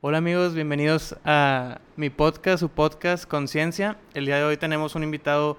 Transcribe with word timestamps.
Hola 0.00 0.18
amigos, 0.18 0.54
bienvenidos 0.54 1.16
a 1.24 1.80
mi 1.96 2.08
podcast, 2.08 2.60
su 2.60 2.68
podcast 2.68 3.24
Conciencia. 3.24 3.98
El 4.14 4.26
día 4.26 4.36
de 4.36 4.44
hoy 4.44 4.56
tenemos 4.56 4.94
un 4.94 5.02
invitado 5.02 5.58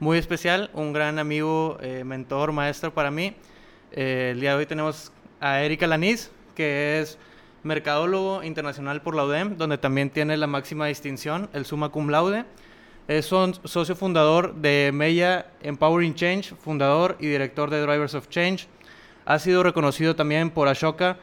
muy 0.00 0.16
especial, 0.16 0.70
un 0.72 0.94
gran 0.94 1.18
amigo, 1.18 1.76
eh, 1.82 2.02
mentor, 2.02 2.52
maestro 2.52 2.94
para 2.94 3.10
mí. 3.10 3.36
Eh, 3.92 4.30
el 4.32 4.40
día 4.40 4.52
de 4.52 4.56
hoy 4.56 4.64
tenemos 4.64 5.12
a 5.38 5.60
Erika 5.60 5.86
Laniz, 5.86 6.30
que 6.54 6.98
es 6.98 7.18
mercadólogo 7.62 8.42
internacional 8.42 9.02
por 9.02 9.14
la 9.14 9.26
UDEM, 9.26 9.58
donde 9.58 9.76
también 9.76 10.08
tiene 10.08 10.38
la 10.38 10.46
máxima 10.46 10.86
distinción, 10.86 11.50
el 11.52 11.66
Summa 11.66 11.90
Cum 11.90 12.08
Laude. 12.08 12.46
Es 13.06 13.26
socio 13.26 13.94
fundador 13.94 14.54
de 14.54 14.92
Mella 14.94 15.48
Empowering 15.60 16.14
Change, 16.14 16.54
fundador 16.54 17.18
y 17.20 17.26
director 17.26 17.68
de 17.68 17.82
Drivers 17.82 18.14
of 18.14 18.30
Change. 18.30 18.66
Ha 19.26 19.38
sido 19.38 19.62
reconocido 19.62 20.16
también 20.16 20.48
por 20.48 20.68
Ashoka 20.68 21.18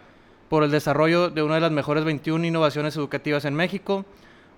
por 0.51 0.65
el 0.65 0.71
desarrollo 0.71 1.29
de 1.29 1.43
una 1.43 1.55
de 1.55 1.61
las 1.61 1.71
mejores 1.71 2.03
21 2.03 2.45
innovaciones 2.45 2.97
educativas 2.97 3.45
en 3.45 3.55
México. 3.55 4.03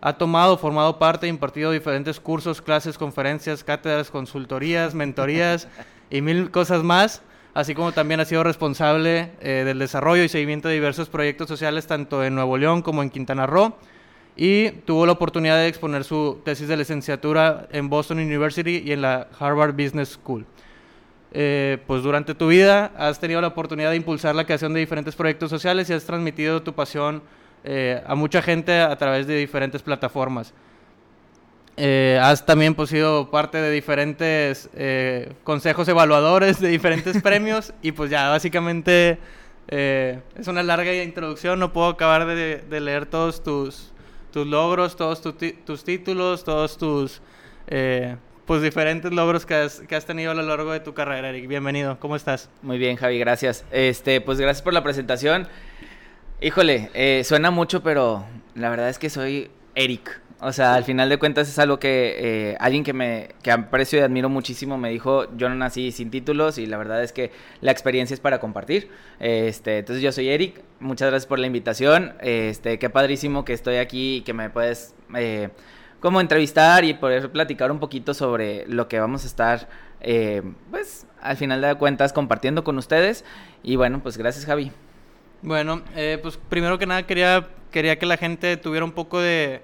Ha 0.01 0.13
tomado, 0.13 0.57
formado 0.57 0.97
parte 0.97 1.27
e 1.27 1.29
impartido 1.29 1.69
diferentes 1.69 2.19
cursos, 2.19 2.63
clases, 2.63 2.97
conferencias, 2.97 3.63
cátedras, 3.63 4.09
consultorías, 4.09 4.95
mentorías 4.95 5.67
y 6.09 6.21
mil 6.21 6.49
cosas 6.49 6.81
más 6.81 7.21
así 7.53 7.75
como 7.75 7.91
también 7.91 8.19
ha 8.19 8.25
sido 8.25 8.43
responsable 8.43 9.33
eh, 9.39 9.61
del 9.67 9.77
desarrollo 9.77 10.23
y 10.23 10.29
seguimiento 10.29 10.67
de 10.67 10.73
diversos 10.73 11.09
proyectos 11.09 11.47
sociales 11.47 11.85
tanto 11.85 12.23
en 12.23 12.33
Nuevo 12.33 12.57
León 12.57 12.81
como 12.81 13.03
en 13.03 13.11
Quintana 13.11 13.45
Roo 13.45 13.77
y 14.35 14.71
tuvo 14.87 15.05
la 15.05 15.11
oportunidad 15.11 15.57
de 15.57 15.67
exponer 15.67 16.03
su 16.03 16.41
tesis 16.43 16.67
de 16.67 16.75
licenciatura 16.75 17.67
en 17.71 17.87
Boston 17.87 18.17
University 18.17 18.81
y 18.83 18.93
en 18.93 19.03
la 19.03 19.27
Harvard 19.39 19.73
Business 19.73 20.17
School. 20.19 20.43
Eh, 21.35 21.79
pues 21.87 22.03
durante 22.03 22.35
tu 22.35 22.49
vida 22.49 22.91
has 22.95 23.19
tenido 23.19 23.41
la 23.41 23.47
oportunidad 23.47 23.89
de 23.89 23.95
impulsar 23.95 24.35
la 24.35 24.45
creación 24.45 24.71
de 24.71 24.79
diferentes 24.79 25.15
proyectos 25.15 25.49
sociales 25.49 25.89
y 25.89 25.93
has 25.93 26.05
transmitido 26.05 26.61
tu 26.61 26.73
pasión 26.73 27.23
eh, 27.63 28.03
a 28.05 28.13
mucha 28.13 28.39
gente 28.43 28.79
a 28.79 28.95
través 28.97 29.25
de 29.25 29.37
diferentes 29.37 29.81
plataformas. 29.81 30.53
Eh, 31.75 32.19
has 32.21 32.45
también 32.45 32.75
pues, 32.75 32.91
sido 32.91 33.31
parte 33.31 33.57
de 33.57 33.71
diferentes 33.71 34.69
consejos 35.43 35.87
evaluadores 35.87 36.59
de 36.61 36.67
diferentes 36.67 37.19
premios 37.23 37.73
y 37.81 37.93
pues 37.93 38.11
ya 38.11 38.29
básicamente 38.29 39.17
es 39.67 40.47
una 40.47 40.61
larga 40.61 40.93
introducción, 40.93 41.57
no 41.57 41.73
puedo 41.73 41.87
acabar 41.87 42.27
de, 42.27 42.79
leer 42.79 43.07
todos 43.07 43.41
tus, 43.41 43.91
tus 44.31 44.45
logros, 44.45 44.95
todos 44.95 45.19
tus 45.19 45.83
títulos, 45.83 46.43
todos 46.43 46.77
tus 46.77 47.21
pues 48.45 48.61
diferentes 48.61 49.11
logros 49.11 49.45
que 49.45 49.55
has, 49.55 49.79
que 49.81 49.95
has, 49.95 50.05
tenido 50.05 50.31
a 50.31 50.33
lo 50.33 50.43
largo 50.43 50.71
de 50.71 50.79
tu 50.79 50.93
carrera, 50.93 51.29
Eric. 51.29 51.47
Bienvenido, 51.47 51.99
¿cómo 51.99 52.15
estás? 52.15 52.49
Muy 52.61 52.77
bien, 52.77 52.95
Javi, 52.97 53.19
gracias. 53.19 53.65
Este, 53.71 54.21
pues 54.21 54.39
gracias 54.39 54.61
por 54.61 54.73
la 54.73 54.83
presentación. 54.83 55.47
Híjole, 56.41 57.23
suena 57.23 57.51
mucho, 57.51 57.83
pero 57.83 58.25
la 58.55 58.69
verdad 58.69 58.89
es 58.89 58.99
que 58.99 59.09
soy 59.09 59.49
Eric. 59.75 60.21
O 60.45 60.51
sea, 60.51 60.75
al 60.75 60.83
final 60.83 61.07
de 61.07 61.17
cuentas 61.17 61.47
es 61.47 61.57
algo 61.57 61.79
que 61.79 62.15
eh, 62.17 62.57
alguien 62.59 62.83
que 62.83 62.91
me 62.91 63.29
que 63.41 63.49
aprecio 63.49 63.99
y 63.99 64.01
admiro 64.01 64.27
muchísimo 64.27 64.77
me 64.77 64.89
dijo, 64.89 65.33
yo 65.37 65.47
no 65.47 65.55
nací 65.55 65.93
sin 65.93 66.11
títulos 66.11 66.57
y 66.57 66.65
la 66.65 66.77
verdad 66.77 67.01
es 67.01 67.13
que 67.13 67.31
la 67.61 67.71
experiencia 67.71 68.13
es 68.13 68.19
para 68.19 68.41
compartir. 68.41 68.89
Este, 69.21 69.77
entonces 69.77 70.03
yo 70.03 70.11
soy 70.11 70.27
Eric, 70.27 70.61
muchas 70.81 71.09
gracias 71.09 71.27
por 71.27 71.39
la 71.39 71.47
invitación. 71.47 72.15
Este, 72.19 72.77
qué 72.77 72.89
padrísimo 72.89 73.45
que 73.45 73.53
estoy 73.53 73.77
aquí 73.77 74.17
y 74.17 74.21
que 74.21 74.33
me 74.33 74.49
puedes 74.49 74.93
eh, 75.15 75.47
como 76.03 76.21
entrevistar 76.21 76.83
y 76.83 76.93
poder 76.93 77.31
platicar 77.31 77.71
un 77.71 77.79
poquito 77.79 78.13
sobre 78.13 78.67
lo 78.67 78.87
que 78.87 78.99
vamos 78.99 79.23
a 79.23 79.27
estar, 79.27 79.67
eh, 80.01 80.43
pues, 80.69 81.07
al 81.19 81.37
final 81.37 81.61
de 81.61 81.73
cuentas 81.73 82.13
compartiendo 82.13 82.63
con 82.63 82.77
ustedes. 82.77 83.25
Y 83.63 83.77
bueno, 83.77 84.01
pues 84.03 84.19
gracias 84.19 84.45
Javi. 84.45 84.71
Bueno, 85.41 85.81
pues 86.21 86.37
primero 86.49 86.77
que 86.77 86.85
nada 86.85 87.03
quería, 87.07 87.47
quería 87.71 87.97
que 87.97 88.05
la 88.05 88.17
gente 88.17 88.55
tuviera 88.57 88.85
un 88.85 88.91
poco 88.91 89.19
de 89.19 89.61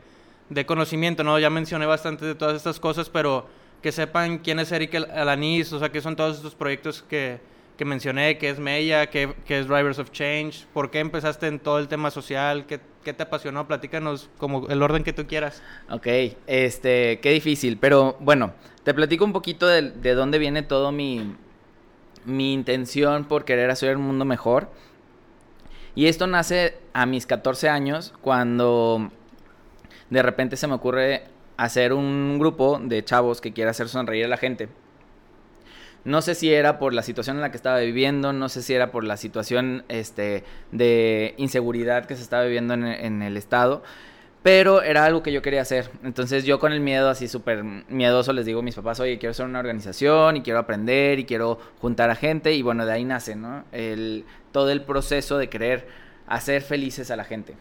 de 0.50 0.66
conocimiento, 0.66 1.24
¿no? 1.24 1.40
Ya 1.40 1.50
mencioné 1.50 1.86
bastante 1.86 2.26
de 2.26 2.36
todas 2.36 2.56
estas 2.56 2.80
cosas, 2.80 3.10
pero 3.10 3.48
que 3.82 3.92
sepan 3.92 4.40
quién 4.40 4.60
es 4.60 4.72
Eric 4.72 4.96
Alanis, 4.96 5.72
o 5.72 5.80
sea, 5.80 5.92
qué 5.92 6.02
son 6.02 6.16
todos 6.16 6.38
estos 6.38 6.56
proyectos 6.56 7.04
que, 7.04 7.40
que 7.78 7.86
mencioné, 7.86 8.38
qué 8.38 8.50
es 8.50 8.60
Mella, 8.60 9.08
qué, 9.08 9.34
qué, 9.46 9.60
es 9.60 9.68
Drivers 9.68 10.00
of 10.00 10.12
Change, 10.12 10.66
por 10.74 10.92
qué 10.92 11.00
empezaste 11.00 11.48
en 11.48 11.60
todo 11.60 11.80
el 11.80 11.88
tema 11.88 12.12
social, 12.12 12.66
qué, 12.66 12.82
qué 13.04 13.14
te 13.14 13.24
apasionó, 13.24 13.68
platícanos 13.68 14.30
como 14.38 14.68
el 14.68 14.82
orden 14.82 15.04
que 15.04 15.14
tú 15.14 15.28
quieras. 15.28 15.62
Ok, 15.90 16.08
este, 16.48 17.20
qué 17.22 17.32
difícil, 17.32 17.78
pero 17.78 18.18
bueno, 18.20 18.54
te 18.84 18.94
platico 18.94 19.26
un 19.26 19.34
poquito 19.34 19.68
de, 19.68 19.92
de 19.92 20.14
dónde 20.14 20.38
viene 20.40 20.64
todo 20.64 20.92
mi, 20.92 21.36
mi 22.26 22.54
intención 22.54 23.26
por 23.26 23.46
querer 23.46 23.70
hacer 23.72 23.98
un 23.98 24.04
mundo 24.04 24.26
mejor. 24.26 24.70
Y 25.96 26.08
esto 26.08 26.28
nace 26.28 26.78
a 26.94 27.06
mis 27.06 27.26
14 27.26 27.70
años, 27.70 28.14
cuando 28.22 29.12
de 30.10 30.22
repente 30.24 30.56
se 30.56 30.68
me 30.68 30.76
ocurre 30.76 31.24
hacer 31.58 31.94
un 31.94 32.38
grupo 32.40 32.80
de 32.82 33.04
chavos 33.04 33.42
que 33.42 33.52
quiera 33.52 33.72
hacer 33.72 33.90
sonreír 33.90 34.26
a 34.26 34.30
la 34.30 34.38
gente. 34.38 34.70
No 36.06 36.22
sé 36.22 36.36
si 36.36 36.54
era 36.54 36.80
por 36.80 36.94
la 36.94 37.04
situación 37.04 37.36
en 37.38 37.42
la 37.42 37.52
que 37.52 37.58
estaba 37.58 37.80
viviendo, 37.80 38.32
no 38.32 38.50
sé 38.50 38.62
si 38.62 38.74
era 38.74 38.92
por 38.92 39.04
la 39.04 39.18
situación 39.18 39.84
este, 39.90 40.44
de 40.72 41.34
inseguridad 41.38 42.06
que 42.06 42.16
se 42.16 42.24
estaba 42.24 42.44
viviendo 42.44 42.74
en, 42.74 43.22
el 43.22 43.36
estado, 43.36 43.84
pero 44.42 44.82
era 44.82 45.04
algo 45.04 45.24
que 45.24 45.34
yo 45.34 45.42
quería 45.42 45.62
hacer. 45.62 45.92
Entonces 46.04 46.46
yo 46.46 46.58
con 46.58 46.72
el 46.72 46.80
miedo 46.80 47.10
así 47.10 47.28
súper 47.28 47.64
miedoso 47.64 48.32
les 48.32 48.46
digo 48.46 48.62
a 48.62 48.64
mis 48.64 48.76
papás, 48.76 49.02
oye, 49.02 49.20
quiero 49.20 49.32
hacer 49.32 49.46
una 49.46 49.60
organización 49.60 50.38
y 50.38 50.42
quiero 50.42 50.60
aprender 50.60 51.20
y 51.20 51.26
quiero 51.26 51.60
juntar 51.82 52.10
a 52.10 52.16
gente 52.16 52.54
y 52.54 52.62
bueno, 52.62 52.86
de 52.86 52.94
ahí 52.94 53.04
nace, 53.04 53.38
todo 54.52 54.72
el 54.72 54.82
proceso 54.84 55.38
de 55.38 55.50
querer 55.50 55.88
hacer 56.28 56.62
felices 56.62 57.12
a 57.12 57.18
la 57.18 57.26
gente. 57.26 57.56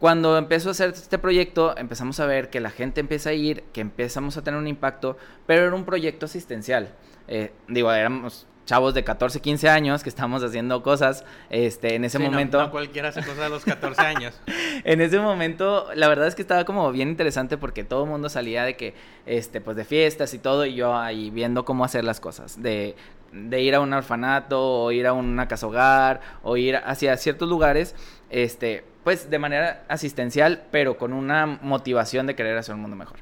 Cuando 0.00 0.38
empezó 0.38 0.70
a 0.70 0.72
hacer 0.72 0.88
este 0.88 1.18
proyecto, 1.18 1.76
empezamos 1.76 2.20
a 2.20 2.26
ver 2.26 2.48
que 2.48 2.60
la 2.60 2.70
gente 2.70 3.00
empieza 3.00 3.30
a 3.30 3.32
ir, 3.34 3.64
que 3.74 3.82
empezamos 3.82 4.38
a 4.38 4.42
tener 4.42 4.58
un 4.58 4.66
impacto, 4.66 5.18
pero 5.46 5.66
era 5.66 5.76
un 5.76 5.84
proyecto 5.84 6.24
asistencial. 6.24 6.94
Eh, 7.30 7.52
digo, 7.68 7.92
éramos 7.92 8.46
chavos 8.66 8.94
de 8.94 9.02
14, 9.02 9.40
15 9.40 9.68
años 9.68 10.02
que 10.02 10.08
estábamos 10.08 10.44
haciendo 10.44 10.82
cosas 10.82 11.24
este, 11.48 11.94
en 11.94 12.04
ese 12.04 12.18
momento. 12.18 12.60
No, 12.60 12.70
cualquiera 12.70 13.08
hace 13.08 13.20
cosas 13.20 13.40
a 13.40 13.48
los 13.48 13.64
14 13.64 14.00
años. 14.02 14.40
en 14.84 15.00
ese 15.00 15.18
momento, 15.18 15.88
la 15.94 16.08
verdad 16.08 16.28
es 16.28 16.34
que 16.34 16.42
estaba 16.42 16.64
como 16.64 16.90
bien 16.92 17.08
interesante 17.08 17.56
porque 17.56 17.82
todo 17.82 18.04
el 18.04 18.10
mundo 18.10 18.28
salía 18.28 18.64
de 18.64 18.76
que, 18.76 18.94
este, 19.26 19.60
pues 19.60 19.76
de 19.76 19.84
fiestas 19.84 20.34
y 20.34 20.38
todo, 20.38 20.66
y 20.66 20.74
yo 20.74 20.96
ahí 20.96 21.30
viendo 21.30 21.64
cómo 21.64 21.84
hacer 21.84 22.04
las 22.04 22.20
cosas. 22.20 22.62
De, 22.62 22.94
de 23.32 23.60
ir 23.60 23.74
a 23.74 23.80
un 23.80 23.92
orfanato, 23.92 24.84
o 24.84 24.92
ir 24.92 25.06
a 25.06 25.12
una 25.12 25.48
casa 25.48 25.66
hogar, 25.66 26.20
o 26.42 26.56
ir 26.56 26.76
hacia 26.76 27.16
ciertos 27.16 27.48
lugares, 27.48 27.96
este, 28.28 28.84
pues 29.02 29.30
de 29.30 29.38
manera 29.38 29.84
asistencial, 29.88 30.62
pero 30.70 30.96
con 30.96 31.12
una 31.12 31.46
motivación 31.46 32.26
de 32.26 32.36
querer 32.36 32.56
hacer 32.56 32.76
un 32.76 32.82
mundo 32.82 32.96
mejor. 32.96 33.18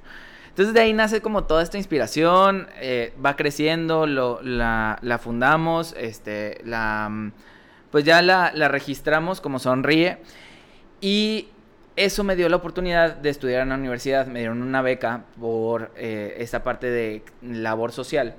Entonces 0.58 0.74
de 0.74 0.80
ahí 0.80 0.92
nace 0.92 1.20
como 1.20 1.44
toda 1.44 1.62
esta 1.62 1.78
inspiración, 1.78 2.66
eh, 2.80 3.14
va 3.24 3.36
creciendo, 3.36 4.08
lo, 4.08 4.42
la, 4.42 5.20
fundamos, 5.22 5.94
este, 5.96 6.60
la, 6.64 7.30
pues 7.92 8.02
ya 8.02 8.22
la, 8.22 8.50
la, 8.52 8.66
registramos 8.66 9.40
como 9.40 9.60
Sonríe. 9.60 10.18
Y 11.00 11.46
eso 11.94 12.24
me 12.24 12.34
dio 12.34 12.48
la 12.48 12.56
oportunidad 12.56 13.14
de 13.14 13.28
estudiar 13.30 13.62
en 13.62 13.68
la 13.68 13.76
universidad, 13.76 14.26
me 14.26 14.40
dieron 14.40 14.60
una 14.60 14.82
beca 14.82 15.26
por 15.38 15.92
eh, 15.94 16.34
esta 16.38 16.64
parte 16.64 16.90
de 16.90 17.22
labor 17.40 17.92
social. 17.92 18.34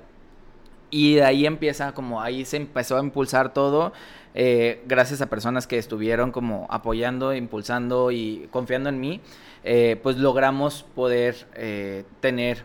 Y 0.90 1.14
de 1.14 1.24
ahí 1.24 1.46
empieza 1.46 1.94
como, 1.94 2.20
ahí 2.20 2.44
se 2.44 2.58
empezó 2.58 2.98
a 2.98 3.00
impulsar 3.00 3.54
todo 3.54 3.94
eh, 4.34 4.82
gracias 4.86 5.20
a 5.20 5.26
personas 5.26 5.66
que 5.66 5.78
estuvieron 5.78 6.30
como 6.30 6.66
apoyando, 6.70 7.34
impulsando 7.34 8.10
y 8.10 8.48
confiando 8.50 8.88
en 8.88 9.00
mí, 9.00 9.20
eh, 9.64 9.98
pues 10.02 10.16
logramos 10.16 10.84
poder 10.94 11.48
eh, 11.54 12.04
tener 12.20 12.64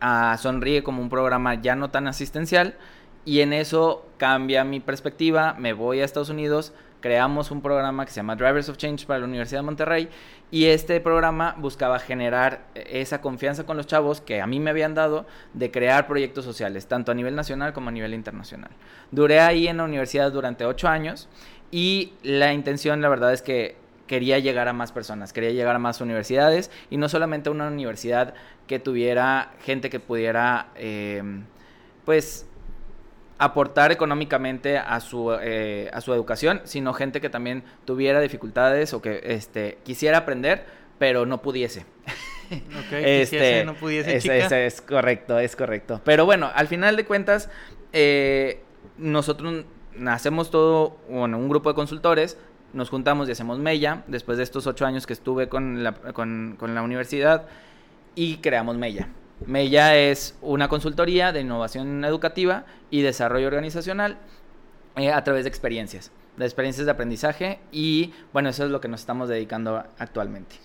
a 0.00 0.36
Sonríe 0.38 0.82
como 0.82 1.02
un 1.02 1.10
programa 1.10 1.54
ya 1.54 1.76
no 1.76 1.90
tan 1.90 2.08
asistencial 2.08 2.76
y 3.24 3.40
en 3.40 3.52
eso 3.52 4.06
cambia 4.16 4.64
mi 4.64 4.80
perspectiva, 4.80 5.54
me 5.58 5.72
voy 5.72 6.00
a 6.00 6.04
Estados 6.04 6.28
Unidos, 6.28 6.72
creamos 7.04 7.50
un 7.50 7.60
programa 7.60 8.06
que 8.06 8.12
se 8.12 8.16
llama 8.16 8.34
Drivers 8.34 8.70
of 8.70 8.78
Change 8.78 9.04
para 9.04 9.18
la 9.18 9.26
Universidad 9.26 9.58
de 9.58 9.66
Monterrey 9.66 10.08
y 10.50 10.64
este 10.64 10.98
programa 11.02 11.54
buscaba 11.58 11.98
generar 11.98 12.64
esa 12.74 13.20
confianza 13.20 13.66
con 13.66 13.76
los 13.76 13.86
chavos 13.86 14.22
que 14.22 14.40
a 14.40 14.46
mí 14.46 14.58
me 14.58 14.70
habían 14.70 14.94
dado 14.94 15.26
de 15.52 15.70
crear 15.70 16.06
proyectos 16.06 16.46
sociales, 16.46 16.86
tanto 16.86 17.12
a 17.12 17.14
nivel 17.14 17.34
nacional 17.34 17.74
como 17.74 17.90
a 17.90 17.92
nivel 17.92 18.14
internacional. 18.14 18.70
Duré 19.10 19.40
ahí 19.40 19.68
en 19.68 19.76
la 19.76 19.84
universidad 19.84 20.32
durante 20.32 20.64
ocho 20.64 20.88
años 20.88 21.28
y 21.70 22.14
la 22.22 22.54
intención, 22.54 23.02
la 23.02 23.10
verdad 23.10 23.34
es 23.34 23.42
que 23.42 23.76
quería 24.06 24.38
llegar 24.38 24.68
a 24.68 24.72
más 24.72 24.90
personas, 24.90 25.34
quería 25.34 25.50
llegar 25.50 25.76
a 25.76 25.78
más 25.78 26.00
universidades 26.00 26.70
y 26.88 26.96
no 26.96 27.10
solamente 27.10 27.50
a 27.50 27.52
una 27.52 27.68
universidad 27.68 28.32
que 28.66 28.78
tuviera 28.78 29.52
gente 29.62 29.90
que 29.90 30.00
pudiera, 30.00 30.68
eh, 30.76 31.22
pues, 32.06 32.46
aportar 33.44 33.92
económicamente 33.92 34.78
a 34.78 35.00
su, 35.00 35.32
eh, 35.40 35.90
a 35.92 36.00
su 36.00 36.12
educación, 36.12 36.60
sino 36.64 36.92
gente 36.92 37.20
que 37.20 37.30
también 37.30 37.64
tuviera 37.84 38.20
dificultades 38.20 38.92
o 38.94 39.02
que 39.02 39.20
este, 39.24 39.78
quisiera 39.84 40.18
aprender, 40.18 40.64
pero 40.98 41.26
no 41.26 41.42
pudiese. 41.42 41.86
Ok, 42.50 42.92
este, 42.92 43.64
no 43.64 43.74
pudiese, 43.74 44.18
chica. 44.20 44.64
es 44.64 44.80
correcto, 44.80 45.38
es 45.38 45.56
correcto. 45.56 46.00
Pero 46.04 46.24
bueno, 46.24 46.50
al 46.54 46.68
final 46.68 46.96
de 46.96 47.04
cuentas, 47.04 47.50
eh, 47.92 48.62
nosotros 48.98 49.64
hacemos 50.06 50.50
todo, 50.50 50.98
bueno, 51.08 51.38
un 51.38 51.48
grupo 51.48 51.68
de 51.68 51.74
consultores, 51.74 52.38
nos 52.72 52.90
juntamos 52.90 53.28
y 53.28 53.32
hacemos 53.32 53.58
Mella, 53.58 54.02
después 54.08 54.38
de 54.38 54.44
estos 54.44 54.66
ocho 54.66 54.84
años 54.84 55.06
que 55.06 55.12
estuve 55.12 55.48
con 55.48 55.84
la, 55.84 55.92
con, 55.92 56.56
con 56.58 56.74
la 56.74 56.82
universidad, 56.82 57.46
y 58.14 58.38
creamos 58.38 58.76
Mella. 58.76 59.08
Mella 59.46 59.96
es 59.96 60.36
una 60.40 60.68
consultoría 60.68 61.32
de 61.32 61.40
innovación 61.40 62.04
educativa 62.04 62.64
y 62.90 63.02
desarrollo 63.02 63.48
organizacional 63.48 64.18
eh, 64.96 65.12
a 65.12 65.24
través 65.24 65.44
de 65.44 65.48
experiencias, 65.48 66.12
de 66.36 66.44
experiencias 66.44 66.86
de 66.86 66.92
aprendizaje 66.92 67.58
y 67.72 68.12
bueno, 68.32 68.48
eso 68.48 68.64
es 68.64 68.70
lo 68.70 68.80
que 68.80 68.88
nos 68.88 69.00
estamos 69.00 69.28
dedicando 69.28 69.84
actualmente. 69.98 70.56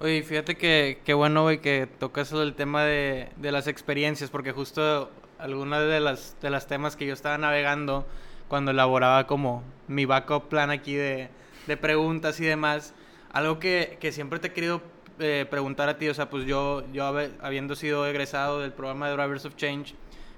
Oye, 0.00 0.22
fíjate 0.22 0.56
que 0.56 1.00
qué 1.04 1.14
bueno, 1.14 1.42
güey, 1.42 1.60
que 1.60 1.88
tocas 1.98 2.30
el 2.32 2.54
tema 2.54 2.84
de, 2.84 3.30
de, 3.36 3.50
las 3.50 3.66
experiencias, 3.66 4.30
porque 4.30 4.52
justo 4.52 5.10
algunas 5.38 5.88
de 5.88 5.98
las, 5.98 6.36
de 6.40 6.50
las 6.50 6.68
temas 6.68 6.94
que 6.94 7.06
yo 7.06 7.12
estaba 7.12 7.36
navegando 7.36 8.06
cuando 8.46 8.70
elaboraba 8.70 9.26
como 9.26 9.64
mi 9.88 10.04
backup 10.04 10.48
plan 10.48 10.70
aquí 10.70 10.94
de, 10.94 11.30
de 11.66 11.76
preguntas 11.76 12.38
y 12.38 12.44
demás, 12.44 12.94
algo 13.32 13.58
que, 13.58 13.98
que 14.00 14.12
siempre 14.12 14.38
te 14.38 14.48
he 14.48 14.52
querido 14.52 14.82
eh, 15.18 15.46
preguntar 15.48 15.88
a 15.88 15.98
ti, 15.98 16.08
o 16.08 16.14
sea, 16.14 16.30
pues 16.30 16.46
yo, 16.46 16.84
yo 16.92 17.04
habiendo 17.40 17.74
sido 17.74 18.06
egresado 18.06 18.60
del 18.60 18.72
programa 18.72 19.08
de 19.08 19.16
Drivers 19.16 19.44
of 19.44 19.56
Change, 19.56 19.94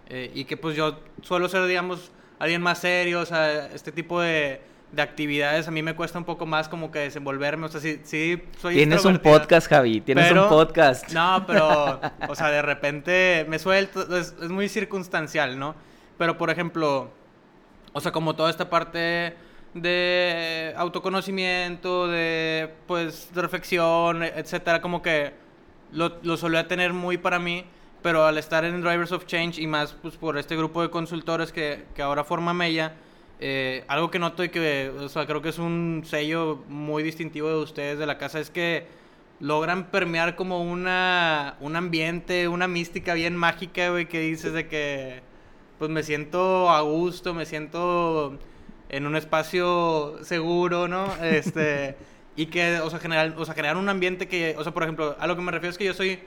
eh, 0.08 0.30
y 0.34 0.44
que 0.44 0.56
pues 0.56 0.76
yo 0.76 0.98
suelo 1.22 1.48
ser, 1.48 1.66
digamos, 1.66 2.10
alguien 2.38 2.62
más 2.62 2.78
serio, 2.78 3.20
o 3.20 3.26
sea, 3.26 3.66
este 3.66 3.92
tipo 3.92 4.20
de, 4.20 4.60
de 4.92 5.02
actividades 5.02 5.68
a 5.68 5.70
mí 5.70 5.82
me 5.82 5.94
cuesta 5.94 6.18
un 6.18 6.24
poco 6.24 6.46
más 6.46 6.68
como 6.68 6.90
que 6.90 7.00
desenvolverme, 7.00 7.66
o 7.66 7.68
sea, 7.68 7.80
sí, 7.80 8.00
sí 8.02 8.42
soy 8.60 8.74
Tienes 8.74 9.04
un 9.04 9.18
podcast, 9.18 9.68
Javi, 9.68 10.00
tienes 10.00 10.32
un 10.32 10.48
podcast. 10.48 11.10
No, 11.12 11.44
pero, 11.46 12.00
o 12.28 12.34
sea, 12.34 12.50
de 12.50 12.62
repente 12.62 13.46
me 13.48 13.58
suelto, 13.58 14.16
es, 14.16 14.34
es 14.42 14.48
muy 14.48 14.68
circunstancial, 14.68 15.58
¿no? 15.58 15.74
Pero, 16.18 16.36
por 16.36 16.50
ejemplo, 16.50 17.10
o 17.92 18.00
sea, 18.00 18.12
como 18.12 18.34
toda 18.34 18.50
esta 18.50 18.68
parte 18.68 19.36
de 19.74 20.74
autoconocimiento, 20.76 22.08
de 22.08 22.70
pues 22.86 23.32
de 23.34 23.42
reflexión, 23.42 24.22
etcétera, 24.22 24.80
como 24.80 25.02
que 25.02 25.32
lo, 25.92 26.18
lo 26.22 26.36
solía 26.36 26.66
tener 26.68 26.92
muy 26.92 27.18
para 27.18 27.38
mí, 27.38 27.64
pero 28.02 28.24
al 28.24 28.38
estar 28.38 28.64
en 28.64 28.80
Drivers 28.80 29.12
of 29.12 29.26
Change 29.26 29.60
y 29.60 29.66
más 29.66 29.92
pues 29.92 30.16
por 30.16 30.38
este 30.38 30.56
grupo 30.56 30.82
de 30.82 30.90
consultores 30.90 31.52
que, 31.52 31.84
que 31.94 32.02
ahora 32.02 32.24
forma 32.24 32.54
Mella, 32.54 32.94
eh, 33.38 33.84
algo 33.88 34.10
que 34.10 34.18
noto 34.18 34.44
y 34.44 34.50
que, 34.50 34.92
o 34.98 35.08
sea, 35.08 35.26
creo 35.26 35.40
que 35.40 35.48
es 35.50 35.58
un 35.58 36.02
sello 36.04 36.62
muy 36.68 37.02
distintivo 37.02 37.48
de 37.48 37.56
ustedes 37.56 37.98
de 37.98 38.06
la 38.06 38.18
casa 38.18 38.38
es 38.40 38.50
que 38.50 38.86
logran 39.40 39.90
permear 39.90 40.36
como 40.36 40.62
una, 40.62 41.56
un 41.60 41.76
ambiente, 41.76 42.48
una 42.48 42.68
mística 42.68 43.14
bien 43.14 43.36
mágica, 43.36 43.90
güey, 43.90 44.06
que 44.06 44.20
dices 44.20 44.52
de 44.52 44.68
que, 44.68 45.22
pues 45.78 45.90
me 45.90 46.02
siento 46.02 46.68
a 46.68 46.82
gusto, 46.82 47.32
me 47.32 47.46
siento 47.46 48.38
en 48.90 49.06
un 49.06 49.16
espacio 49.16 50.18
seguro, 50.22 50.88
¿no? 50.88 51.06
Este, 51.22 51.96
y 52.36 52.46
que, 52.46 52.80
o 52.80 52.90
sea, 52.90 52.98
generar, 52.98 53.34
o 53.36 53.44
sea, 53.44 53.54
crear 53.54 53.76
un 53.76 53.88
ambiente 53.88 54.28
que, 54.28 54.54
o 54.58 54.62
sea, 54.62 54.72
por 54.72 54.82
ejemplo, 54.82 55.16
a 55.18 55.26
lo 55.26 55.36
que 55.36 55.42
me 55.42 55.52
refiero 55.52 55.70
es 55.70 55.78
que 55.78 55.84
yo 55.84 55.94
soy 55.94 56.20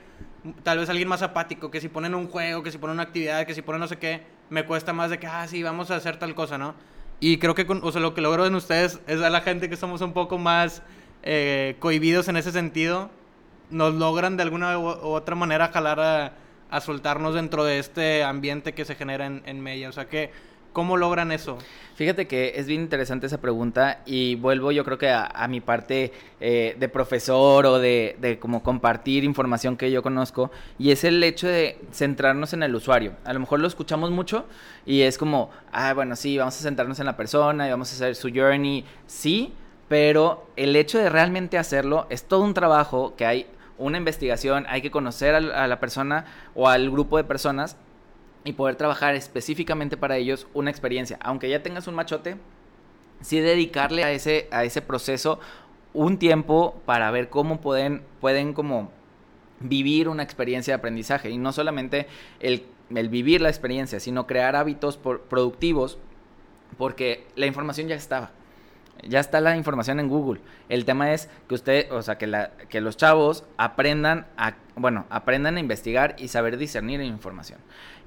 tal 0.62 0.78
vez 0.78 0.88
alguien 0.88 1.08
más 1.08 1.22
apático, 1.22 1.70
que 1.70 1.80
si 1.80 1.88
ponen 1.88 2.14
un 2.14 2.28
juego, 2.28 2.62
que 2.62 2.70
si 2.70 2.78
ponen 2.78 2.94
una 2.94 3.04
actividad, 3.04 3.46
que 3.46 3.54
si 3.54 3.62
ponen 3.62 3.80
no 3.80 3.88
sé 3.88 3.96
qué, 3.96 4.22
me 4.50 4.64
cuesta 4.64 4.92
más 4.92 5.10
de 5.10 5.18
que, 5.18 5.26
ah, 5.26 5.46
sí, 5.46 5.62
vamos 5.62 5.90
a 5.90 5.96
hacer 5.96 6.18
tal 6.18 6.34
cosa, 6.34 6.58
¿no? 6.58 6.74
Y 7.20 7.38
creo 7.38 7.54
que, 7.54 7.66
o 7.68 7.92
sea, 7.92 8.00
lo 8.00 8.14
que 8.14 8.20
logro 8.20 8.46
en 8.46 8.54
ustedes 8.54 9.00
es 9.06 9.20
a 9.22 9.30
la 9.30 9.40
gente 9.40 9.68
que 9.68 9.76
somos 9.76 10.00
un 10.00 10.12
poco 10.12 10.38
más 10.38 10.82
eh, 11.22 11.76
cohibidos 11.78 12.28
en 12.28 12.36
ese 12.36 12.52
sentido, 12.52 13.10
nos 13.70 13.94
logran 13.94 14.36
de 14.36 14.42
alguna 14.42 14.78
u 14.78 14.86
otra 14.86 15.34
manera 15.34 15.68
jalar 15.68 16.00
a, 16.00 16.32
a 16.70 16.80
soltarnos 16.80 17.34
dentro 17.34 17.64
de 17.64 17.78
este 17.78 18.24
ambiente 18.24 18.74
que 18.74 18.84
se 18.84 18.94
genera 18.94 19.26
en, 19.26 19.42
en 19.46 19.60
Mella. 19.60 19.88
O 19.88 19.92
sea 19.92 20.06
que 20.06 20.32
¿Cómo 20.74 20.96
logran 20.96 21.30
eso? 21.30 21.56
Fíjate 21.94 22.26
que 22.26 22.54
es 22.56 22.66
bien 22.66 22.80
interesante 22.80 23.26
esa 23.26 23.40
pregunta 23.40 24.00
y 24.06 24.34
vuelvo 24.34 24.72
yo 24.72 24.84
creo 24.84 24.98
que 24.98 25.08
a, 25.08 25.46
mi 25.48 25.60
parte 25.60 26.12
eh, 26.40 26.74
de 26.76 26.88
profesor 26.88 27.64
o 27.66 27.78
de, 27.78 28.16
de, 28.20 28.40
como 28.40 28.64
compartir 28.64 29.22
información 29.22 29.76
que 29.76 29.92
yo 29.92 30.02
conozco 30.02 30.50
y 30.76 30.90
es 30.90 31.04
el 31.04 31.22
hecho 31.22 31.46
de 31.46 31.78
centrarnos 31.92 32.54
en 32.54 32.64
el 32.64 32.74
usuario. 32.74 33.12
A 33.24 33.32
lo 33.32 33.38
mejor 33.38 33.60
lo 33.60 33.68
escuchamos 33.68 34.10
mucho 34.10 34.46
y 34.84 35.02
es 35.02 35.16
como, 35.16 35.50
ah, 35.70 35.94
bueno, 35.94 36.16
sí, 36.16 36.36
vamos 36.36 36.58
a 36.58 36.62
centrarnos 36.64 36.98
en 36.98 37.06
la 37.06 37.16
persona 37.16 37.68
y 37.68 37.70
vamos 37.70 37.92
a 37.92 37.94
hacer 37.94 38.16
su 38.16 38.30
journey, 38.34 38.84
sí, 39.06 39.52
pero 39.86 40.48
el 40.56 40.74
hecho 40.74 40.98
de 40.98 41.08
realmente 41.08 41.56
hacerlo 41.56 42.08
es 42.10 42.24
todo 42.24 42.42
un 42.42 42.52
trabajo 42.52 43.14
que 43.14 43.26
hay 43.26 43.46
una 43.78 43.98
investigación, 43.98 44.66
hay 44.68 44.82
que 44.82 44.90
conocer 44.90 45.36
a 45.36 45.68
la 45.68 45.78
persona 45.78 46.24
o 46.56 46.68
al 46.68 46.90
grupo 46.90 47.16
de 47.16 47.22
personas 47.22 47.76
y 48.44 48.52
poder 48.52 48.76
trabajar 48.76 49.14
específicamente 49.14 49.96
para 49.96 50.16
ellos 50.16 50.46
una 50.54 50.70
experiencia. 50.70 51.18
Aunque 51.22 51.48
ya 51.48 51.62
tengas 51.62 51.88
un 51.88 51.94
machote, 51.94 52.36
sí 53.20 53.40
dedicarle 53.40 54.04
a 54.04 54.12
ese, 54.12 54.48
a 54.50 54.64
ese 54.64 54.82
proceso 54.82 55.40
un 55.92 56.18
tiempo 56.18 56.80
para 56.84 57.10
ver 57.10 57.30
cómo 57.30 57.60
pueden, 57.60 58.02
pueden 58.20 58.52
como 58.52 58.90
vivir 59.60 60.08
una 60.08 60.22
experiencia 60.22 60.72
de 60.72 60.78
aprendizaje. 60.78 61.30
Y 61.30 61.38
no 61.38 61.52
solamente 61.52 62.06
el, 62.40 62.66
el 62.94 63.08
vivir 63.08 63.40
la 63.40 63.48
experiencia, 63.48 64.00
sino 64.00 64.26
crear 64.26 64.56
hábitos 64.56 64.98
productivos, 64.98 65.98
porque 66.76 67.26
la 67.36 67.46
información 67.46 67.88
ya 67.88 67.94
estaba. 67.94 68.32
Ya 69.06 69.20
está 69.20 69.40
la 69.40 69.56
información 69.56 70.00
en 70.00 70.08
Google. 70.08 70.40
El 70.68 70.84
tema 70.84 71.12
es 71.12 71.28
que 71.48 71.54
usted, 71.54 71.92
o 71.92 72.02
sea, 72.02 72.16
que, 72.16 72.26
la, 72.26 72.52
que 72.68 72.80
los 72.80 72.96
chavos 72.96 73.44
aprendan 73.56 74.26
a, 74.36 74.54
bueno, 74.76 75.06
aprendan 75.10 75.56
a 75.56 75.60
investigar 75.60 76.16
y 76.18 76.28
saber 76.28 76.56
discernir 76.56 77.00
la 77.00 77.06
información. 77.06 77.58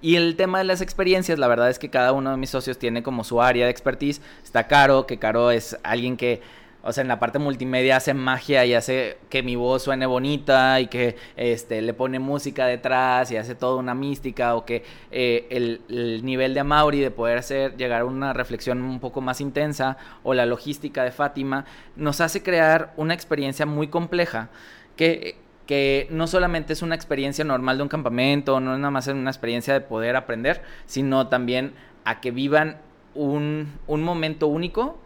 Y 0.02 0.16
el 0.16 0.36
tema 0.36 0.60
de 0.60 0.64
las 0.64 0.82
experiencias, 0.82 1.40
la 1.40 1.48
verdad 1.48 1.70
es 1.70 1.80
que 1.80 1.90
cada 1.90 2.12
uno 2.12 2.32
de 2.32 2.38
mis 2.38 2.52
socios 2.52 2.78
tiene 2.78 3.02
como 3.02 3.24
su 3.24 3.42
área 3.42 3.66
de 3.66 3.72
expertise. 3.72 4.22
Está 4.44 4.68
Caro, 4.68 5.08
que 5.08 5.18
Caro 5.18 5.50
es 5.50 5.76
alguien 5.82 6.18
que, 6.18 6.40
o 6.84 6.94
sea, 6.94 7.02
en 7.02 7.08
la 7.08 7.20
parte 7.20 7.40
multimedia 7.40 7.98
hace 7.98 8.14
magia 8.14 8.64
y 8.66 8.76
hace 8.76 9.18
que 9.30 9.42
mi 9.42 9.56
voz 9.56 9.82
suene 9.82 10.06
bonita 10.06 10.80
y 10.80 10.88
que 10.88 11.16
este, 11.36 11.82
le 11.82 11.96
pone 11.96 12.20
música 12.20 12.68
detrás 12.68 13.32
y 13.32 13.38
hace 13.38 13.56
toda 13.56 13.78
una 13.78 13.96
mística 13.96 14.56
o 14.56 14.66
que 14.66 14.84
eh, 15.10 15.48
el, 15.50 15.82
el, 15.90 16.24
nivel 16.24 16.54
de 16.54 16.60
Amaury 16.60 17.00
de 17.00 17.10
poder 17.10 17.40
hacer 17.40 17.76
llegar 17.76 18.02
a 18.02 18.06
una 18.06 18.34
reflexión 18.34 18.84
un 18.84 19.00
poco 19.00 19.22
más 19.22 19.42
intensa 19.42 19.98
o 20.22 20.36
la 20.36 20.46
logística 20.46 21.04
de 21.04 21.12
Fátima 21.12 21.66
nos 21.96 22.22
hace 22.22 22.44
crear 22.44 22.94
una 22.98 23.16
experiencia 23.16 23.66
muy 23.66 23.88
compleja 23.88 24.50
que 24.96 25.47
que 25.68 26.08
no 26.10 26.26
solamente 26.26 26.74
es 26.74 26.82
una 26.82 26.96
experiencia 26.96 27.44
normal 27.46 27.78
de 27.78 27.84
un 27.84 27.90
campamento, 27.90 28.60
no 28.60 28.74
es 28.74 28.80
nada 28.80 28.92
más 28.92 29.08
una 29.08 29.30
experiencia 29.30 29.74
de 29.74 29.82
poder 29.82 30.16
aprender, 30.16 30.64
sino 30.86 31.28
también 31.28 31.74
a 32.06 32.22
que 32.22 32.32
vivan 32.32 32.78
un, 33.14 33.74
un 33.86 34.02
momento 34.02 34.48
único, 34.48 34.98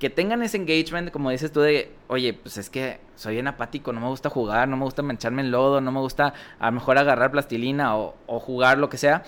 que 0.00 0.08
tengan 0.08 0.42
ese 0.42 0.56
engagement, 0.56 1.10
como 1.10 1.30
dices 1.30 1.52
tú, 1.52 1.60
de, 1.60 1.92
oye, 2.08 2.32
pues 2.32 2.56
es 2.56 2.70
que 2.70 3.00
soy 3.16 3.34
bien 3.34 3.46
apático, 3.46 3.92
no 3.92 4.00
me 4.00 4.06
gusta 4.06 4.30
jugar, 4.30 4.66
no 4.66 4.78
me 4.78 4.84
gusta 4.84 5.02
mancharme 5.02 5.42
en 5.42 5.50
lodo, 5.50 5.82
no 5.82 5.92
me 5.92 6.00
gusta 6.00 6.32
a 6.58 6.66
lo 6.66 6.72
mejor 6.72 6.96
agarrar 6.96 7.30
plastilina 7.30 7.98
o, 7.98 8.14
jugar 8.40 8.78
lo 8.78 8.88
que 8.88 8.96
sea, 8.96 9.24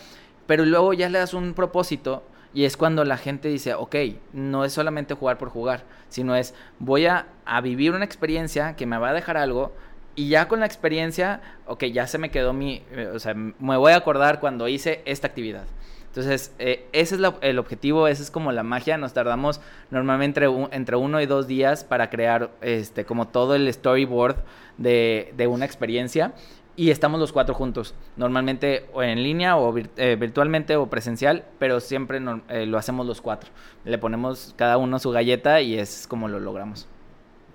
pero 0.47 0.65
luego 0.65 0.95
ya 0.95 1.11
le 1.11 1.19
das 1.19 1.35
un 1.35 1.53
propósito 1.53 2.25
y 2.55 2.65
es 2.65 2.79
cuando 2.79 3.05
la 3.05 3.19
gente 3.19 3.49
dice, 3.49 3.75
ok, 3.75 3.97
no 4.33 4.65
es 4.65 4.73
solamente 4.73 5.13
jugar 5.13 5.37
por 5.37 5.51
jugar, 5.51 5.85
sino 6.09 6.35
es 6.35 6.55
voy 6.79 7.05
a, 7.05 7.27
vivir 7.63 7.93
una 7.93 8.07
experiencia 8.07 8.75
que 8.75 8.87
me 8.87 8.97
va 8.97 9.11
a 9.11 9.13
dejar 9.13 9.37
algo 9.37 9.75
y 10.15 10.29
ya 10.29 10.49
con 10.49 10.61
la 10.61 10.67
experiencia, 10.67 11.41
ok, 11.67 11.85
ya 11.85 12.07
se 12.07 12.19
me 12.19 12.31
quedó 12.31 12.53
mi, 12.53 12.83
eh, 12.93 13.11
o 13.15 13.19
sea, 13.19 13.35
me 13.35 13.77
voy 13.77 13.93
a 13.93 13.97
acordar 13.97 14.41
cuando 14.41 14.69
hice 14.69 15.03
esta 15.05 15.27
actividad. 15.27 15.65
Entonces, 16.09 16.55
eh, 16.59 16.87
ese 16.93 17.15
es 17.15 17.23
el 17.41 17.59
objetivo, 17.59 18.07
esa 18.07 18.23
es 18.23 18.31
como 18.31 18.53
la 18.53 18.63
magia. 18.63 18.99
Nos 18.99 19.15
tardamos 19.15 19.63
normalmente 19.91 20.45
entre, 20.73 20.97
uno 20.97 21.21
y 21.23 21.27
dos 21.27 21.47
días 21.47 21.85
para 21.85 22.11
crear 22.11 22.51
este, 22.61 23.07
como 23.07 23.29
todo 23.29 23.55
el 23.55 23.73
storyboard 23.73 24.37
de, 24.77 25.33
de 25.39 25.47
una 25.47 25.65
experiencia. 25.65 26.35
Y 26.77 26.91
estamos 26.91 27.19
los 27.19 27.33
cuatro 27.33 27.55
juntos, 27.55 27.95
normalmente 28.17 28.87
o 28.93 29.03
en 29.03 29.23
línea 29.23 29.57
o 29.57 29.75
eh, 29.77 30.17
virtualmente 30.19 30.77
o 30.77 30.87
presencial, 30.89 31.45
pero 31.59 31.81
siempre 31.81 32.19
lo 32.21 32.79
hacemos 32.79 33.07
los 33.07 33.21
cuatro. 33.21 33.51
Le 33.85 33.97
ponemos 33.99 34.55
cada 34.57 34.77
uno 34.77 34.99
su 34.99 35.11
galleta 35.11 35.63
y 35.63 35.79
es 35.79 36.07
como 36.07 36.29
lo 36.29 36.41
logramos. 36.41 36.89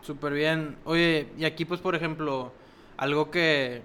Súper 0.08 0.32
bien. 0.32 0.78
Oye, 0.86 1.28
y 1.38 1.44
aquí 1.44 1.66
pues 1.66 1.82
por 1.82 1.94
ejemplo, 1.94 2.54
algo 2.96 3.30
que, 3.30 3.82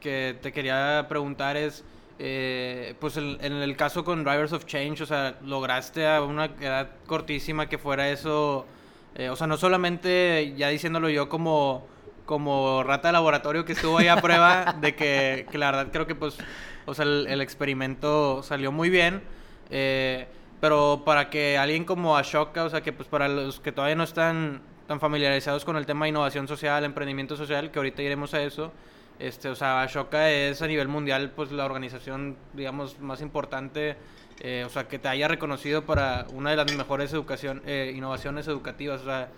que 0.00 0.36
te 0.42 0.52
quería 0.52 1.06
preguntar 1.08 1.56
es, 1.56 1.82
eh, 2.18 2.94
pues 3.00 3.16
en, 3.16 3.40
el 3.40 3.74
caso 3.74 4.04
con 4.04 4.22
Drivers 4.22 4.52
of 4.52 4.66
Change, 4.66 5.00
o 5.00 5.06
sea, 5.06 5.38
lograste 5.42 6.06
a 6.06 6.20
una 6.20 6.44
edad 6.60 6.90
cortísima 7.06 7.70
que 7.70 7.78
fuera 7.78 8.10
eso, 8.10 8.66
eh, 9.14 9.30
o 9.30 9.36
sea, 9.36 9.46
no 9.46 9.56
solamente 9.56 10.52
ya 10.58 10.68
diciéndolo 10.68 11.08
yo 11.08 11.30
como, 11.30 11.86
como 12.26 12.82
rata 12.82 13.08
de 13.08 13.12
laboratorio 13.12 13.64
que 13.64 13.72
estuvo 13.72 13.96
ahí 13.96 14.08
a 14.08 14.16
prueba, 14.20 14.76
de 14.78 14.94
que, 14.94 15.46
que, 15.50 15.56
la 15.56 15.70
verdad 15.70 15.88
creo 15.90 16.06
que 16.06 16.14
pues, 16.14 16.36
o 16.84 16.92
sea, 16.92 17.06
el, 17.06 17.40
experimento 17.40 18.42
salió 18.42 18.72
muy 18.72 18.90
bien. 18.90 19.22
Eh, 19.70 20.26
pero 20.60 21.02
para 21.06 21.30
que 21.30 21.56
alguien 21.56 21.86
como 21.86 22.14
Ashoka, 22.18 22.64
o 22.64 22.68
sea, 22.68 22.82
que 22.82 22.92
pues 22.92 23.08
para 23.08 23.26
los 23.26 23.58
que 23.58 23.72
todavía 23.72 23.96
no 23.96 24.04
están 24.04 24.60
tan 24.92 25.00
familiarizados 25.00 25.64
con 25.64 25.78
el 25.78 25.86
tema 25.86 26.04
de 26.04 26.10
innovación 26.10 26.46
social, 26.46 26.84
emprendimiento 26.84 27.34
social, 27.34 27.70
que 27.70 27.78
ahorita 27.78 28.02
iremos 28.02 28.34
a 28.34 28.42
eso. 28.42 28.72
Este, 29.18 29.48
o 29.48 29.54
sea, 29.54 29.80
Ashoka 29.80 30.30
es 30.30 30.60
a 30.60 30.66
nivel 30.66 30.86
mundial 30.86 31.32
pues 31.34 31.50
la 31.50 31.64
organización, 31.64 32.36
digamos, 32.52 33.00
más 33.00 33.22
importante, 33.22 33.96
eh, 34.40 34.64
o 34.66 34.68
sea, 34.68 34.88
que 34.88 34.98
te 34.98 35.08
haya 35.08 35.28
reconocido 35.28 35.86
para 35.86 36.26
una 36.34 36.50
de 36.50 36.56
las 36.56 36.76
mejores 36.76 37.10
educación, 37.14 37.62
eh, 37.64 37.94
innovaciones 37.96 38.46
educativas. 38.48 39.00
O 39.00 39.04
sea, 39.04 39.28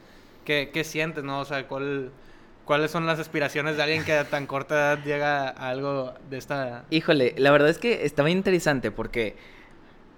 ¿qué, 0.45 0.71
qué 0.75 0.83
sientes, 0.83 1.23
no? 1.23 1.39
O 1.39 1.45
sea, 1.45 1.69
¿cuál, 1.69 2.11
¿cuáles 2.65 2.91
son 2.91 3.07
las 3.07 3.21
aspiraciones 3.21 3.77
de 3.77 3.85
alguien 3.85 4.03
que 4.03 4.15
a 4.15 4.25
tan 4.25 4.49
corta 4.49 4.75
edad 4.75 5.05
llega 5.05 5.51
a 5.51 5.69
algo 5.69 6.15
de 6.31 6.37
esta... 6.37 6.85
Híjole, 6.91 7.33
la 7.39 7.53
verdad 7.53 7.69
es 7.69 7.79
que 7.79 8.05
estaba 8.05 8.29
interesante 8.29 8.91
porque 8.91 9.37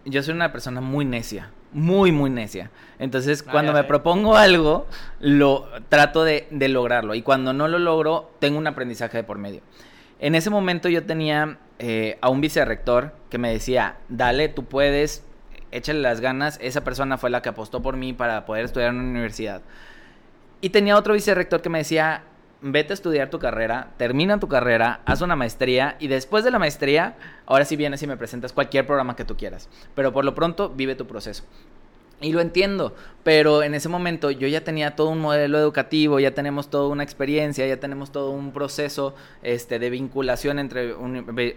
yo 0.07 0.23
soy 0.23 0.33
una 0.33 0.51
persona 0.51 0.81
muy 0.81 1.05
necia, 1.05 1.51
muy, 1.73 2.13
muy 2.13 2.31
necia. 2.31 2.71
Entonces, 2.99 3.45
Ah, 3.47 3.53
cuando 3.53 3.73
me 3.73 3.81
sé. 3.81 3.85
propongo 3.85 4.37
algo, 4.37 4.87
lo 5.21 5.69
trato 5.89 6.25
de, 6.25 6.47
de 6.51 6.69
lograrlo. 6.69 7.15
Y 7.15 7.23
cuando 7.23 7.53
no 7.53 7.69
lo 7.69 7.79
logro, 7.79 8.31
tengo 8.39 8.59
un 8.59 8.67
aprendizaje 8.67 9.19
de 9.19 9.25
por 9.25 9.39
medio. 9.39 9.61
En 10.19 10.35
ese 10.35 10.49
momento 10.49 10.89
yo 10.89 11.05
tenía 11.05 11.59
eh, 11.79 12.17
a 12.23 12.31
un 12.31 12.41
vicerrector 12.41 13.13
que 13.29 13.37
me 13.39 13.53
decía, 13.53 13.97
dale, 14.09 14.49
tú 14.49 14.65
puedes, 14.65 15.25
échale 15.73 16.01
las 16.01 16.21
ganas. 16.21 16.59
Esa 16.63 16.83
persona 16.85 17.19
fue 17.19 17.29
la 17.29 17.43
que 17.43 17.51
apostó 17.51 17.83
por 17.83 17.97
mí 17.97 18.15
para 18.15 18.47
poder 18.47 18.65
estudiar 18.65 18.91
en 18.91 19.01
una 19.01 19.11
universidad. 19.11 19.61
Y 20.63 20.71
tenía 20.71 20.97
otro 20.97 21.13
vicerrector 21.13 21.61
que 21.61 21.69
me 21.69 21.79
decía, 21.79 22.23
vete 22.61 22.93
a 22.93 22.95
estudiar 22.95 23.31
tu 23.31 23.39
carrera, 23.39 23.93
termina 23.97 24.41
tu 24.41 24.49
carrera, 24.49 25.01
haz 25.05 25.21
una 25.21 25.37
maestría 25.37 25.97
y 26.01 26.09
después 26.09 26.45
de 26.45 26.51
la 26.51 26.59
maestría, 26.59 27.17
ahora 27.47 27.65
sí 27.65 27.77
vienes 27.77 28.03
y 28.03 28.07
me 28.07 28.17
presentas 28.17 28.53
cualquier 28.53 28.87
programa 28.87 29.17
que 29.17 29.25
tú 29.25 29.37
quieras. 29.37 29.69
Pero 29.95 30.13
por 30.13 30.25
lo 30.25 30.35
pronto, 30.35 30.71
vive 30.71 30.95
tu 30.95 31.07
proceso. 31.07 31.45
Y 32.21 32.33
lo 32.33 32.41
entiendo, 32.41 32.95
pero 33.25 33.63
en 33.63 33.75
ese 33.75 33.91
momento 33.91 34.31
yo 34.31 34.49
ya 34.49 34.65
tenía 34.65 34.97
todo 34.97 35.11
un 35.11 35.21
modelo 35.21 35.59
educativo, 35.59 36.19
ya 36.19 36.31
tenemos 36.31 36.71
toda 36.71 36.89
una 36.89 37.03
experiencia, 37.03 37.67
ya 37.67 37.79
tenemos 37.79 38.11
todo 38.11 38.31
un 38.31 38.53
proceso 38.53 39.15
este, 39.43 39.79
de 39.79 39.91
vinculación 39.91 40.59
entre 40.59 40.95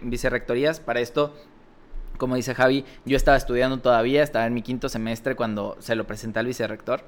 vicerrectorías. 0.02 0.78
Para 0.78 1.00
esto, 1.00 1.34
como 2.18 2.36
dice 2.36 2.54
Javi, 2.54 2.84
yo 3.06 3.16
estaba 3.16 3.38
estudiando 3.38 3.78
todavía, 3.78 4.22
estaba 4.22 4.46
en 4.46 4.52
mi 4.52 4.60
quinto 4.60 4.90
semestre 4.90 5.34
cuando 5.34 5.78
se 5.80 5.94
lo 5.94 6.06
presenté 6.06 6.40
al 6.40 6.46
vicerrector. 6.46 7.04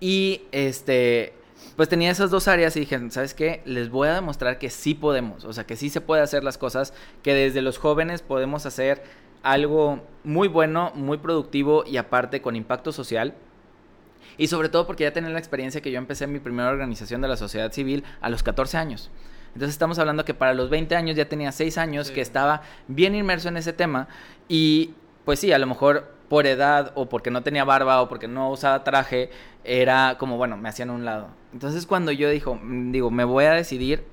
Y 0.00 0.44
este, 0.50 1.34
pues 1.76 1.88
tenía 1.88 2.10
esas 2.10 2.30
dos 2.30 2.48
áreas 2.48 2.76
y 2.76 2.80
dije, 2.80 2.98
¿sabes 3.10 3.34
qué? 3.34 3.62
Les 3.64 3.90
voy 3.90 4.08
a 4.08 4.14
demostrar 4.14 4.58
que 4.58 4.70
sí 4.70 4.94
podemos, 4.94 5.44
o 5.44 5.52
sea, 5.52 5.64
que 5.64 5.76
sí 5.76 5.90
se 5.90 6.00
puede 6.00 6.22
hacer 6.22 6.44
las 6.44 6.58
cosas, 6.58 6.92
que 7.22 7.34
desde 7.34 7.62
los 7.62 7.78
jóvenes 7.78 8.22
podemos 8.22 8.66
hacer 8.66 9.02
algo 9.42 10.02
muy 10.24 10.48
bueno, 10.48 10.92
muy 10.94 11.18
productivo 11.18 11.84
y 11.86 11.96
aparte 11.96 12.40
con 12.40 12.56
impacto 12.56 12.92
social. 12.92 13.34
Y 14.36 14.48
sobre 14.48 14.68
todo 14.68 14.86
porque 14.86 15.04
ya 15.04 15.12
tenía 15.12 15.30
la 15.30 15.38
experiencia 15.38 15.80
que 15.80 15.90
yo 15.90 15.98
empecé 15.98 16.26
mi 16.26 16.40
primera 16.40 16.70
organización 16.70 17.20
de 17.20 17.28
la 17.28 17.36
sociedad 17.36 17.70
civil 17.72 18.04
a 18.20 18.30
los 18.30 18.42
14 18.42 18.76
años. 18.78 19.10
Entonces 19.48 19.70
estamos 19.74 19.98
hablando 20.00 20.24
que 20.24 20.34
para 20.34 20.54
los 20.54 20.70
20 20.70 20.96
años 20.96 21.14
ya 21.16 21.28
tenía 21.28 21.52
6 21.52 21.78
años 21.78 22.08
Sí. 22.08 22.14
que 22.14 22.20
estaba 22.20 22.62
bien 22.88 23.14
inmerso 23.14 23.48
en 23.48 23.56
ese 23.56 23.72
tema 23.72 24.08
y 24.48 24.94
pues 25.24 25.38
sí, 25.38 25.52
a 25.52 25.58
lo 25.58 25.66
mejor 25.66 26.13
por 26.28 26.46
edad 26.46 26.92
o 26.94 27.08
porque 27.08 27.30
no 27.30 27.42
tenía 27.42 27.64
barba 27.64 28.00
o 28.02 28.08
porque 28.08 28.28
no 28.28 28.50
usaba 28.50 28.84
traje, 28.84 29.30
era 29.64 30.16
como, 30.18 30.36
bueno, 30.36 30.56
me 30.56 30.68
hacían 30.68 30.90
un 30.90 31.04
lado. 31.04 31.28
Entonces 31.52 31.86
cuando 31.86 32.12
yo 32.12 32.30
dijo, 32.30 32.54
mm, 32.54 32.92
digo, 32.92 33.10
me 33.10 33.24
voy 33.24 33.44
a 33.44 33.52
decidir, 33.52 34.04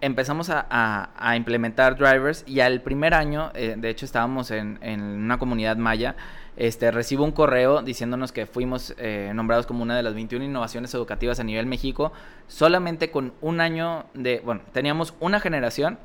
empezamos 0.00 0.50
a 0.50 1.36
implementar 1.36 1.96
drivers 1.96 2.44
y 2.46 2.60
al 2.60 2.80
primer 2.80 3.14
año, 3.14 3.50
eh, 3.54 3.74
de 3.76 3.90
hecho 3.90 4.06
estábamos 4.06 4.50
en, 4.50 4.78
en 4.80 5.02
una 5.02 5.38
comunidad 5.38 5.76
maya, 5.76 6.16
este, 6.60 6.90
recibo 6.90 7.24
un 7.24 7.32
correo 7.32 7.80
diciéndonos 7.80 8.32
que 8.32 8.44
fuimos 8.44 8.94
eh, 8.98 9.32
nombrados 9.34 9.66
como 9.66 9.82
una 9.82 9.96
de 9.96 10.02
las 10.02 10.12
21 10.12 10.44
innovaciones 10.44 10.92
educativas 10.92 11.40
a 11.40 11.44
nivel 11.44 11.64
México, 11.64 12.12
solamente 12.48 13.10
con 13.10 13.32
un 13.40 13.60
año 13.62 14.04
de, 14.12 14.42
bueno, 14.44 14.60
teníamos 14.72 15.14
una 15.20 15.40
generación 15.40 15.98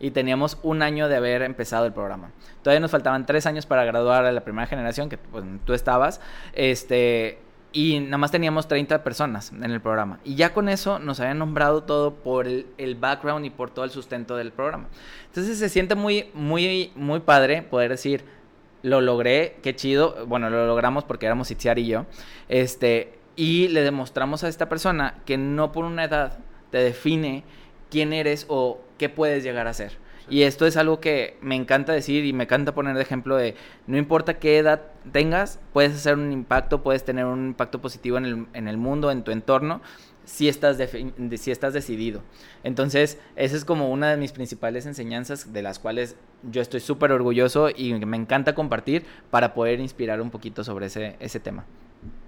y 0.00 0.10
teníamos 0.10 0.58
un 0.62 0.82
año 0.82 1.08
de 1.08 1.16
haber 1.16 1.42
empezado 1.42 1.86
el 1.86 1.92
programa. 1.92 2.30
Todavía 2.62 2.80
nos 2.80 2.90
faltaban 2.90 3.26
tres 3.26 3.46
años 3.46 3.66
para 3.66 3.84
graduar 3.84 4.24
a 4.24 4.32
la 4.32 4.42
primera 4.42 4.66
generación, 4.66 5.08
que 5.08 5.18
pues, 5.18 5.44
tú 5.64 5.74
estabas, 5.74 6.20
este, 6.52 7.38
y 7.72 8.00
nada 8.00 8.18
más 8.18 8.30
teníamos 8.30 8.68
30 8.68 9.02
personas 9.02 9.52
en 9.52 9.64
el 9.64 9.80
programa. 9.80 10.20
Y 10.24 10.34
ya 10.34 10.52
con 10.52 10.68
eso 10.68 10.98
nos 10.98 11.20
habían 11.20 11.38
nombrado 11.38 11.84
todo 11.84 12.14
por 12.14 12.46
el, 12.46 12.96
background 13.00 13.46
y 13.46 13.50
por 13.50 13.70
todo 13.70 13.84
el 13.84 13.90
sustento 13.90 14.36
del 14.36 14.52
programa. 14.52 14.88
Entonces 15.26 15.58
se 15.58 15.68
siente 15.68 15.94
muy, 15.94 16.30
muy, 16.34 16.92
muy 16.94 17.20
padre 17.20 17.62
poder 17.62 17.90
decir, 17.90 18.24
lo 18.82 19.00
logré, 19.00 19.56
qué 19.62 19.74
chido. 19.74 20.26
Bueno, 20.26 20.50
lo 20.50 20.66
logramos 20.66 21.04
porque 21.04 21.26
éramos 21.26 21.50
Itziar 21.50 21.78
y 21.78 21.86
yo. 21.86 22.04
Este, 22.48 23.18
y 23.36 23.68
le 23.68 23.82
demostramos 23.82 24.44
a 24.44 24.48
esta 24.48 24.68
persona 24.68 25.22
que 25.24 25.38
no 25.38 25.72
por 25.72 25.84
una 25.84 26.04
edad 26.04 26.38
te 26.70 26.78
define 26.78 27.44
quién 27.90 28.12
eres 28.12 28.46
o 28.48 28.80
qué 29.02 29.08
puedes 29.08 29.42
llegar 29.42 29.66
a 29.66 29.74
ser. 29.74 29.98
Y 30.30 30.44
esto 30.44 30.64
es 30.64 30.76
algo 30.76 31.00
que 31.00 31.36
me 31.40 31.56
encanta 31.56 31.92
decir 31.92 32.24
y 32.24 32.32
me 32.32 32.44
encanta 32.44 32.72
poner 32.72 32.94
de 32.94 33.02
ejemplo 33.02 33.34
de 33.34 33.56
no 33.88 33.96
importa 33.96 34.38
qué 34.38 34.58
edad 34.58 34.80
tengas, 35.10 35.58
puedes 35.72 35.92
hacer 35.92 36.14
un 36.14 36.30
impacto, 36.30 36.84
puedes 36.84 37.04
tener 37.04 37.24
un 37.24 37.48
impacto 37.48 37.80
positivo 37.80 38.16
en 38.16 38.24
el, 38.26 38.46
en 38.54 38.68
el 38.68 38.76
mundo, 38.76 39.10
en 39.10 39.24
tu 39.24 39.32
entorno, 39.32 39.82
si 40.24 40.48
estás, 40.48 40.76
si 40.76 41.50
estás 41.50 41.72
decidido. 41.74 42.22
Entonces, 42.62 43.18
esa 43.34 43.56
es 43.56 43.64
como 43.64 43.90
una 43.90 44.08
de 44.12 44.18
mis 44.18 44.30
principales 44.30 44.86
enseñanzas 44.86 45.52
de 45.52 45.62
las 45.62 45.80
cuales 45.80 46.14
yo 46.48 46.62
estoy 46.62 46.78
súper 46.78 47.10
orgulloso 47.10 47.70
y 47.74 47.94
me 47.94 48.16
encanta 48.16 48.54
compartir 48.54 49.04
para 49.32 49.52
poder 49.52 49.80
inspirar 49.80 50.20
un 50.20 50.30
poquito 50.30 50.62
sobre 50.62 50.86
ese, 50.86 51.16
ese 51.18 51.40
tema. 51.40 51.64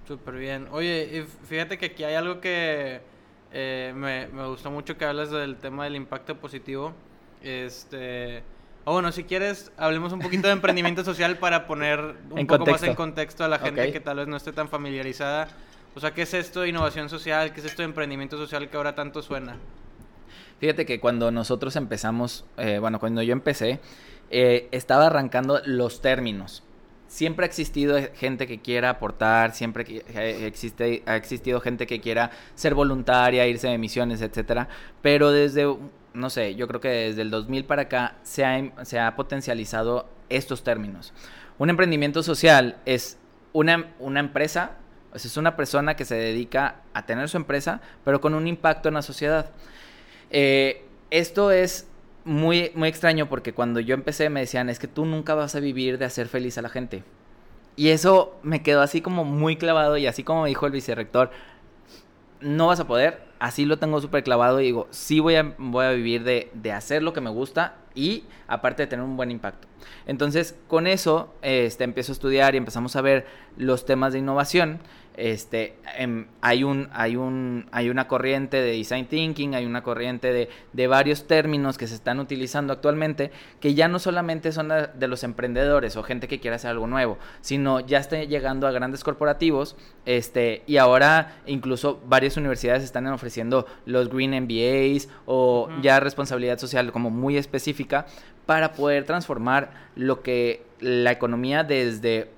Súper 0.08 0.34
bien. 0.34 0.66
Oye, 0.72 1.20
y 1.20 1.46
fíjate 1.46 1.78
que 1.78 1.86
aquí 1.86 2.02
hay 2.02 2.14
algo 2.14 2.40
que 2.40 3.13
eh, 3.56 3.92
me, 3.94 4.26
me 4.26 4.46
gustó 4.48 4.68
mucho 4.72 4.98
que 4.98 5.04
hablas 5.04 5.30
del 5.30 5.56
tema 5.56 5.84
del 5.84 5.94
impacto 5.94 6.36
positivo. 6.36 6.92
Este. 7.40 8.42
O 8.84 8.92
bueno, 8.92 9.12
si 9.12 9.22
quieres, 9.22 9.70
hablemos 9.76 10.12
un 10.12 10.18
poquito 10.18 10.48
de 10.48 10.52
emprendimiento 10.54 11.04
social 11.04 11.38
para 11.38 11.68
poner 11.68 12.00
un 12.30 12.38
En 12.40 12.46
poco 12.48 12.66
más 12.66 12.82
en 12.82 12.96
contexto. 12.96 13.44
a 13.44 13.48
la 13.48 13.60
gente 13.60 13.92
que 13.92 14.00
tal 14.00 14.16
vez 14.16 14.26
no 14.26 14.36
esté 14.36 14.52
tan 14.52 14.68
familiarizada. 14.68 15.46
O 15.94 16.00
sea, 16.00 16.12
¿qué 16.12 16.22
es 16.22 16.34
esto 16.34 16.62
de 16.62 16.70
innovación 16.70 17.08
social? 17.08 17.52
¿Qué 17.52 17.60
es 17.60 17.66
esto 17.66 17.82
de 17.82 17.86
emprendimiento 17.86 18.36
social 18.36 18.68
que 18.68 18.76
ahora 18.76 18.96
tanto 18.96 19.22
suena? 19.22 19.56
Fíjate 20.58 20.84
que 20.84 20.98
cuando 20.98 21.30
nosotros 21.30 21.76
empezamos, 21.76 22.44
eh, 22.56 22.78
bueno, 22.80 22.98
cuando 22.98 23.22
yo 23.22 23.32
empecé, 23.32 23.78
eh, 24.30 24.68
estaba 24.72 25.06
arrancando 25.06 25.60
los 25.64 26.00
términos. 26.00 26.63
Siempre 27.14 27.44
ha 27.44 27.46
existido 27.46 27.96
gente 28.16 28.48
que 28.48 28.58
quiera 28.58 28.90
aportar, 28.90 29.54
siempre 29.54 29.84
eh, 29.88 30.46
existe, 30.48 31.04
ha 31.06 31.14
existido 31.14 31.60
gente 31.60 31.86
que 31.86 32.00
quiera 32.00 32.32
ser 32.56 32.74
voluntaria, 32.74 33.46
irse 33.46 33.68
de 33.68 33.78
misiones, 33.78 34.20
etcétera. 34.20 34.66
Pero 35.00 35.30
desde, 35.30 35.64
no 36.12 36.28
sé, 36.28 36.56
yo 36.56 36.66
creo 36.66 36.80
que 36.80 36.88
desde 36.88 37.22
el 37.22 37.30
2000 37.30 37.66
para 37.66 37.82
acá 37.82 38.16
se 38.24 38.44
ha, 38.44 38.58
em- 38.58 38.72
se 38.82 38.98
ha 38.98 39.14
potencializado 39.14 40.08
estos 40.28 40.64
términos. 40.64 41.12
Un 41.56 41.70
emprendimiento 41.70 42.20
social 42.24 42.78
es 42.84 43.16
una, 43.52 43.92
una 44.00 44.18
empresa, 44.18 44.72
es 45.14 45.36
una 45.36 45.54
persona 45.54 45.94
que 45.94 46.04
se 46.04 46.16
dedica 46.16 46.80
a 46.94 47.06
tener 47.06 47.28
su 47.28 47.36
empresa, 47.36 47.80
pero 48.04 48.20
con 48.20 48.34
un 48.34 48.48
impacto 48.48 48.88
en 48.88 48.94
la 48.94 49.02
sociedad. 49.02 49.52
Eh, 50.30 50.84
esto 51.12 51.52
es 51.52 51.86
muy, 52.24 52.72
muy 52.74 52.88
extraño 52.88 53.28
porque 53.28 53.52
cuando 53.52 53.80
yo 53.80 53.94
empecé 53.94 54.30
me 54.30 54.40
decían, 54.40 54.68
es 54.68 54.78
que 54.78 54.88
tú 54.88 55.04
nunca 55.04 55.34
vas 55.34 55.54
a 55.54 55.60
vivir 55.60 55.98
de 55.98 56.04
hacer 56.04 56.28
feliz 56.28 56.58
a 56.58 56.62
la 56.62 56.68
gente. 56.68 57.04
Y 57.76 57.88
eso 57.88 58.38
me 58.42 58.62
quedó 58.62 58.82
así 58.82 59.00
como 59.00 59.24
muy 59.24 59.56
clavado 59.56 59.96
y 59.96 60.06
así 60.06 60.22
como 60.22 60.46
dijo 60.46 60.66
el 60.66 60.72
vicerrector, 60.72 61.30
no 62.40 62.68
vas 62.68 62.80
a 62.80 62.86
poder, 62.86 63.22
así 63.38 63.64
lo 63.64 63.78
tengo 63.78 64.00
súper 64.00 64.22
clavado 64.22 64.60
y 64.60 64.64
digo, 64.64 64.86
sí 64.90 65.20
voy 65.20 65.36
a, 65.36 65.54
voy 65.58 65.84
a 65.86 65.90
vivir 65.90 66.24
de, 66.24 66.50
de 66.54 66.72
hacer 66.72 67.02
lo 67.02 67.12
que 67.12 67.20
me 67.20 67.30
gusta 67.30 67.76
y 67.94 68.24
aparte 68.46 68.82
de 68.82 68.86
tener 68.86 69.04
un 69.04 69.16
buen 69.16 69.30
impacto. 69.30 69.66
Entonces, 70.06 70.56
con 70.68 70.86
eso, 70.86 71.34
este, 71.42 71.84
empiezo 71.84 72.12
a 72.12 72.14
estudiar 72.14 72.54
y 72.54 72.58
empezamos 72.58 72.96
a 72.96 73.00
ver 73.00 73.26
los 73.56 73.86
temas 73.86 74.12
de 74.12 74.18
innovación. 74.20 74.80
Este, 75.16 75.76
em, 75.96 76.26
hay, 76.40 76.64
un, 76.64 76.88
hay, 76.92 77.14
un, 77.14 77.66
hay 77.70 77.88
una 77.88 78.08
corriente 78.08 78.60
de 78.60 78.72
design 78.72 79.06
thinking, 79.06 79.54
hay 79.54 79.64
una 79.64 79.82
corriente 79.82 80.32
de, 80.32 80.48
de 80.72 80.86
varios 80.88 81.28
términos 81.28 81.78
que 81.78 81.86
se 81.86 81.94
están 81.94 82.18
utilizando 82.18 82.72
actualmente, 82.72 83.30
que 83.60 83.74
ya 83.74 83.86
no 83.86 84.00
solamente 84.00 84.50
son 84.50 84.68
de, 84.68 85.08
los 85.08 85.22
emprendedores 85.22 85.96
o 85.96 86.02
gente 86.02 86.26
que 86.26 86.40
quiere 86.40 86.56
hacer 86.56 86.70
algo 86.70 86.88
nuevo, 86.88 87.18
sino 87.42 87.78
ya 87.78 87.98
está 87.98 88.24
llegando 88.24 88.66
a 88.66 88.72
grandes 88.72 89.04
corporativos, 89.04 89.76
este, 90.04 90.62
y 90.66 90.78
ahora 90.78 91.36
incluso 91.46 92.00
varias 92.06 92.36
universidades 92.36 92.82
están 92.82 93.06
ofreciendo 93.06 93.66
los 93.86 94.08
Green 94.08 94.32
MBAs 94.44 95.08
o 95.26 95.68
ya 95.80 96.00
responsabilidad 96.00 96.58
social 96.58 96.90
como 96.90 97.10
muy 97.10 97.36
específica 97.36 98.06
para 98.46 98.72
poder 98.72 99.04
transformar 99.04 99.70
lo 99.94 100.22
que 100.22 100.62
la 100.80 101.12
economía 101.12 101.62
desde 101.64 102.30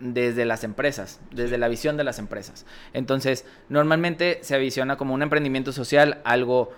desde 0.00 0.44
las 0.44 0.64
empresas, 0.64 1.20
desde 1.32 1.58
la 1.58 1.68
visión 1.68 1.96
de 1.96 2.04
las 2.04 2.18
empresas. 2.18 2.66
Entonces, 2.92 3.44
normalmente 3.68 4.38
se 4.42 4.58
visiona 4.58 4.96
como 4.96 5.14
un 5.14 5.22
emprendimiento 5.22 5.72
social, 5.72 6.18
algo 6.24 6.72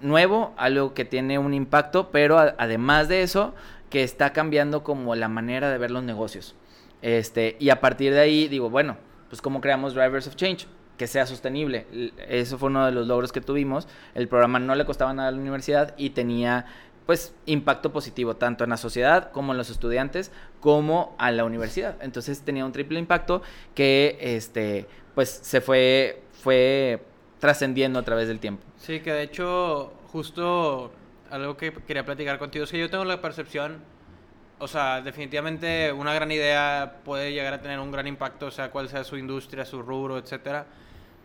nuevo, 0.00 0.52
algo 0.56 0.94
que 0.94 1.04
tiene 1.04 1.38
un 1.38 1.54
impacto, 1.54 2.10
pero 2.10 2.38
a- 2.38 2.54
además 2.58 3.08
de 3.08 3.22
eso, 3.22 3.54
que 3.90 4.02
está 4.02 4.32
cambiando 4.32 4.82
como 4.82 5.14
la 5.14 5.28
manera 5.28 5.70
de 5.70 5.78
ver 5.78 5.90
los 5.90 6.02
negocios. 6.02 6.54
Este, 7.02 7.56
y 7.58 7.70
a 7.70 7.80
partir 7.80 8.12
de 8.14 8.20
ahí 8.20 8.48
digo, 8.48 8.70
bueno, 8.70 8.96
pues 9.28 9.42
cómo 9.42 9.60
creamos 9.60 9.94
drivers 9.94 10.26
of 10.26 10.36
change, 10.36 10.66
que 10.96 11.06
sea 11.06 11.26
sostenible. 11.26 11.86
Eso 12.28 12.58
fue 12.58 12.68
uno 12.68 12.86
de 12.86 12.92
los 12.92 13.06
logros 13.06 13.32
que 13.32 13.40
tuvimos. 13.40 13.88
El 14.14 14.28
programa 14.28 14.58
no 14.60 14.74
le 14.74 14.84
costaba 14.84 15.12
nada 15.12 15.28
a 15.28 15.32
la 15.32 15.38
universidad 15.38 15.94
y 15.96 16.10
tenía 16.10 16.66
pues 17.06 17.34
impacto 17.46 17.92
positivo 17.92 18.36
tanto 18.36 18.64
en 18.64 18.70
la 18.70 18.76
sociedad 18.76 19.30
como 19.32 19.52
en 19.52 19.58
los 19.58 19.70
estudiantes 19.70 20.30
como 20.60 21.14
a 21.18 21.30
la 21.30 21.44
universidad. 21.44 21.96
Entonces 22.00 22.42
tenía 22.42 22.64
un 22.64 22.72
triple 22.72 22.98
impacto 22.98 23.42
que 23.74 24.18
este 24.20 24.86
pues 25.14 25.28
se 25.28 25.60
fue 25.60 26.22
fue 26.42 27.02
trascendiendo 27.38 27.98
a 27.98 28.02
través 28.02 28.28
del 28.28 28.40
tiempo. 28.40 28.62
Sí, 28.78 29.00
que 29.00 29.12
de 29.12 29.22
hecho 29.22 29.92
justo 30.08 30.92
algo 31.30 31.56
que 31.56 31.72
quería 31.72 32.04
platicar 32.04 32.38
contigo 32.38 32.64
es 32.64 32.70
que 32.70 32.78
yo 32.78 32.90
tengo 32.90 33.04
la 33.04 33.20
percepción 33.20 33.80
o 34.62 34.68
sea, 34.68 35.00
definitivamente 35.00 35.90
una 35.90 36.14
gran 36.14 36.30
idea 36.30 37.00
puede 37.04 37.32
llegar 37.32 37.52
a 37.52 37.60
tener 37.60 37.80
un 37.80 37.90
gran 37.90 38.06
impacto, 38.06 38.48
sea 38.48 38.70
cual 38.70 38.88
sea 38.88 39.02
su 39.02 39.16
industria, 39.16 39.64
su 39.64 39.82
rubro, 39.82 40.16
etcétera. 40.18 40.66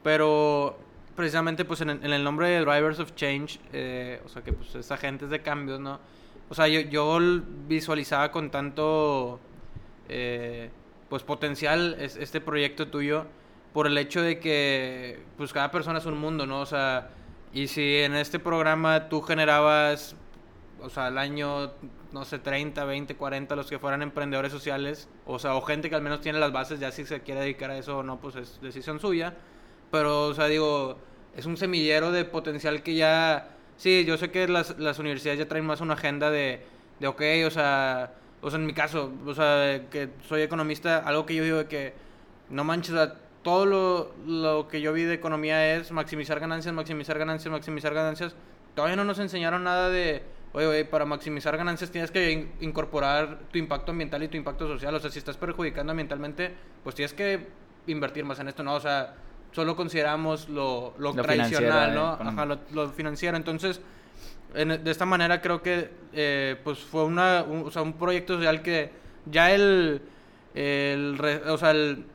Pero 0.01 0.79
precisamente 1.17 1.65
pues 1.65 1.81
en, 1.81 1.89
el 1.89 2.23
nombre 2.23 2.47
de 2.47 2.59
Drivers 2.59 2.99
of 2.99 3.15
Change, 3.15 3.59
eh, 3.73 4.21
o 4.23 4.29
sea 4.29 4.43
que 4.43 4.53
pues 4.53 4.75
es 4.75 4.91
agentes 4.91 5.31
de 5.31 5.41
cambios, 5.41 5.79
¿no? 5.79 5.99
O 6.47 6.53
sea, 6.53 6.67
yo, 6.67 6.79
yo 6.81 7.19
visualizaba 7.67 8.31
con 8.31 8.51
tanto 8.51 9.39
eh, 10.07 10.69
pues 11.09 11.23
potencial 11.23 11.97
este 11.99 12.39
proyecto 12.39 12.89
tuyo 12.89 13.25
por 13.73 13.87
el 13.87 13.97
hecho 13.97 14.21
de 14.21 14.39
que 14.39 15.19
pues 15.37 15.51
cada 15.53 15.71
persona 15.71 15.97
es 15.97 16.05
un 16.05 16.19
mundo, 16.19 16.45
¿no? 16.45 16.61
O 16.61 16.67
sea, 16.67 17.09
y 17.51 17.67
si 17.67 17.97
en 17.97 18.13
este 18.13 18.37
programa 18.37 19.09
tú 19.09 19.23
generabas, 19.23 20.15
o 20.79 20.89
sea, 20.91 21.07
al 21.07 21.17
año, 21.17 21.71
no 22.11 22.25
sé, 22.25 22.37
30, 22.37 22.85
20, 22.85 23.15
40, 23.15 23.55
los 23.55 23.67
que 23.67 23.79
fueran 23.79 24.03
emprendedores 24.03 24.51
sociales, 24.51 25.09
o 25.25 25.39
sea, 25.39 25.55
o 25.55 25.61
gente 25.63 25.89
que 25.89 25.95
al 25.95 26.03
menos 26.03 26.21
tiene 26.21 26.37
las 26.37 26.51
bases, 26.51 26.79
ya 26.79 26.91
si 26.91 27.05
se 27.05 27.21
quiere 27.21 27.41
dedicar 27.41 27.71
a 27.71 27.77
eso 27.79 27.97
o 27.97 28.03
no, 28.03 28.19
pues 28.19 28.35
es 28.35 28.61
decisión 28.61 28.99
suya. 28.99 29.33
Pero, 29.91 30.27
o 30.27 30.33
sea, 30.33 30.47
digo, 30.47 30.97
es 31.35 31.45
un 31.45 31.57
semillero 31.57 32.11
de 32.11 32.25
potencial 32.25 32.83
que 32.83 32.95
ya... 32.95 33.49
Sí, 33.77 34.05
yo 34.05 34.17
sé 34.17 34.31
que 34.31 34.47
las, 34.47 34.77
las 34.79 34.99
universidades 34.99 35.39
ya 35.39 35.47
traen 35.47 35.65
más 35.65 35.81
una 35.81 35.93
agenda 35.93 36.31
de, 36.31 36.61
de, 36.99 37.07
ok, 37.07 37.21
o 37.45 37.51
sea, 37.51 38.11
o 38.41 38.49
sea, 38.49 38.59
en 38.59 38.65
mi 38.65 38.73
caso, 38.73 39.13
o 39.25 39.33
sea, 39.33 39.83
que 39.89 40.09
soy 40.27 40.41
economista, 40.41 40.97
algo 40.97 41.25
que 41.25 41.35
yo 41.35 41.43
digo 41.43 41.57
de 41.57 41.67
que, 41.67 41.93
no 42.49 42.63
manches, 42.63 42.93
o 42.93 42.97
sea, 42.97 43.15
todo 43.43 43.65
lo, 43.65 44.13
lo 44.25 44.67
que 44.67 44.81
yo 44.81 44.93
vi 44.93 45.03
de 45.03 45.13
economía 45.13 45.75
es 45.75 45.91
maximizar 45.91 46.39
ganancias, 46.39 46.73
maximizar 46.73 47.17
ganancias, 47.17 47.51
maximizar 47.51 47.93
ganancias. 47.93 48.35
Todavía 48.75 48.95
no 48.95 49.05
nos 49.05 49.19
enseñaron 49.19 49.63
nada 49.63 49.89
de, 49.89 50.23
oye, 50.53 50.67
oye, 50.67 50.85
para 50.85 51.05
maximizar 51.05 51.55
ganancias 51.55 51.91
tienes 51.91 52.11
que 52.11 52.49
incorporar 52.61 53.39
tu 53.51 53.57
impacto 53.57 53.91
ambiental 53.91 54.23
y 54.23 54.27
tu 54.27 54.37
impacto 54.37 54.67
social. 54.67 54.93
O 54.95 54.99
sea, 54.99 55.09
si 55.11 55.19
estás 55.19 55.37
perjudicando 55.37 55.91
ambientalmente, 55.91 56.51
pues 56.83 56.95
tienes 56.95 57.13
que 57.13 57.47
invertir 57.87 58.25
más 58.25 58.39
en 58.39 58.49
esto, 58.49 58.63
¿no? 58.63 58.75
O 58.75 58.79
sea, 58.79 59.15
solo 59.51 59.75
consideramos 59.75 60.49
lo, 60.49 60.93
lo, 60.97 61.13
tradicional, 61.13 61.95
¿no? 61.95 62.07
Ajá, 62.07 62.45
lo, 62.45 62.89
financiero. 62.89 63.37
Entonces, 63.37 63.81
de 64.53 64.91
esta 64.91 65.05
manera 65.05 65.41
creo 65.41 65.61
que 65.61 65.89
eh, 66.13 66.55
pues 66.63 66.79
fue 66.79 67.03
una, 67.03 67.43
un, 67.43 67.67
o 67.67 67.71
sea, 67.71 67.81
un 67.81 67.93
proyecto 67.93 68.35
social 68.35 68.61
que 68.61 68.91
ya 69.25 69.51
el, 69.51 70.01
el 70.55 71.19
o 71.47 71.57
sea, 71.57 71.71
el, 71.71 72.05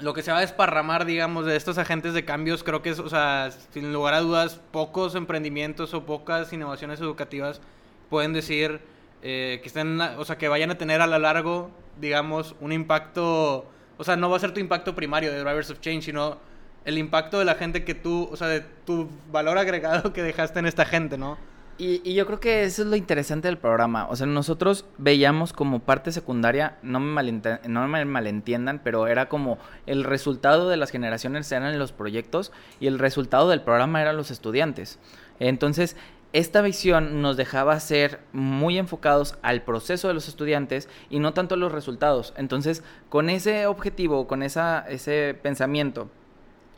lo 0.00 0.14
que 0.14 0.22
se 0.22 0.30
va 0.30 0.38
a 0.38 0.40
desparramar, 0.40 1.04
digamos, 1.04 1.44
de 1.44 1.56
estos 1.56 1.78
agentes 1.78 2.14
de 2.14 2.24
cambios, 2.24 2.62
creo 2.62 2.82
que 2.82 2.90
es, 2.90 2.98
o 2.98 3.08
sea, 3.08 3.50
sin 3.70 3.92
lugar 3.92 4.14
a 4.14 4.20
dudas, 4.20 4.60
pocos 4.70 5.14
emprendimientos 5.14 5.92
o 5.94 6.04
pocas 6.06 6.52
innovaciones 6.52 7.00
educativas 7.00 7.60
pueden 8.08 8.32
decir 8.32 8.80
eh, 9.22 9.60
que 9.62 9.68
estén, 9.68 10.00
o 10.00 10.24
sea, 10.24 10.38
que 10.38 10.48
vayan 10.48 10.70
a 10.70 10.78
tener 10.78 11.00
a 11.00 11.06
lo 11.06 11.18
largo, 11.18 11.70
digamos, 12.00 12.54
un 12.60 12.72
impacto, 12.72 13.66
o 13.98 14.04
sea, 14.04 14.16
no 14.16 14.30
va 14.30 14.36
a 14.36 14.40
ser 14.40 14.52
tu 14.52 14.60
impacto 14.60 14.94
primario 14.94 15.30
de 15.30 15.38
Drivers 15.40 15.70
of 15.70 15.80
Change, 15.80 16.02
sino 16.02 16.38
el 16.84 16.98
impacto 16.98 17.38
de 17.38 17.44
la 17.44 17.54
gente 17.54 17.84
que 17.84 17.94
tú, 17.94 18.28
o 18.30 18.36
sea, 18.36 18.48
de 18.48 18.60
tu 18.60 19.08
valor 19.30 19.58
agregado 19.58 20.12
que 20.12 20.22
dejaste 20.22 20.58
en 20.58 20.66
esta 20.66 20.84
gente, 20.84 21.18
¿no? 21.18 21.38
Y, 21.78 22.14
yo 22.14 22.26
creo 22.26 22.38
que 22.38 22.64
eso 22.64 22.82
es 22.82 22.88
lo 22.88 22.96
interesante 22.96 23.48
del 23.48 23.58
programa. 23.58 24.06
O 24.08 24.14
sea, 24.14 24.26
nosotros 24.26 24.84
veíamos 24.98 25.52
como 25.52 25.80
parte 25.80 26.12
secundaria, 26.12 26.76
no 26.82 27.00
me, 27.00 27.40
no 27.66 27.88
me 27.88 28.04
malentiendan, 28.04 28.80
pero 28.84 29.06
era 29.06 29.28
como 29.28 29.58
el 29.86 30.04
resultado 30.04 30.68
de 30.68 30.76
las 30.76 30.90
generaciones 30.90 31.50
eran 31.50 31.76
los 31.78 31.92
proyectos 31.92 32.52
y 32.78 32.86
el 32.86 32.98
resultado 32.98 33.48
del 33.48 33.62
programa 33.62 34.02
eran 34.02 34.16
los 34.16 34.30
estudiantes. 34.30 34.98
Entonces, 35.40 35.96
esta 36.32 36.62
visión 36.62 37.20
nos 37.20 37.36
dejaba 37.36 37.78
ser 37.80 38.20
muy 38.32 38.78
enfocados 38.78 39.36
al 39.42 39.62
proceso 39.62 40.08
de 40.08 40.14
los 40.14 40.28
estudiantes 40.28 40.88
y 41.10 41.18
no 41.18 41.34
tanto 41.34 41.56
a 41.56 41.58
los 41.58 41.72
resultados. 41.72 42.32
Entonces, 42.36 42.82
con 43.08 43.28
ese 43.28 43.66
objetivo, 43.66 44.26
con 44.26 44.42
ese 44.42 45.38
pensamiento, 45.42 46.10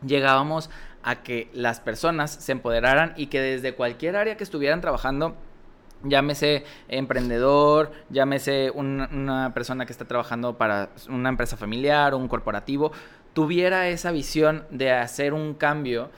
llegábamos 0.07 0.71
a 1.03 1.23
que 1.23 1.51
las 1.53 1.81
personas 1.81 2.31
se 2.31 2.53
empoderaran 2.53 3.13
y 3.17 3.27
que 3.27 3.41
desde 3.41 3.75
cualquier 3.75 4.17
área 4.17 4.37
que 4.37 4.45
estuvieran 4.45 4.81
trabajando, 4.81 5.37
llámese 6.03 6.65
emprendedor, 6.89 7.93
llámese 8.11 8.71
una 8.71 9.53
persona 9.55 9.87
que 9.87 9.93
está 9.93 10.07
trabajando 10.07 10.57
para 10.57 10.91
una 11.09 11.29
empresa 11.29 11.57
familiar 11.57 12.15
o 12.15 12.19
un 12.19 12.29
corporativo, 12.29 12.93
tuviera 13.35 13.89
esa 13.89 14.13
visión 14.13 14.65
de 14.71 14.93
hacer 14.93 15.35
un 15.35 15.55
cambio 15.55 16.11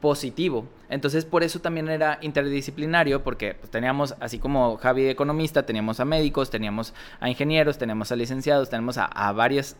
positivo. 0.00 0.66
Entonces, 0.88 1.24
por 1.24 1.42
eso 1.42 1.60
también 1.60 1.88
era 1.88 2.18
interdisciplinario, 2.22 3.22
porque 3.22 3.54
pues, 3.54 3.70
teníamos, 3.70 4.14
así 4.20 4.38
como 4.38 4.76
Javi 4.76 5.08
economista, 5.08 5.66
teníamos 5.66 6.00
a 6.00 6.04
médicos, 6.04 6.50
teníamos 6.50 6.94
a 7.20 7.28
ingenieros, 7.28 7.76
teníamos 7.76 8.10
a 8.12 8.16
licenciados, 8.16 8.70
tenemos 8.70 8.96
a, 8.98 9.32
varias, 9.32 9.76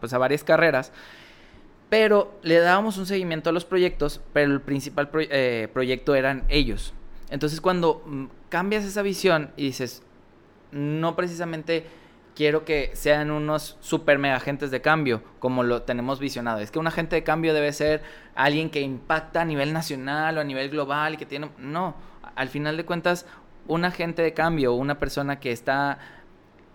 pues, 0.00 0.12
a 0.12 0.18
varias 0.18 0.42
carreras 0.42 0.92
pero 1.90 2.32
le 2.42 2.58
dábamos 2.58 2.96
un 2.96 3.04
seguimiento 3.04 3.50
a 3.50 3.52
los 3.52 3.66
proyectos, 3.66 4.20
pero 4.32 4.52
el 4.52 4.60
principal 4.62 5.10
eh, 5.12 5.68
proyecto 5.72 6.14
eran 6.14 6.44
ellos. 6.48 6.94
Entonces 7.28 7.60
cuando 7.60 8.02
mm, 8.06 8.24
cambias 8.48 8.84
esa 8.84 9.02
visión 9.02 9.50
y 9.56 9.66
dices, 9.66 10.02
no 10.70 11.16
precisamente 11.16 11.84
quiero 12.36 12.64
que 12.64 12.90
sean 12.94 13.32
unos 13.32 13.76
super 13.80 14.18
mega 14.18 14.36
agentes 14.36 14.70
de 14.70 14.80
cambio, 14.80 15.22
como 15.40 15.64
lo 15.64 15.82
tenemos 15.82 16.20
visionado. 16.20 16.60
Es 16.60 16.70
que 16.70 16.78
un 16.78 16.86
agente 16.86 17.16
de 17.16 17.24
cambio 17.24 17.52
debe 17.52 17.72
ser 17.72 18.02
alguien 18.34 18.70
que 18.70 18.80
impacta 18.80 19.42
a 19.42 19.44
nivel 19.44 19.72
nacional 19.72 20.38
o 20.38 20.40
a 20.40 20.44
nivel 20.44 20.70
global 20.70 21.14
y 21.14 21.16
que 21.16 21.26
tiene... 21.26 21.50
No, 21.58 21.96
al 22.36 22.48
final 22.48 22.76
de 22.76 22.84
cuentas, 22.84 23.26
un 23.66 23.84
agente 23.84 24.22
de 24.22 24.32
cambio, 24.32 24.74
una 24.74 24.98
persona 24.98 25.40
que 25.40 25.50
está 25.52 25.98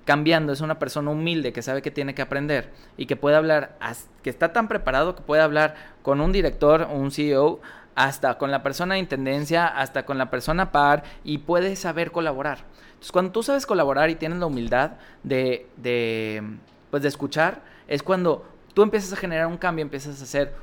cambiando, 0.06 0.54
es 0.54 0.62
una 0.62 0.80
persona 0.80 1.12
humilde 1.12 1.52
que 1.52 1.62
sabe 1.62 1.82
que 1.82 1.92
tiene 1.92 2.16
que 2.16 2.22
aprender 2.22 2.72
y 2.96 3.08
que 3.08 3.16
puede 3.16 3.36
hablar, 3.36 3.78
que 4.24 4.30
está 4.30 4.54
tan 4.54 4.68
preparado 4.68 5.16
que 5.16 5.24
puede 5.24 5.42
hablar 5.42 5.76
con 6.04 6.22
un 6.22 6.32
director 6.32 6.84
o 6.84 6.94
un 6.94 7.12
CEO, 7.12 7.60
hasta 7.96 8.38
con 8.38 8.52
la 8.52 8.62
persona 8.62 8.96
de 8.96 9.00
intendencia, 9.00 9.66
hasta 9.68 10.06
con 10.06 10.18
la 10.18 10.30
persona 10.30 10.72
par 10.72 11.04
y 11.24 11.40
puede 11.40 11.76
saber 11.76 12.12
colaborar. 12.12 12.60
Entonces, 12.88 13.12
cuando 13.12 13.32
tú 13.32 13.42
sabes 13.42 13.66
colaborar 13.66 14.10
y 14.10 14.16
tienes 14.16 14.38
la 14.40 14.46
humildad 14.46 14.92
de, 15.24 15.68
de, 15.78 16.44
pues 16.92 17.04
de 17.04 17.10
escuchar, 17.10 17.62
es 17.88 18.04
cuando 18.04 18.46
tú 18.74 18.84
empiezas 18.84 19.14
a 19.14 19.16
generar 19.16 19.48
un 19.48 19.58
cambio, 19.58 19.82
empiezas 19.82 20.20
a 20.20 20.24
hacer 20.24 20.54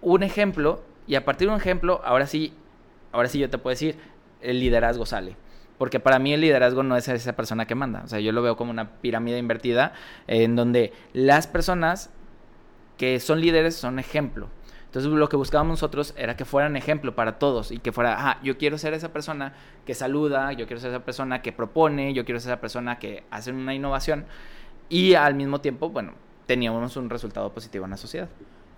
un 0.00 0.24
ejemplo 0.24 0.82
y 1.06 1.14
a 1.14 1.24
partir 1.24 1.48
de 1.48 1.54
un 1.54 1.60
ejemplo, 1.60 2.00
ahora 2.04 2.26
sí, 2.26 2.52
ahora 3.12 3.28
sí 3.28 3.38
yo 3.38 3.48
te 3.48 3.58
puedo 3.58 3.72
decir, 3.72 3.96
el 4.40 4.58
liderazgo 4.58 5.06
sale. 5.06 5.36
Porque 5.78 6.00
para 6.00 6.18
mí 6.18 6.32
el 6.32 6.40
liderazgo 6.40 6.82
no 6.82 6.96
es 6.96 7.08
esa 7.08 7.34
persona 7.34 7.66
que 7.66 7.74
manda. 7.74 8.02
O 8.04 8.08
sea, 8.08 8.20
yo 8.20 8.32
lo 8.32 8.42
veo 8.42 8.56
como 8.56 8.70
una 8.70 9.00
pirámide 9.00 9.38
invertida 9.38 9.92
en 10.26 10.54
donde 10.54 10.92
las 11.12 11.46
personas 11.46 12.10
que 12.96 13.18
son 13.20 13.40
líderes 13.40 13.74
son 13.76 13.98
ejemplo. 13.98 14.48
Entonces 14.92 15.10
lo 15.10 15.28
que 15.28 15.36
buscábamos 15.36 15.72
nosotros 15.72 16.12
era 16.18 16.36
que 16.36 16.44
fueran 16.44 16.76
ejemplo 16.76 17.14
para 17.14 17.38
todos 17.38 17.72
y 17.72 17.78
que 17.78 17.92
fuera, 17.92 18.30
ah, 18.30 18.38
yo 18.42 18.58
quiero 18.58 18.76
ser 18.76 18.92
esa 18.92 19.10
persona 19.10 19.54
que 19.86 19.94
saluda, 19.94 20.52
yo 20.52 20.66
quiero 20.66 20.80
ser 20.80 20.90
esa 20.90 21.02
persona 21.02 21.40
que 21.40 21.50
propone, 21.50 22.12
yo 22.12 22.26
quiero 22.26 22.38
ser 22.40 22.52
esa 22.52 22.60
persona 22.60 22.98
que 22.98 23.24
hace 23.30 23.52
una 23.52 23.74
innovación 23.74 24.26
y 24.90 25.14
al 25.14 25.34
mismo 25.34 25.62
tiempo, 25.62 25.88
bueno, 25.88 26.12
teníamos 26.46 26.94
un 26.98 27.08
resultado 27.08 27.50
positivo 27.54 27.86
en 27.86 27.92
la 27.92 27.96
sociedad. 27.96 28.28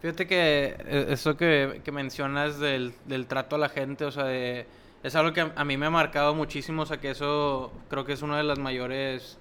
Fíjate 0.01 0.29
que 0.29 0.77
eh, 0.79 1.07
eso 1.09 1.37
que, 1.37 1.81
que 1.83 1.91
mencionas 1.91 2.61
del, 2.61 2.95
del 3.07 3.27
trato 3.27 3.57
a 3.57 3.59
la 3.59 3.69
gente, 3.69 4.05
o 4.05 4.13
sea, 4.13 4.25
de 4.25 4.67
es 5.05 5.15
algo 5.15 5.35
que 5.35 5.43
a, 5.55 5.65
mí 5.65 5.77
me 5.77 5.85
ha 5.87 5.91
marcado 5.91 6.35
muchísimo, 6.35 6.83
o 6.83 6.87
sea 6.87 6.97
que 6.97 7.11
eso 7.11 7.71
creo 7.91 8.07
que 8.07 8.15
es 8.15 8.23
uno 8.23 8.37
de 8.37 8.43
los 8.43 8.59
mayores 8.59 9.39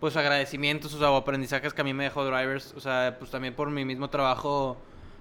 pues 0.00 0.16
agradecimientos, 0.16 0.92
o 0.94 1.16
aprendizajes 1.16 1.72
que 1.72 1.80
a 1.80 1.84
mí 1.84 1.94
me 1.94 2.04
dejó 2.04 2.24
Drivers, 2.24 2.74
o 2.76 2.80
sea, 2.80 3.16
pues 3.18 3.30
también 3.30 3.54
por 3.54 3.70
mi 3.70 3.84
mismo 3.84 4.10
trabajo 4.10 4.78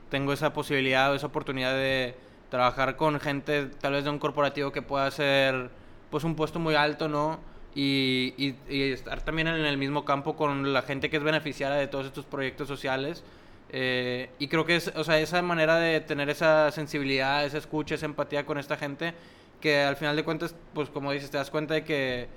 tengo 0.09 0.33
esa 0.33 0.53
posibilidad 0.53 1.11
o 1.11 1.15
esa 1.15 1.27
oportunidad 1.27 1.73
de 1.73 2.15
trabajar 2.49 2.95
con 2.95 3.19
gente 3.19 3.67
tal 3.79 3.93
vez 3.93 4.05
de 4.05 4.09
un 4.09 4.17
corporativo 4.17 4.71
que 4.71 4.81
pueda 4.81 5.11
ser 5.11 5.69
pues 6.09 6.23
un 6.23 6.35
puesto 6.35 6.57
muy 6.57 6.73
alto, 6.73 7.07
¿no? 7.07 7.39
Y, 7.75 8.33
y, 8.37 8.91
estar 8.91 9.21
también 9.21 9.47
en 9.49 9.65
el 9.65 9.77
mismo 9.77 10.03
campo 10.03 10.35
con 10.35 10.73
la 10.73 10.81
gente 10.81 11.11
que 11.11 11.17
es 11.17 11.23
beneficiaria 11.23 11.77
de 11.77 11.87
todos 11.87 12.07
estos 12.07 12.25
proyectos 12.25 12.67
sociales. 12.67 13.23
Eh, 13.71 14.31
y 14.39 14.47
creo 14.47 14.65
que 14.65 14.77
es, 14.77 14.91
o 14.95 15.03
sea, 15.03 15.19
esa 15.19 15.41
manera 15.43 15.75
de 15.77 16.01
tener 16.01 16.29
esa 16.31 16.71
sensibilidad, 16.71 17.45
esa 17.45 17.59
escucha, 17.59 17.93
esa 17.93 18.07
empatía 18.07 18.45
con 18.47 18.57
esta 18.57 18.75
gente, 18.77 19.13
que 19.59 19.81
al 19.81 19.95
final 19.95 20.15
de 20.15 20.23
cuentas, 20.23 20.55
pues 20.73 20.89
como 20.89 21.11
dices, 21.11 21.29
te 21.29 21.37
das 21.37 21.49
cuenta 21.49 21.73
de 21.73 21.83
que 21.83 22.27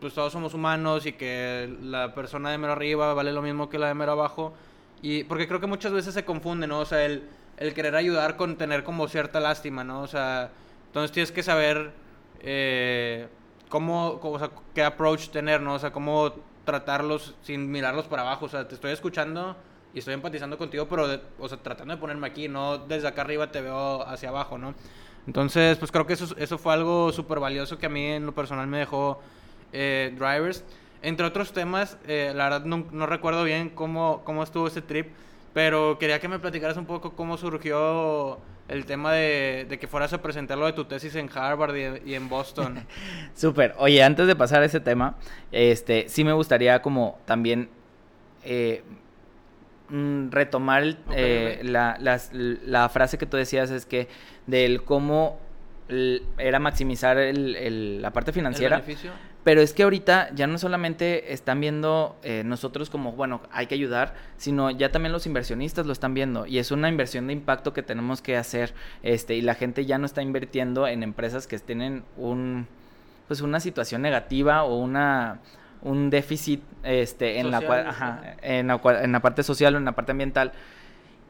pues 0.00 0.12
todos 0.12 0.32
somos 0.32 0.52
humanos 0.54 1.06
y 1.06 1.12
que 1.12 1.74
la 1.82 2.14
persona 2.14 2.50
de 2.50 2.58
mero 2.58 2.72
arriba 2.74 3.14
vale 3.14 3.32
lo 3.32 3.40
mismo 3.40 3.68
que 3.68 3.78
la 3.78 3.88
de 3.88 3.94
mero 3.94 4.12
abajo. 4.12 4.52
Y 5.00 5.24
porque 5.24 5.48
creo 5.48 5.60
que 5.60 5.66
muchas 5.66 5.92
veces 5.92 6.14
se 6.14 6.24
confunde, 6.24 6.66
¿no? 6.66 6.80
O 6.80 6.84
sea, 6.84 7.04
el, 7.04 7.28
el 7.56 7.74
querer 7.74 7.94
ayudar 7.96 8.36
con 8.36 8.56
tener 8.56 8.84
como 8.84 9.08
cierta 9.08 9.40
lástima, 9.40 9.84
¿no? 9.84 10.02
O 10.02 10.06
sea, 10.06 10.50
entonces 10.86 11.12
tienes 11.12 11.32
que 11.32 11.42
saber, 11.42 11.92
eh, 12.40 13.28
cómo, 13.68 14.20
o 14.22 14.38
sea, 14.38 14.50
qué 14.74 14.82
approach 14.82 15.30
tener, 15.30 15.60
¿no? 15.60 15.74
O 15.74 15.78
sea, 15.78 15.90
cómo 15.90 16.34
tratarlos 16.64 17.34
sin 17.42 17.70
mirarlos 17.70 18.06
para 18.06 18.22
abajo. 18.22 18.46
O 18.46 18.48
sea, 18.48 18.68
te 18.68 18.74
estoy 18.74 18.92
escuchando 18.92 19.56
y 19.92 20.00
estoy 20.00 20.14
empatizando 20.14 20.58
contigo, 20.58 20.86
pero, 20.88 21.08
o 21.38 21.48
sea, 21.48 21.58
tratando 21.58 21.94
de 21.94 22.00
ponerme 22.00 22.26
aquí, 22.26 22.48
no 22.48 22.78
desde 22.78 23.08
acá 23.08 23.22
arriba 23.22 23.50
te 23.50 23.60
veo 23.60 24.02
hacia 24.06 24.28
abajo, 24.28 24.58
¿no? 24.58 24.74
Entonces, 25.26 25.78
pues 25.78 25.90
creo 25.90 26.06
que 26.06 26.12
eso, 26.12 26.34
eso 26.36 26.58
fue 26.58 26.74
algo 26.74 27.12
súper 27.12 27.40
valioso 27.40 27.78
que 27.78 27.86
a 27.86 27.88
mí 27.88 28.04
en 28.04 28.26
lo 28.26 28.34
personal 28.34 28.66
me 28.66 28.78
dejó 28.78 29.20
eh, 29.72 30.14
Drivers. 30.16 30.64
Entre 31.02 31.26
otros 31.26 31.52
temas, 31.52 31.98
eh, 32.06 32.32
la 32.34 32.44
verdad 32.44 32.64
no, 32.64 32.86
no, 32.90 33.06
recuerdo 33.06 33.44
bien 33.44 33.70
cómo, 33.70 34.22
cómo 34.24 34.42
estuvo 34.42 34.66
ese 34.66 34.80
trip, 34.80 35.08
pero 35.52 35.98
quería 35.98 36.18
que 36.18 36.28
me 36.28 36.38
platicaras 36.38 36.76
un 36.76 36.86
poco 36.86 37.12
cómo 37.12 37.36
surgió 37.36 38.38
el 38.68 38.86
tema 38.86 39.12
de, 39.12 39.66
de 39.68 39.78
que 39.78 39.86
fueras 39.86 40.12
a 40.14 40.22
presentar 40.22 40.56
lo 40.56 40.66
de 40.66 40.72
tu 40.72 40.86
tesis 40.86 41.14
en 41.16 41.28
Harvard 41.34 41.74
y, 42.04 42.14
en 42.14 42.28
Boston. 42.28 42.86
Súper. 43.34 43.74
Oye, 43.78 44.02
antes 44.02 44.26
de 44.26 44.34
pasar 44.34 44.62
a 44.62 44.64
ese 44.64 44.80
tema, 44.80 45.16
este, 45.52 46.08
sí 46.08 46.24
me 46.24 46.32
gustaría 46.32 46.80
como 46.80 47.18
también 47.26 47.68
eh, 48.44 48.82
retomar 50.30 50.82
el, 50.82 50.92
Ok, 51.06 51.12
eh. 51.16 51.60
La, 51.62 51.96
las- 52.00 52.30
la 52.32 52.88
frase 52.88 53.18
que 53.18 53.26
tú 53.26 53.36
decías 53.36 53.70
es 53.70 53.86
que 53.86 54.08
del 54.46 54.82
cómo 54.82 55.38
era 56.38 56.58
maximizar 56.58 57.18
el- 57.18 57.56
el- 57.56 58.02
la 58.02 58.12
parte 58.12 58.30
¿El 58.30 58.34
financiera. 58.34 58.82
Pero 59.44 59.60
es 59.60 59.74
que 59.74 59.82
ahorita 59.82 60.30
ya 60.34 60.46
no 60.46 60.56
solamente 60.56 61.34
están 61.34 61.60
viendo 61.60 62.16
eh, 62.22 62.42
nosotros 62.46 62.88
como, 62.88 63.12
bueno, 63.12 63.42
hay 63.52 63.66
que 63.66 63.74
ayudar, 63.74 64.14
sino 64.38 64.70
ya 64.70 64.90
también 64.90 65.12
los 65.12 65.26
inversionistas 65.26 65.84
lo 65.84 65.92
están 65.92 66.14
viendo. 66.14 66.46
Y 66.46 66.58
es 66.58 66.70
una 66.70 66.88
inversión 66.88 67.26
de 67.26 67.34
impacto 67.34 67.74
que 67.74 67.82
tenemos 67.82 68.22
que 68.22 68.38
hacer. 68.38 68.72
Este, 69.02 69.34
y 69.34 69.42
la 69.42 69.54
gente 69.54 69.84
ya 69.84 69.98
no 69.98 70.06
está 70.06 70.22
invirtiendo 70.22 70.88
en 70.88 71.02
empresas 71.02 71.46
que 71.46 71.58
tienen 71.58 72.04
un 72.16 72.66
pues 73.28 73.40
una 73.42 73.58
situación 73.60 74.00
negativa 74.02 74.64
o 74.64 74.76
una 74.78 75.40
un 75.84 76.10
déficit 76.10 76.60
este 76.82 77.38
en 77.38 77.50
la 77.50 77.60
Social, 77.60 77.86
ajá. 77.86 78.22
en 78.42 78.66
la 78.66 78.80
en 79.02 79.12
la 79.12 79.20
parte 79.20 79.42
social 79.42 79.74
o 79.74 79.78
en 79.78 79.84
la 79.84 79.92
parte 79.92 80.10
ambiental 80.12 80.52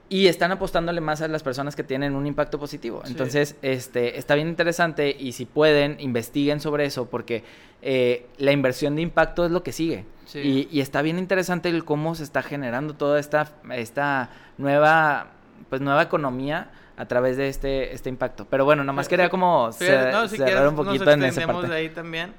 y 0.09 0.27
están 0.27 0.53
apostándole 0.53 1.01
más 1.01 1.23
a 1.23 1.29
las 1.29 1.43
personas 1.43 1.75
que 1.75 1.83
tienen 1.83 2.14
un 2.14 2.27
impacto 2.27 2.59
positivo. 2.59 3.01
Sí. 3.05 3.12
Entonces, 3.12 3.57
este, 3.62 4.19
está 4.19 4.35
bien 4.35 4.49
interesante 4.49 5.17
y 5.19 5.33
si 5.33 5.45
pueden, 5.47 5.97
investiguen 5.99 6.61
sobre 6.61 6.85
eso 6.85 7.07
porque 7.09 7.43
eh, 7.83 8.27
la 8.38 8.53
inversión 8.53 8.97
de 8.97 9.03
impacto 9.03 9.45
es 9.47 9.51
lo 9.51 9.62
que 9.62 9.73
sigue. 9.73 10.05
Sí. 10.27 10.38
Y, 10.40 10.69
y 10.71 10.81
está 10.83 11.01
bien 11.03 11.19
interesante 11.19 11.69
el 11.71 11.85
cómo 11.85 12.14
se 12.14 12.23
está 12.23 12.43
generando 12.43 12.95
toda 12.95 13.19
esta, 13.19 13.53
esta 13.73 14.29
nueva, 14.59 15.29
pues, 15.71 15.81
nueva 15.81 16.03
economía 16.03 16.71
a 16.97 17.07
través 17.07 17.37
de 17.38 17.49
este, 17.49 17.95
este 17.95 18.09
impacto. 18.11 18.47
Pero 18.49 18.64
bueno, 18.67 18.85
nomás 18.85 19.07
Fí- 19.07 19.11
quería 19.11 19.27
fí- 19.27 19.31
como 19.31 19.69
cer- 19.71 20.12
no, 20.12 20.29
si 20.29 20.37
cerrar 20.37 20.53
quieres, 20.53 20.69
un 20.71 20.77
nos 20.77 20.85
poquito 20.87 21.11
en 21.11 21.19
esa 21.21 21.27
extendemos 21.29 21.62
parte. 21.62 21.75
de 21.75 21.81
ahí 21.81 21.88
también. 21.88 22.33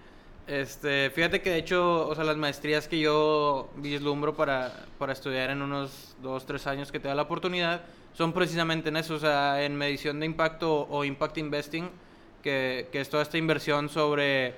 Este, 0.48 1.10
fíjate 1.10 1.42
que 1.42 1.50
de 1.50 1.58
hecho, 1.58 2.08
o 2.08 2.14
sea, 2.14 2.24
las 2.24 2.38
maestrías 2.38 2.88
que 2.88 3.00
yo 3.00 3.70
vislumbro 3.78 4.36
para, 4.36 4.86
para 5.00 5.14
estudiar 5.14 5.50
en 5.50 5.64
unos 5.64 6.16
dos, 6.22 6.46
tres 6.46 6.68
años 6.68 6.92
que 6.92 7.00
te 7.00 7.08
da 7.08 7.16
la 7.16 7.24
oportunidad, 7.24 7.82
son 8.14 8.32
precisamente 8.32 8.90
en 8.90 8.98
eso, 8.98 9.16
o 9.16 9.20
sea, 9.20 9.64
en 9.64 9.76
medición 9.76 10.20
de 10.20 10.28
impacto 10.28 10.88
o 10.90 11.04
impact 11.04 11.40
investing, 11.40 11.90
que, 12.44 12.88
que 12.92 13.02
es 13.02 13.10
toda 13.10 13.24
esta 13.24 13.40
inversión 13.40 13.90
sobre 13.90 14.54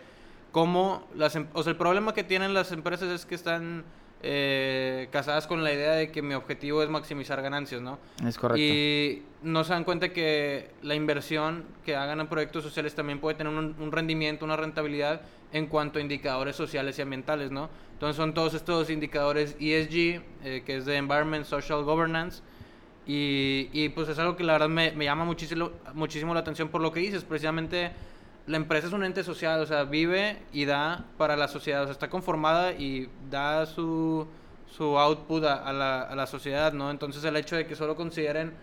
cómo 0.52 1.08
las, 1.16 1.38
em- 1.38 1.48
o 1.54 1.64
sea, 1.64 1.72
el 1.72 1.78
problema 1.78 2.14
que 2.14 2.26
tienen 2.26 2.54
las 2.54 2.74
empresas 2.74 3.10
es 3.10 3.26
que 3.26 3.36
están 3.36 3.86
eh, 4.24 5.08
casadas 5.12 5.46
con 5.48 5.64
la 5.64 5.72
idea 5.72 5.92
de 5.92 6.12
que 6.12 6.22
mi 6.22 6.34
objetivo 6.34 6.82
es 6.82 6.90
maximizar 6.90 7.42
ganancias, 7.42 7.82
¿no? 7.82 8.00
Es 8.26 8.38
correcto. 8.38 8.62
Y 8.62 9.24
no 9.44 9.64
se 9.64 9.74
dan 9.74 9.84
cuenta 9.84 10.10
que 10.10 10.72
la 10.82 10.96
inversión 10.96 11.66
que 11.86 11.96
hagan 11.96 12.20
en 12.20 12.28
proyectos 12.28 12.64
sociales 12.64 12.96
también 12.96 13.20
puede 13.20 13.38
tener 13.38 13.54
un, 13.54 13.76
un 13.80 13.92
rendimiento, 13.92 14.46
una 14.46 14.58
rentabilidad 14.58 15.22
en 15.54 15.68
cuanto 15.68 16.00
a 16.00 16.02
indicadores 16.02 16.56
sociales 16.56 16.98
y 17.00 17.02
ambientales, 17.02 17.52
¿no? 17.52 17.70
Entonces 17.94 18.16
son 18.16 18.34
todos 18.34 18.54
estos 18.54 18.90
indicadores 18.90 19.56
ESG, 19.60 20.22
eh, 20.44 20.64
que 20.66 20.78
es 20.78 20.86
de 20.86 20.98
Environment, 20.98 21.46
Social 21.46 21.84
Governance, 21.84 22.42
y, 23.08 23.70
y, 23.72 23.90
pues 23.90 24.10
es 24.10 24.20
algo 24.20 24.36
que 24.36 24.44
la 24.44 24.54
verdad 24.54 24.68
me, 24.68 24.92
me 24.92 25.06
llama 25.06 25.24
muchísimo, 25.24 25.72
muchísimo 25.94 26.34
la 26.34 26.42
atención 26.42 26.68
por 26.68 26.82
lo 26.82 26.92
que 26.92 27.00
dices, 27.00 27.24
precisamente 27.24 27.92
la 28.48 28.58
empresa 28.58 28.88
es 28.88 28.94
un 28.94 29.04
ente 29.04 29.24
social, 29.24 29.60
o 29.62 29.66
sea, 29.66 29.84
vive 29.84 30.40
y 30.54 30.66
da 30.66 31.06
para 31.18 31.36
la 31.36 31.48
sociedad, 31.48 31.82
o 31.84 31.86
sea, 31.86 31.92
está 31.92 32.10
conformada 32.10 32.72
y 32.74 33.10
da 33.30 33.66
su, 33.66 34.28
su 34.68 34.98
output 34.98 35.44
a, 35.44 35.72
la, 35.74 36.02
a 36.02 36.16
la 36.16 36.28
sociedad, 36.28 36.74
¿no? 36.74 36.90
Entonces 36.92 37.24
el 37.26 37.36
hecho 37.36 37.56
de 37.56 37.68
que 37.68 37.76
solo 37.76 37.96
consideren 37.96 38.54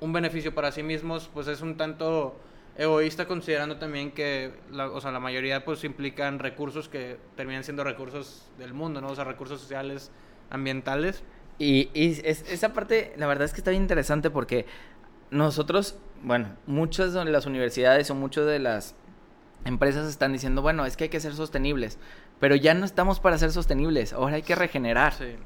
un 0.00 0.12
beneficio 0.12 0.54
para 0.54 0.72
sí 0.72 0.82
mismos, 0.82 1.30
pues 1.32 1.46
es 1.48 1.60
un 1.62 1.76
tanto 1.76 2.36
egoísta 2.76 3.26
considerando 3.26 3.76
también 3.76 4.12
que, 4.12 4.52
la, 4.70 4.88
o 4.90 5.00
sea, 5.00 5.10
la 5.10 5.20
mayoría 5.20 5.64
pues 5.64 5.84
implican 5.84 6.38
recursos 6.38 6.88
que 6.88 7.18
terminan 7.36 7.64
siendo 7.64 7.82
recursos 7.84 8.46
del 8.58 8.72
mundo, 8.74 9.00
¿no? 9.00 9.08
O 9.08 9.14
sea, 9.14 9.24
recursos 9.24 9.60
sociales, 9.60 10.10
ambientales. 10.50 11.22
Y, 11.58 11.90
y 11.94 12.20
es- 12.24 12.42
esa 12.50 12.72
parte, 12.72 13.12
la 13.18 13.26
verdad 13.26 13.44
es 13.44 13.52
que 13.52 13.58
está 13.60 13.70
bien 13.70 13.82
interesante 13.82 14.30
porque 14.30 14.64
nosotros, 15.30 15.96
bueno, 16.22 16.56
muchas 16.66 17.12
de 17.12 17.24
las 17.26 17.46
universidades 17.46 18.10
o 18.10 18.14
muchas 18.14 18.46
de 18.46 18.58
las 18.58 18.94
empresas 19.64 20.08
están 20.08 20.32
diciendo, 20.32 20.62
bueno, 20.62 20.86
es 20.86 20.96
que 20.96 21.04
hay 21.04 21.10
que 21.10 21.20
ser 21.20 21.34
sostenibles, 21.34 21.98
pero 22.38 22.54
ya 22.56 22.74
no 22.74 22.84
estamos 22.84 23.20
para 23.20 23.38
ser 23.38 23.52
sostenibles, 23.52 24.12
ahora 24.12 24.36
hay 24.36 24.42
que 24.42 24.54
regenerar. 24.54 25.12
Sí. 25.12 25.36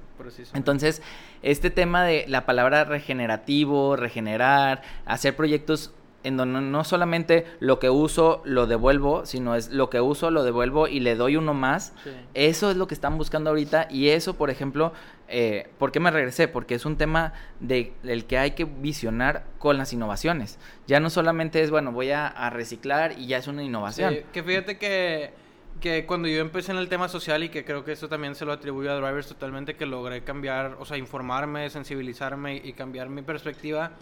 Entonces, 0.54 1.02
este 1.42 1.70
tema 1.70 2.04
de 2.04 2.24
la 2.28 2.46
palabra 2.46 2.84
regenerativo, 2.84 3.96
regenerar, 3.96 4.82
hacer 5.04 5.34
proyectos 5.34 5.92
en 6.24 6.36
donde 6.36 6.60
no 6.60 6.82
solamente 6.84 7.46
lo 7.60 7.78
que 7.78 7.90
uso 7.90 8.42
lo 8.44 8.66
devuelvo, 8.66 9.24
sino 9.26 9.54
es 9.54 9.70
lo 9.70 9.90
que 9.90 10.00
uso 10.00 10.30
lo 10.30 10.42
devuelvo 10.42 10.88
y 10.88 11.00
le 11.00 11.14
doy 11.14 11.36
uno 11.36 11.54
más. 11.54 11.92
Sí. 12.02 12.10
Eso 12.34 12.70
es 12.70 12.76
lo 12.76 12.88
que 12.88 12.94
están 12.94 13.16
buscando 13.18 13.50
ahorita 13.50 13.86
y 13.90 14.08
eso, 14.08 14.34
por 14.34 14.50
ejemplo, 14.50 14.92
eh, 15.28 15.68
¿por 15.78 15.92
qué 15.92 16.00
me 16.00 16.10
regresé? 16.10 16.48
Porque 16.48 16.74
es 16.74 16.84
un 16.84 16.96
tema 16.96 17.32
de, 17.60 17.92
del 18.02 18.24
que 18.24 18.38
hay 18.38 18.52
que 18.52 18.64
visionar 18.64 19.44
con 19.58 19.78
las 19.78 19.92
innovaciones. 19.92 20.58
Ya 20.86 20.98
no 20.98 21.10
solamente 21.10 21.62
es, 21.62 21.70
bueno, 21.70 21.92
voy 21.92 22.10
a, 22.10 22.26
a 22.26 22.50
reciclar 22.50 23.18
y 23.18 23.26
ya 23.26 23.38
es 23.38 23.46
una 23.46 23.62
innovación. 23.62 24.14
Sí, 24.14 24.20
que 24.32 24.42
fíjate 24.42 24.78
que, 24.78 25.32
que 25.80 26.06
cuando 26.06 26.28
yo 26.28 26.40
empecé 26.40 26.72
en 26.72 26.78
el 26.78 26.88
tema 26.88 27.08
social 27.08 27.42
y 27.42 27.48
que 27.48 27.64
creo 27.64 27.84
que 27.84 27.92
eso 27.92 28.08
también 28.08 28.34
se 28.34 28.44
lo 28.44 28.52
atribuyo 28.52 28.90
a 28.90 28.94
Drivers 28.94 29.28
totalmente, 29.28 29.76
que 29.76 29.86
logré 29.86 30.22
cambiar, 30.22 30.76
o 30.78 30.84
sea, 30.84 30.96
informarme, 30.96 31.68
sensibilizarme 31.70 32.56
y 32.56 32.72
cambiar 32.72 33.08
mi 33.08 33.22
perspectiva, 33.22 33.92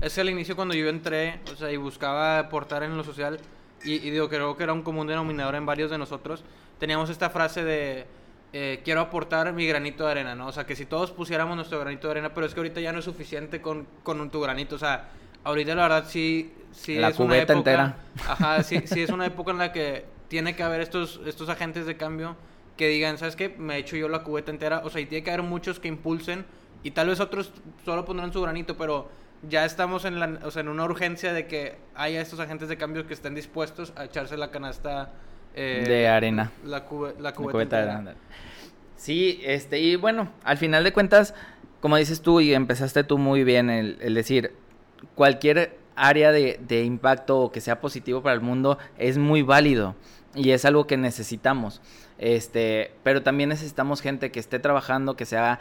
es 0.00 0.14
que 0.14 0.20
al 0.20 0.30
inicio 0.30 0.56
cuando 0.56 0.74
yo 0.74 0.88
entré, 0.88 1.40
o 1.52 1.56
sea, 1.56 1.70
y 1.72 1.76
buscaba 1.76 2.38
aportar 2.38 2.82
en 2.82 2.96
lo 2.96 3.04
social, 3.04 3.40
y, 3.82 3.94
y 3.94 4.10
digo, 4.10 4.28
creo 4.28 4.56
que 4.56 4.64
era 4.64 4.72
un 4.72 4.82
común 4.82 5.06
denominador 5.06 5.54
en 5.54 5.66
varios 5.66 5.90
de 5.90 5.98
nosotros, 5.98 6.44
teníamos 6.78 7.10
esta 7.10 7.30
frase 7.30 7.64
de... 7.64 8.06
eh, 8.52 8.80
quiero 8.84 9.00
aportar 9.00 9.52
mi 9.52 9.66
granito 9.66 10.04
de 10.04 10.10
arena, 10.12 10.34
¿no? 10.34 10.46
O 10.48 10.52
sea, 10.52 10.66
que 10.66 10.76
si 10.76 10.86
todos 10.86 11.10
pusiéramos 11.12 11.56
nuestro 11.56 11.78
granito 11.80 12.06
de 12.08 12.12
arena, 12.12 12.34
pero 12.34 12.46
es 12.46 12.54
que 12.54 12.60
ahorita 12.60 12.80
ya 12.80 12.92
no 12.92 12.98
es 13.00 13.04
suficiente 13.04 13.60
con, 13.60 13.86
con 14.02 14.20
un- 14.20 14.30
tu 14.30 14.40
granito, 14.40 14.76
o 14.76 14.78
sea, 14.78 15.10
ahorita 15.44 15.74
la 15.74 15.82
verdad 15.82 16.04
sí, 16.08 16.54
sí 16.70 16.98
La 16.98 17.08
es 17.08 17.18
una 17.20 17.38
cubeta 17.38 17.42
época, 17.42 17.58
entera. 17.58 17.96
Ajá, 18.24 18.62
sí, 18.62 18.82
sí 18.86 19.00
es 19.02 19.10
una 19.10 19.26
época 19.26 19.50
en 19.52 19.58
la 19.58 19.72
que 19.72 20.06
tiene 20.28 20.54
que 20.56 20.62
haber 20.62 20.80
estos, 20.80 21.20
estos 21.26 21.48
agentes 21.48 21.86
de 21.86 21.96
cambio 21.96 22.36
que 22.76 22.88
digan, 22.88 23.18
¿sabes 23.18 23.36
qué? 23.36 23.48
Me 23.58 23.76
he 23.76 23.78
hecho 23.78 23.96
yo 23.96 24.08
la 24.08 24.22
cubeta 24.22 24.50
entera. 24.50 24.82
O 24.84 24.90
sea, 24.90 25.00
y 25.00 25.06
tiene 25.06 25.24
que 25.24 25.30
haber 25.30 25.42
muchos 25.42 25.80
que 25.80 25.88
impulsen 25.88 26.46
y 26.82 26.92
tal 26.92 27.08
vez 27.08 27.20
otros 27.20 27.52
solo 27.84 28.04
pondrán 28.04 28.32
su 28.32 28.40
granito, 28.40 28.76
pero 28.76 29.10
ya 29.48 29.64
estamos 29.64 30.04
en, 30.04 30.18
la, 30.18 30.38
o 30.44 30.50
sea, 30.50 30.60
en 30.60 30.68
una 30.68 30.84
urgencia 30.84 31.32
de 31.32 31.46
que 31.46 31.76
haya 31.94 32.20
estos 32.20 32.40
agentes 32.40 32.68
de 32.68 32.76
cambio 32.76 33.06
que 33.06 33.14
estén 33.14 33.34
dispuestos 33.34 33.92
a 33.96 34.04
echarse 34.04 34.36
la 34.36 34.50
canasta 34.50 35.10
eh, 35.54 35.84
De 35.86 36.08
arena. 36.08 36.50
La, 36.64 36.86
cube- 36.86 37.14
la 37.16 37.30
La 37.30 37.32
cubeta, 37.32 37.76
de 37.84 37.90
arena. 37.90 38.14
Sí, 38.96 39.40
este, 39.44 39.78
y 39.80 39.96
bueno, 39.96 40.32
al 40.44 40.56
final 40.58 40.82
de 40.84 40.92
cuentas, 40.92 41.34
como 41.80 41.96
dices 41.96 42.20
tú 42.20 42.40
y 42.40 42.52
empezaste 42.54 43.04
tú 43.04 43.16
muy 43.18 43.44
bien, 43.44 43.70
el, 43.70 43.96
el 44.00 44.14
decir, 44.14 44.52
cualquier 45.14 45.76
área 45.94 46.32
de, 46.32 46.58
de 46.66 46.82
impacto 46.84 47.38
o 47.40 47.52
que 47.52 47.60
sea 47.60 47.80
positivo 47.80 48.22
para 48.22 48.34
el 48.34 48.40
mundo 48.40 48.78
es 48.98 49.18
muy 49.18 49.42
válido 49.42 49.94
y 50.34 50.50
es 50.50 50.64
algo 50.64 50.86
que 50.86 50.96
necesitamos. 50.96 51.80
Este, 52.18 52.92
pero 53.04 53.22
también 53.22 53.48
necesitamos 53.48 54.00
gente 54.00 54.30
que 54.32 54.40
esté 54.40 54.58
trabajando, 54.58 55.14
que 55.16 55.24
sea, 55.26 55.60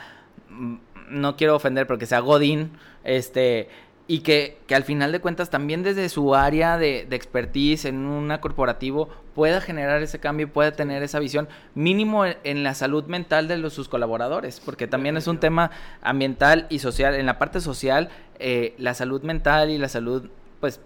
no 1.09 1.35
quiero 1.35 1.55
ofender, 1.55 1.87
pero 1.87 1.99
que 1.99 2.05
sea 2.05 2.19
Godín, 2.19 2.71
este, 3.03 3.69
y 4.07 4.19
que, 4.19 4.57
que 4.67 4.75
al 4.75 4.83
final 4.83 5.11
de 5.11 5.19
cuentas 5.19 5.49
también 5.49 5.83
desde 5.83 6.07
su 6.09 6.33
área 6.33 6.77
de, 6.77 7.05
de 7.09 7.15
expertise 7.15 7.85
en 7.85 8.05
una 8.05 8.39
corporativo 8.39 9.09
pueda 9.35 9.59
generar 9.61 10.01
ese 10.01 10.19
cambio 10.19 10.47
y 10.47 10.49
pueda 10.49 10.71
tener 10.71 11.03
esa 11.03 11.19
visión 11.19 11.47
mínimo 11.75 12.25
en, 12.25 12.37
en 12.43 12.63
la 12.63 12.73
salud 12.73 13.05
mental 13.05 13.47
de 13.47 13.57
los, 13.57 13.73
sus 13.73 13.89
colaboradores, 13.89 14.61
porque 14.61 14.87
también 14.87 15.17
es 15.17 15.27
un 15.27 15.39
tema 15.39 15.71
ambiental 16.01 16.67
y 16.69 16.79
social. 16.79 17.15
En 17.15 17.25
la 17.25 17.37
parte 17.37 17.59
social, 17.59 18.09
eh, 18.39 18.73
la 18.77 18.93
salud 18.93 19.21
mental 19.23 19.69
y 19.69 19.77
la 19.77 19.89
salud, 19.89 20.29
pues, 20.59 20.79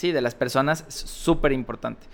sí, 0.00 0.12
de 0.12 0.20
las 0.20 0.34
personas 0.34 0.84
es 0.88 0.94
súper 0.94 1.52
importante. 1.52 2.06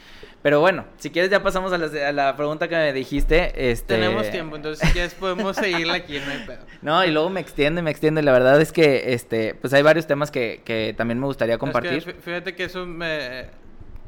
Pero 0.43 0.61
bueno, 0.61 0.85
si 0.99 1.11
quieres 1.11 1.31
ya 1.31 1.43
pasamos 1.43 1.73
a 1.73 1.79
la, 1.79 2.09
a 2.09 2.13
la 2.13 2.37
pregunta 2.37 2.69
que 2.69 2.77
me 2.77 2.93
dijiste. 2.93 3.71
Este... 3.71 3.95
Tenemos 3.95 4.31
tiempo, 4.31 4.57
entonces 4.57 4.87
si 4.87 4.93
quieres 4.93 5.15
podemos 5.15 5.57
seguirla 5.57 5.95
aquí, 5.95 6.19
no 6.19 6.31
hay 6.31 6.47
pedo. 6.47 6.65
No, 6.83 7.05
y 7.05 7.11
luego 7.11 7.31
me 7.31 7.41
extiende, 7.41 7.83
me 7.83 7.91
extiende. 7.91 8.23
La 8.23 8.33
verdad 8.33 8.61
es 8.61 8.71
que, 8.71 9.13
este, 9.15 9.55
pues 9.55 9.73
hay 9.73 9.83
varios 9.83 10.07
temas 10.07 10.31
que, 10.31 10.63
que 10.65 10.95
también 10.97 11.19
me 11.19 11.27
gustaría 11.27 11.59
compartir. 11.59 11.95
Es 11.95 12.05
que 12.05 12.15
fí- 12.17 12.21
fíjate 12.21 12.55
que 12.55 12.65
eso 12.65 12.87
me... 12.87 13.47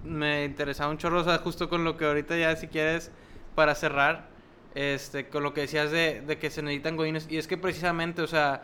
me 0.05 0.45
interesaba 0.45 0.91
un 0.91 0.99
chorro, 0.99 1.21
o 1.21 1.25
sea, 1.25 1.38
justo 1.38 1.69
con 1.69 1.83
lo 1.85 1.97
que 1.97 2.05
ahorita 2.05 2.37
ya 2.37 2.55
si 2.57 2.69
quieres, 2.69 3.11
para 3.57 3.75
cerrar, 3.75 4.29
este, 4.77 5.27
con 5.29 5.43
lo 5.43 5.55
que 5.55 5.62
decías 5.62 5.91
de, 5.91 6.21
de 6.21 6.38
que 6.38 6.51
se 6.51 6.62
necesitan 6.62 6.95
godines, 6.97 7.27
y 7.29 7.38
es 7.38 7.49
que 7.49 7.57
precisamente, 7.57 8.23
o 8.23 8.29
sea, 8.29 8.62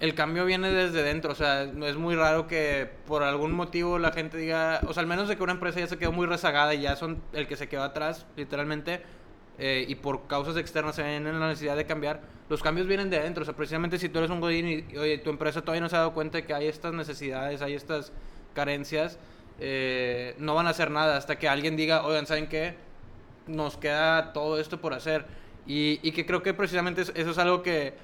el 0.00 0.14
cambio 0.14 0.44
viene 0.44 0.70
desde 0.70 1.02
dentro, 1.02 1.32
o 1.32 1.34
sea, 1.34 1.62
es 1.62 1.96
muy 1.96 2.14
raro 2.14 2.46
que 2.46 2.88
por 3.06 3.22
algún 3.22 3.52
motivo 3.52 3.98
la 3.98 4.12
gente 4.12 4.36
diga, 4.36 4.80
o 4.86 4.92
sea, 4.92 5.02
al 5.02 5.06
menos 5.06 5.28
de 5.28 5.36
que 5.36 5.42
una 5.42 5.52
empresa 5.52 5.80
ya 5.80 5.86
se 5.86 5.98
quedó 5.98 6.12
muy 6.12 6.26
rezagada 6.26 6.74
y 6.74 6.82
ya 6.82 6.96
son 6.96 7.22
el 7.32 7.46
que 7.46 7.56
se 7.56 7.68
quedó 7.68 7.82
atrás, 7.82 8.26
literalmente, 8.36 9.02
eh, 9.58 9.84
y 9.88 9.94
por 9.94 10.26
causas 10.26 10.56
externas 10.56 10.96
se 10.96 11.02
ven 11.02 11.26
en 11.26 11.38
la 11.38 11.48
necesidad 11.48 11.76
de 11.76 11.86
cambiar, 11.86 12.20
los 12.48 12.62
cambios 12.62 12.86
vienen 12.86 13.08
de 13.08 13.20
dentro, 13.20 13.42
o 13.42 13.44
sea, 13.44 13.54
precisamente 13.54 13.98
si 13.98 14.08
tú 14.08 14.18
eres 14.18 14.30
un 14.30 14.40
godín 14.40 14.68
y, 14.68 14.96
oye, 14.96 15.18
tu 15.18 15.30
empresa 15.30 15.60
todavía 15.60 15.80
no 15.80 15.88
se 15.88 15.96
ha 15.96 16.00
dado 16.00 16.12
cuenta 16.12 16.38
de 16.38 16.44
que 16.44 16.54
hay 16.54 16.66
estas 16.66 16.92
necesidades, 16.92 17.62
hay 17.62 17.74
estas 17.74 18.12
carencias, 18.52 19.18
eh, 19.60 20.34
no 20.38 20.54
van 20.54 20.66
a 20.66 20.70
hacer 20.70 20.90
nada 20.90 21.16
hasta 21.16 21.38
que 21.38 21.48
alguien 21.48 21.76
diga, 21.76 22.04
oigan, 22.04 22.26
¿saben 22.26 22.48
qué? 22.48 22.74
Nos 23.46 23.76
queda 23.76 24.32
todo 24.32 24.58
esto 24.58 24.80
por 24.80 24.94
hacer. 24.94 25.26
Y, 25.66 26.00
y 26.02 26.12
que 26.12 26.26
creo 26.26 26.42
que 26.42 26.52
precisamente 26.52 27.02
eso 27.02 27.12
es 27.14 27.38
algo 27.38 27.62
que 27.62 27.94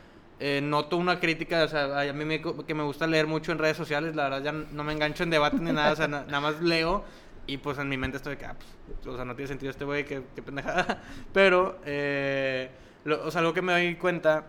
eh, 0.43 0.61
noto 0.63 0.97
una 0.97 1.21
crítica, 1.21 1.65
o 1.65 1.69
sea, 1.69 2.01
a 2.01 2.13
mí 2.15 2.25
me, 2.25 2.41
que 2.41 2.75
me 2.75 2.83
gusta 2.83 3.07
leer 3.07 3.27
mucho 3.27 3.53
en 3.53 3.59
redes 3.59 3.77
sociales, 3.77 4.17
la 4.17 4.25
verdad 4.25 4.43
ya 4.43 4.53
no 4.53 4.85
me 4.85 4.95
engancho 4.95 5.23
en 5.23 5.29
debate 5.29 5.59
ni 5.59 5.71
nada, 5.71 5.93
o 5.93 5.97
sea, 5.97 6.09
nada 6.09 6.41
más 6.41 6.63
leo 6.63 7.05
y 7.47 7.59
pues 7.59 7.77
en 7.79 7.91
mi 7.91 7.99
mente 7.99 8.17
estoy 8.17 8.37
de 8.37 8.39
que, 8.39 8.47
ah, 8.47 8.57
pues, 8.87 9.07
o 9.07 9.17
sea, 9.17 9.27
no 9.27 9.35
tiene 9.35 9.49
sentido 9.49 9.71
este 9.71 9.85
güey, 9.85 10.05
qué, 10.05 10.23
qué, 10.35 10.41
pendejada. 10.43 11.03
Pero, 11.35 11.79
eh, 11.85 12.71
lo, 13.05 13.27
o 13.27 13.31
sea, 13.31 13.43
lo 13.43 13.53
que 13.53 13.61
me 13.61 13.73
doy 13.73 13.97
cuenta 13.97 14.47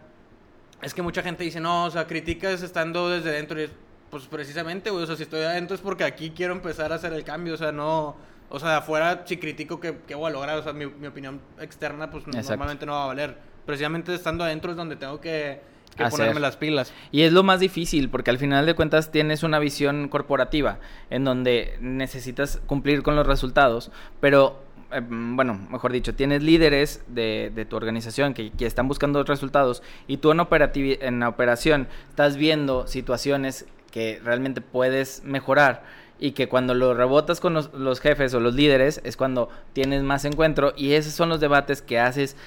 es 0.82 0.94
que 0.94 1.02
mucha 1.02 1.22
gente 1.22 1.44
dice, 1.44 1.60
no, 1.60 1.86
o 1.86 1.92
sea, 1.92 2.08
criticas 2.08 2.62
estando 2.62 3.10
desde 3.10 3.32
dentro 3.32 3.60
y 3.60 3.64
es, 3.64 3.72
pues 4.10 4.28
precisamente, 4.28 4.92
güey, 4.92 5.04
o 5.04 5.08
sea, 5.08 5.18
si 5.18 5.24
estoy 5.24 5.42
adentro 5.42 5.76
es 5.76 5.82
porque 5.82 6.04
aquí 6.04 6.32
quiero 6.32 6.54
empezar 6.54 6.92
a 6.92 6.96
hacer 6.96 7.12
el 7.12 7.24
cambio, 7.24 7.56
o 7.56 7.58
sea, 7.58 7.72
no... 7.72 8.16
O 8.54 8.60
sea, 8.60 8.70
de 8.70 8.76
afuera, 8.76 9.24
si 9.26 9.38
critico, 9.38 9.80
¿qué, 9.80 10.00
qué 10.06 10.14
voy 10.14 10.30
a 10.30 10.34
lograr? 10.34 10.58
O 10.58 10.64
sea, 10.64 10.74
mi, 10.74 10.86
mi 10.86 11.08
opinión 11.08 11.40
externa, 11.60 12.12
pues 12.12 12.26
Exacto. 12.28 12.50
normalmente 12.50 12.86
no 12.86 12.92
va 12.92 13.06
a 13.06 13.08
valer. 13.08 13.38
Precisamente 13.66 14.14
estando 14.14 14.44
adentro 14.44 14.72
es 14.72 14.78
donde 14.78 14.98
tengo 14.98 15.22
que 15.22 15.62
que 15.96 16.06
ponerme 16.06 16.40
las 16.40 16.58
pilas. 16.58 16.94
Y 17.12 17.22
es 17.24 17.34
lo 17.34 17.44
más 17.44 17.60
difícil, 17.60 18.10
porque 18.10 18.32
al 18.32 18.38
final 18.38 18.66
de 18.66 18.74
cuentas 18.74 19.12
tienes 19.12 19.44
una 19.44 19.60
visión 19.60 20.08
corporativa 20.10 20.80
en 21.10 21.24
donde 21.24 21.78
necesitas 21.80 22.62
cumplir 22.66 23.04
con 23.04 23.16
los 23.16 23.28
resultados, 23.28 23.92
pero 24.20 24.60
eh, 24.92 25.02
bueno, 25.06 25.60
mejor 25.70 25.92
dicho, 25.92 26.14
tienes 26.16 26.44
líderes 26.44 27.04
de, 27.08 27.52
de 27.54 27.66
tu 27.66 27.76
organización 27.76 28.34
que, 28.34 28.52
que, 28.52 28.66
están 28.66 28.88
buscando 28.88 29.24
resultados 29.24 29.84
y 30.08 30.18
tú 30.18 30.32
en, 30.32 30.40
en 30.40 31.24
operación 31.24 31.88
estás 32.10 32.36
viendo 32.36 32.88
situaciones 32.88 33.66
que 33.92 34.20
realmente 34.24 34.62
puedes 34.62 35.24
mejorar 35.24 35.84
y 36.20 36.32
que 36.32 36.48
cuando 36.48 36.74
lo 36.76 36.94
rebotas 36.94 37.40
con 37.40 37.54
los, 37.54 37.74
los, 37.74 38.00
jefes 38.00 38.34
o 38.34 38.40
los 38.40 38.54
líderes 38.54 39.02
es 39.04 39.18
cuando 39.18 39.50
tienes 39.74 40.04
más 40.04 40.24
encuentro 40.24 40.74
y 40.78 40.94
esos 40.94 41.14
son 41.14 41.30
los 41.30 41.40
debates 41.40 41.82
que 41.82 42.00
haces 42.00 42.38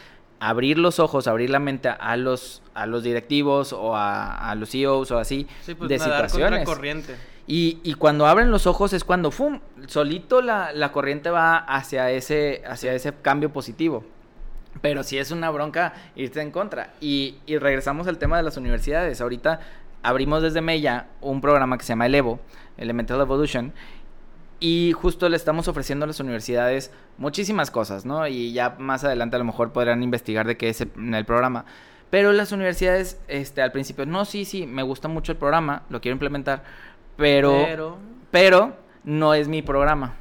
abrir 0.40 0.79
los 0.79 0.99
ojos, 0.99 1.27
abrir 1.27 1.51
la 1.51 1.59
mente 1.59 1.88
a 1.88 2.16
los, 2.16 2.62
a 2.75 2.87
los 2.87 3.03
directivos 3.03 3.73
o 3.73 3.97
a, 3.97 4.51
a 4.51 4.55
los 4.55 4.70
CEOs 4.70 5.11
o 5.11 5.18
así 5.18 5.47
sí, 5.62 5.75
pues 5.75 5.88
de 5.88 5.99
situaciones. 5.99 6.68
Y, 7.47 7.79
y, 7.83 7.94
cuando 7.94 8.27
abren 8.27 8.51
los 8.51 8.66
ojos 8.66 8.94
es 8.94 9.05
cuando, 9.05 9.31
¡fum!, 9.31 9.61
solito 9.87 10.40
la, 10.40 10.73
la, 10.73 10.92
corriente 10.92 11.29
va 11.29 11.59
hacia 11.59 12.11
ese, 12.11 12.62
hacia 12.66 12.94
ese 12.94 13.12
cambio 13.20 13.53
positivo. 13.53 14.03
Pero 14.81 15.03
si 15.03 15.18
es 15.18 15.31
una 15.31 15.51
bronca 15.51 15.92
irte 16.16 16.40
en 16.40 16.51
contra. 16.51 16.94
Y, 17.03 17.37
y 17.44 17.59
regresamos 17.59 18.07
al 18.07 18.16
tema 18.16 18.38
de 18.38 18.44
las 18.44 18.57
universidades. 18.57 19.20
Ahorita 19.20 19.61
abrimos 20.03 20.42
desde 20.42 20.62
Mella 20.62 21.09
un 21.20 21.42
programa 21.42 21.77
que 21.77 21.85
se 21.85 21.90
llama 21.90 22.07
Elevo, 22.07 22.40
Elemental 22.79 23.20
Evolution, 23.20 23.75
y 24.64 24.92
justo 24.92 25.29
le 25.29 25.37
estamos 25.37 25.68
ofreciendo 25.68 26.05
a 26.05 26.07
las 26.07 26.20
universidades 26.20 26.90
muchísimas 27.18 27.70
cosas, 27.70 28.07
¿no? 28.07 28.27
Y 28.27 28.55
ya 28.55 28.77
más 28.79 29.05
adelante 29.05 29.37
a 29.37 29.38
lo 29.38 29.44
mejor 29.44 29.72
podrán 29.72 30.03
investigar 30.03 30.46
de 30.46 30.57
qué 30.57 30.70
es 30.70 30.81
el 30.81 30.88
programa. 31.27 31.66
Pero 32.09 32.33
las 32.33 32.50
universidades, 32.50 33.20
este, 33.29 33.61
al 33.61 33.72
principio, 33.72 34.07
no, 34.07 34.24
sí, 34.24 34.46
sí, 34.46 34.66
me 34.66 34.83
gusta 34.83 35.07
mucho 35.07 35.33
el 35.33 35.37
programa, 35.37 35.83
lo 35.90 36.00
quiero 36.00 36.14
implementar, 36.14 36.64
pero, 37.18 37.62
pero, 37.66 37.98
pero 38.31 38.77
no 39.05 39.35
es 39.35 39.48
mi 39.48 39.61
programa. 39.61 40.14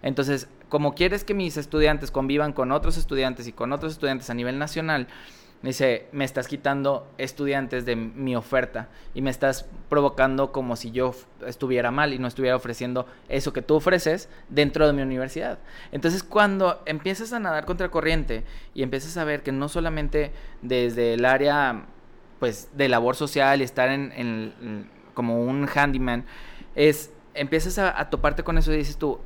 Entonces, 0.00 0.48
como 0.70 0.94
quieres 0.94 1.22
que 1.22 1.34
mis 1.34 1.58
estudiantes 1.58 2.10
convivan 2.10 2.54
con 2.54 2.72
otros 2.72 2.96
estudiantes 2.96 3.46
y 3.48 3.52
con 3.52 3.70
otros 3.74 3.92
estudiantes 3.92 4.30
a 4.30 4.34
nivel 4.34 4.58
nacional, 4.58 5.08
dice, 5.62 6.06
me 6.12 6.24
estás 6.24 6.46
quitando 6.46 7.10
estudiantes 7.16 7.86
de 7.86 7.96
mi 7.96 8.36
oferta 8.36 8.88
y 9.14 9.22
me 9.22 9.30
estás 9.30 9.66
provocando 9.88 10.52
como 10.52 10.76
si 10.76 10.90
yo 10.90 11.14
estuviera 11.46 11.90
mal 11.90 12.12
y 12.12 12.18
no 12.18 12.28
estuviera 12.28 12.56
ofreciendo 12.56 13.06
eso 13.28 13.52
que 13.52 13.62
tú 13.62 13.74
ofreces 13.74 14.28
dentro 14.48 14.86
de 14.86 14.92
mi 14.92 15.02
universidad. 15.02 15.58
Entonces, 15.92 16.22
cuando 16.22 16.82
empiezas 16.86 17.32
a 17.32 17.40
nadar 17.40 17.64
contra 17.64 17.90
corriente 17.90 18.44
y 18.74 18.82
empiezas 18.82 19.16
a 19.16 19.24
ver 19.24 19.42
que 19.42 19.52
no 19.52 19.68
solamente 19.68 20.32
desde 20.62 21.14
el 21.14 21.24
área 21.24 21.86
pues 22.40 22.68
de 22.74 22.88
labor 22.88 23.16
social 23.16 23.60
y 23.60 23.64
estar 23.64 23.88
en, 23.88 24.12
en 24.12 24.90
como 25.14 25.42
un 25.42 25.66
handyman, 25.66 26.26
es 26.74 27.10
empiezas 27.32 27.78
a, 27.78 27.98
a, 27.98 28.10
toparte 28.10 28.42
con 28.42 28.58
eso 28.58 28.72
y 28.72 28.76
dices 28.76 28.98
tú, 28.98 29.18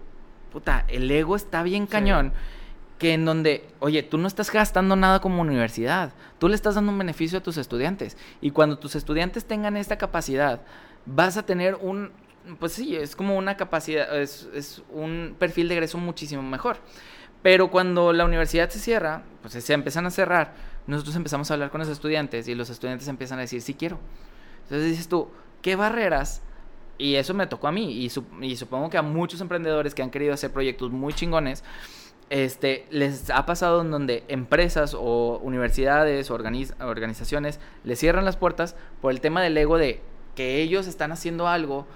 puta, 0.52 0.84
el 0.88 1.10
ego 1.10 1.34
está 1.34 1.62
bien 1.62 1.86
cañón. 1.86 2.32
Sí 2.34 2.57
que 2.98 3.14
en 3.14 3.24
donde, 3.24 3.64
oye, 3.78 4.02
tú 4.02 4.18
no 4.18 4.26
estás 4.26 4.50
gastando 4.52 4.96
nada 4.96 5.20
como 5.20 5.40
universidad, 5.40 6.12
tú 6.38 6.48
le 6.48 6.54
estás 6.54 6.74
dando 6.74 6.92
un 6.92 6.98
beneficio 6.98 7.38
a 7.38 7.42
tus 7.42 7.56
estudiantes. 7.56 8.16
Y 8.40 8.50
cuando 8.50 8.78
tus 8.78 8.96
estudiantes 8.96 9.44
tengan 9.44 9.76
esta 9.76 9.98
capacidad, 9.98 10.60
vas 11.06 11.36
a 11.36 11.46
tener 11.46 11.76
un, 11.76 12.10
pues 12.58 12.72
sí, 12.72 12.96
es 12.96 13.14
como 13.14 13.36
una 13.36 13.56
capacidad, 13.56 14.20
es, 14.20 14.48
es 14.52 14.82
un 14.90 15.36
perfil 15.38 15.68
de 15.68 15.74
egreso 15.74 15.98
muchísimo 15.98 16.42
mejor. 16.42 16.78
Pero 17.42 17.70
cuando 17.70 18.12
la 18.12 18.24
universidad 18.24 18.68
se 18.68 18.80
cierra, 18.80 19.22
pues 19.42 19.54
se 19.54 19.72
empiezan 19.72 20.06
a 20.06 20.10
cerrar, 20.10 20.54
nosotros 20.88 21.14
empezamos 21.14 21.50
a 21.50 21.54
hablar 21.54 21.70
con 21.70 21.80
los 21.80 21.88
estudiantes 21.88 22.48
y 22.48 22.54
los 22.54 22.68
estudiantes 22.68 23.06
empiezan 23.06 23.38
a 23.38 23.42
decir, 23.42 23.62
sí 23.62 23.74
quiero. 23.74 23.98
Entonces 24.64 24.88
dices 24.88 25.08
tú, 25.08 25.28
¿qué 25.62 25.76
barreras? 25.76 26.42
Y 26.98 27.14
eso 27.14 27.32
me 27.32 27.46
tocó 27.46 27.68
a 27.68 27.72
mí 27.72 27.92
y, 27.92 28.10
su, 28.10 28.24
y 28.40 28.56
supongo 28.56 28.90
que 28.90 28.98
a 28.98 29.02
muchos 29.02 29.40
emprendedores 29.40 29.94
que 29.94 30.02
han 30.02 30.10
querido 30.10 30.34
hacer 30.34 30.50
proyectos 30.50 30.90
muy 30.90 31.12
chingones, 31.12 31.62
este, 32.30 32.86
les 32.90 33.30
ha 33.30 33.46
pasado 33.46 33.80
en 33.80 33.90
donde 33.90 34.24
empresas 34.28 34.94
o 34.94 35.38
universidades 35.42 36.30
o 36.30 36.34
organizaciones 36.34 37.58
les 37.84 37.98
cierran 37.98 38.24
las 38.24 38.36
puertas 38.36 38.76
por 39.00 39.12
el 39.12 39.20
tema 39.20 39.42
del 39.42 39.56
ego 39.56 39.78
de 39.78 40.00
que 40.34 40.60
ellos 40.60 40.86
están 40.86 41.10
haciendo 41.10 41.48
algo 41.48 41.86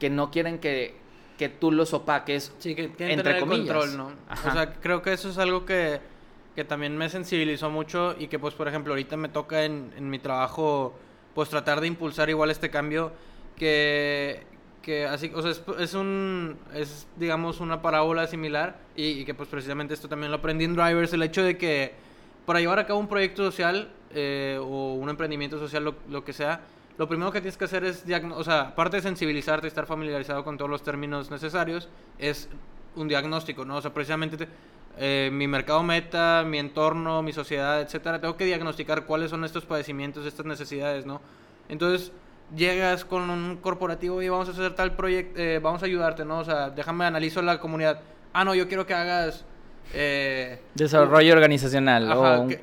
que 0.00 0.10
no 0.10 0.30
quieren 0.30 0.58
que, 0.58 0.94
que 1.38 1.48
tú 1.48 1.70
los 1.70 1.92
opaques. 1.94 2.52
Sí, 2.58 2.74
que 2.74 2.92
entre 2.98 3.40
comillas. 3.40 3.74
control, 3.74 3.96
¿no? 3.96 4.12
O 4.48 4.52
sea, 4.52 4.74
creo 4.74 5.02
que 5.02 5.12
eso 5.12 5.28
es 5.28 5.38
algo 5.38 5.64
que, 5.64 6.00
que, 6.54 6.64
también 6.64 6.96
me 6.96 7.08
sensibilizó 7.08 7.70
mucho 7.70 8.16
y 8.18 8.28
que, 8.28 8.38
pues, 8.38 8.54
por 8.54 8.68
ejemplo, 8.68 8.92
ahorita 8.92 9.16
me 9.16 9.28
toca 9.28 9.64
en, 9.64 9.92
en 9.96 10.10
mi 10.10 10.18
trabajo, 10.18 10.94
pues, 11.34 11.48
tratar 11.48 11.80
de 11.80 11.86
impulsar 11.86 12.28
igual 12.30 12.50
este 12.50 12.70
cambio 12.70 13.12
que, 13.56 14.44
que 14.86 15.04
así, 15.04 15.32
o 15.34 15.42
sea, 15.42 15.50
es, 15.80 15.94
un, 15.94 16.56
es 16.72 17.08
digamos 17.16 17.58
una 17.58 17.82
parábola 17.82 18.28
similar 18.28 18.76
y, 18.94 19.24
que 19.24 19.34
pues 19.34 19.48
precisamente 19.48 19.94
esto 19.94 20.08
también 20.08 20.30
lo 20.30 20.36
aprendí 20.36 20.64
en 20.64 20.76
Drivers, 20.76 21.12
el 21.12 21.24
hecho 21.24 21.42
de 21.42 21.58
que 21.58 21.92
para 22.46 22.60
llevar 22.60 22.78
a 22.78 22.86
cabo 22.86 23.00
un 23.00 23.08
proyecto 23.08 23.42
social 23.42 23.90
eh, 24.14 24.60
o 24.62 24.94
un 24.94 25.08
emprendimiento 25.08 25.58
social, 25.58 25.82
lo, 25.82 25.96
lo, 26.08 26.24
que 26.24 26.32
sea, 26.32 26.60
lo 26.98 27.08
primero 27.08 27.32
que 27.32 27.40
tienes 27.40 27.56
que 27.56 27.64
hacer 27.64 27.82
es, 27.82 28.04
o 28.32 28.44
sea, 28.44 28.60
aparte 28.60 28.98
de 28.98 29.02
sensibilizarte, 29.02 29.66
estar 29.66 29.86
familiarizado 29.86 30.44
con 30.44 30.56
todos 30.56 30.70
los 30.70 30.84
términos 30.84 31.32
necesarios, 31.32 31.88
es 32.20 32.48
un 32.94 33.08
diagnóstico, 33.08 33.64
¿no? 33.64 33.78
O 33.78 33.82
sea, 33.82 33.92
precisamente 33.92 34.46
eh, 34.98 35.30
mi 35.32 35.48
mercado 35.48 35.82
meta, 35.82 36.44
mi 36.46 36.58
entorno, 36.58 37.22
mi 37.22 37.32
sociedad, 37.32 37.80
etcétera, 37.80 38.20
tengo 38.20 38.36
que 38.36 38.44
diagnosticar 38.44 39.04
cuáles 39.04 39.30
son 39.30 39.44
estos 39.44 39.64
padecimientos, 39.64 40.24
estas 40.26 40.46
necesidades, 40.46 41.06
¿no? 41.06 41.20
Entonces, 41.68 42.12
llegas 42.54 43.04
con 43.04 43.28
un 43.30 43.56
corporativo 43.56 44.22
y 44.22 44.28
vamos 44.28 44.48
a 44.48 44.52
hacer 44.52 44.74
tal 44.74 44.94
proyecto, 44.94 45.40
eh, 45.40 45.58
vamos 45.58 45.82
a 45.82 45.86
ayudarte, 45.86 46.24
¿no? 46.24 46.38
O 46.38 46.44
sea, 46.44 46.70
déjame 46.70 47.04
analizo 47.04 47.42
la 47.42 47.58
comunidad. 47.58 48.00
Ah, 48.32 48.44
no, 48.44 48.54
yo 48.54 48.68
quiero 48.68 48.86
que 48.86 48.94
hagas... 48.94 49.44
Eh, 49.94 50.60
Desarrollo 50.74 51.32
organizacional. 51.32 52.08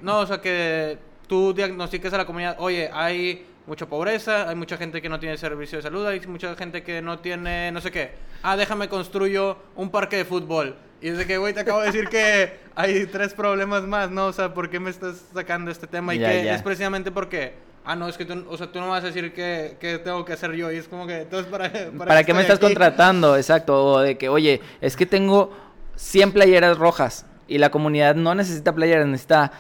no, 0.02 0.20
o 0.20 0.26
sea, 0.26 0.42
que 0.42 0.98
tú 1.28 1.54
diagnostiques 1.54 2.14
a 2.14 2.18
la 2.18 2.26
comunidad, 2.26 2.58
oye, 2.60 2.90
hay 2.94 3.46
mucha 3.66 3.86
pobreza, 3.86 4.50
hay 4.50 4.56
mucha 4.56 4.78
gente 4.78 5.02
que 5.02 5.10
no 5.10 5.20
tiene 5.20 5.38
servicio 5.38 5.78
de 5.78 5.82
salud, 5.82 6.06
hay 6.06 6.20
mucha 6.28 6.56
gente 6.56 6.84
que 6.84 7.02
no 7.02 7.20
tiene 7.20 7.72
no 7.72 7.82
sé 7.82 7.92
qué. 7.92 8.12
Ah, 8.42 8.58
déjame 8.58 8.90
construyo 8.90 9.58
un 9.76 9.90
parque 9.90 10.18
de 10.18 10.26
fútbol. 10.26 10.76
Y 11.02 11.10
desde 11.10 11.26
que, 11.26 11.38
güey, 11.38 11.54
te 11.54 11.62
acabo 11.62 11.82
de 11.82 11.88
decir 11.88 12.08
que 12.08 12.60
hay 12.76 13.06
tres 13.08 13.34
problemas 13.34 13.84
más, 13.84 14.10
¿no? 14.10 14.28
O 14.28 14.34
sea, 14.34 14.54
¿por 14.54 14.70
qué 14.70 14.80
me 14.80 14.90
estás 14.90 15.22
sacando 15.34 15.70
este 15.70 15.88
tema? 15.88 16.16
Y 16.16 16.20
que 16.20 16.50
es 16.50 16.62
precisamente 16.62 17.12
porque 17.12 17.54
ah, 17.86 17.96
no, 17.96 18.08
es 18.08 18.18
que 18.18 18.26
tú, 18.26 18.46
o 18.50 18.58
sea, 18.58 18.72
tú 18.72 18.80
no 18.80 18.90
vas 18.90 19.04
a 19.04 19.08
decir 19.08 19.34
qué, 19.34 20.02
tengo 20.04 20.26
que 20.26 20.34
hacer 20.34 20.54
yo. 20.54 20.72
Y 20.72 20.78
es 20.78 20.88
como 20.88 21.08
que, 21.08 21.22
entonces, 21.22 21.52
¿para, 21.52 21.72
para, 21.72 22.06
¿Para 22.06 22.24
qué 22.24 22.34
me 22.34 22.42
estás 22.42 22.60
contratando? 22.60 23.36
Exacto. 23.38 23.86
O 23.86 24.00
de 24.00 24.18
que, 24.18 24.30
oye, 24.30 24.62
es 24.82 24.96
que 24.96 25.06
tengo 25.06 25.52
100 25.96 26.32
playeras 26.32 26.78
rojas 26.78 27.26
y 27.48 27.58
la 27.58 27.72
comunidad 27.72 28.16
no 28.16 28.36
necesita 28.36 28.74
playeras, 28.74 29.08
necesita 29.08 29.52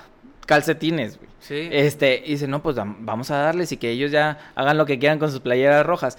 calcetines, 0.46 1.18
güey. 1.18 1.30
Sí. 1.40 1.70
Este, 1.72 2.24
y 2.26 2.32
dice, 2.32 2.48
no, 2.48 2.64
pues 2.64 2.78
vamos 2.78 3.30
a 3.32 3.38
darles 3.38 3.72
y 3.74 3.78
que 3.78 3.90
ellos 3.90 4.12
ya 4.12 4.38
hagan 4.56 4.78
lo 4.78 4.86
que 4.86 4.98
quieran 4.98 5.20
con 5.20 5.30
sus 5.30 5.42
playeras 5.42 5.86
rojas. 5.86 6.18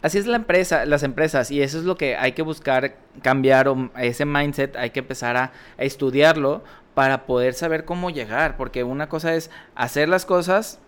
así 0.00 0.16
es 0.16 0.26
la 0.26 0.36
empresa, 0.36 0.86
las 0.86 1.02
empresas, 1.02 1.50
y 1.50 1.62
eso 1.62 1.78
es 1.78 1.84
lo 1.84 1.96
que 1.96 2.16
hay 2.16 2.32
que 2.32 2.42
buscar 2.42 2.96
cambiar, 3.20 3.68
o 3.68 3.90
ese 3.98 4.24
mindset 4.24 4.74
hay 4.76 4.90
que 4.90 5.00
empezar 5.00 5.36
a, 5.36 5.52
estudiarlo 5.76 6.64
para 6.94 7.26
poder 7.26 7.52
saber 7.54 7.84
cómo 7.84 8.08
llegar, 8.08 8.56
porque 8.56 8.84
una 8.84 9.08
cosa 9.08 9.34
es 9.34 9.50
hacer 9.74 10.08
las 10.08 10.24
cosas 10.24 10.78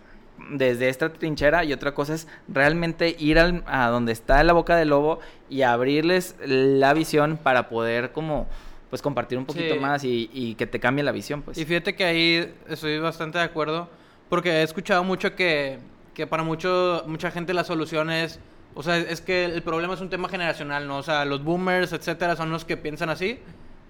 desde 0.49 0.89
esta 0.89 1.11
trinchera 1.11 1.63
y 1.63 1.73
otra 1.73 1.93
cosa 1.93 2.13
es 2.13 2.27
realmente 2.47 3.15
ir 3.19 3.39
a 3.39 3.87
donde 3.89 4.11
está 4.11 4.43
la 4.43 4.53
boca 4.53 4.75
del 4.75 4.89
lobo 4.89 5.19
y 5.49 5.61
abrirles 5.61 6.35
la 6.45 6.93
visión 6.93 7.37
para 7.37 7.69
poder 7.69 8.11
como 8.11 8.47
pues 8.89 9.01
compartir 9.01 9.37
un 9.37 9.45
poquito 9.45 9.75
más 9.75 10.03
y, 10.03 10.29
y, 10.33 10.55
que 10.55 10.65
te 10.65 10.79
cambie 10.79 11.03
la 11.03 11.11
visión 11.11 11.41
pues 11.41 11.57
y 11.57 11.65
fíjate 11.65 11.95
que 11.95 12.05
ahí 12.05 12.55
estoy 12.69 12.99
bastante 12.99 13.37
de 13.37 13.43
acuerdo 13.43 13.89
porque 14.29 14.49
he 14.49 14.63
escuchado 14.63 15.03
mucho 15.03 15.35
que, 15.35 15.79
que 16.13 16.25
para 16.25 16.43
mucho, 16.43 17.03
mucha 17.05 17.31
gente 17.31 17.53
la 17.53 17.63
solución 17.63 18.09
es 18.09 18.39
o 18.77 18.83
sea, 18.83 18.97
es 18.97 19.21
que 19.21 19.45
el 19.45 19.63
problema 19.63 19.95
es 19.95 20.01
un 20.01 20.09
tema 20.11 20.29
generacional, 20.29 20.87
¿no? 20.87 20.97
O 20.97 21.03
sea, 21.03 21.25
los 21.25 21.43
boomers, 21.43 21.93
etcétera, 21.93 22.35
son 22.35 22.51
los 22.51 22.63
que 22.63 22.77
piensan 22.77 23.09
así. 23.09 23.39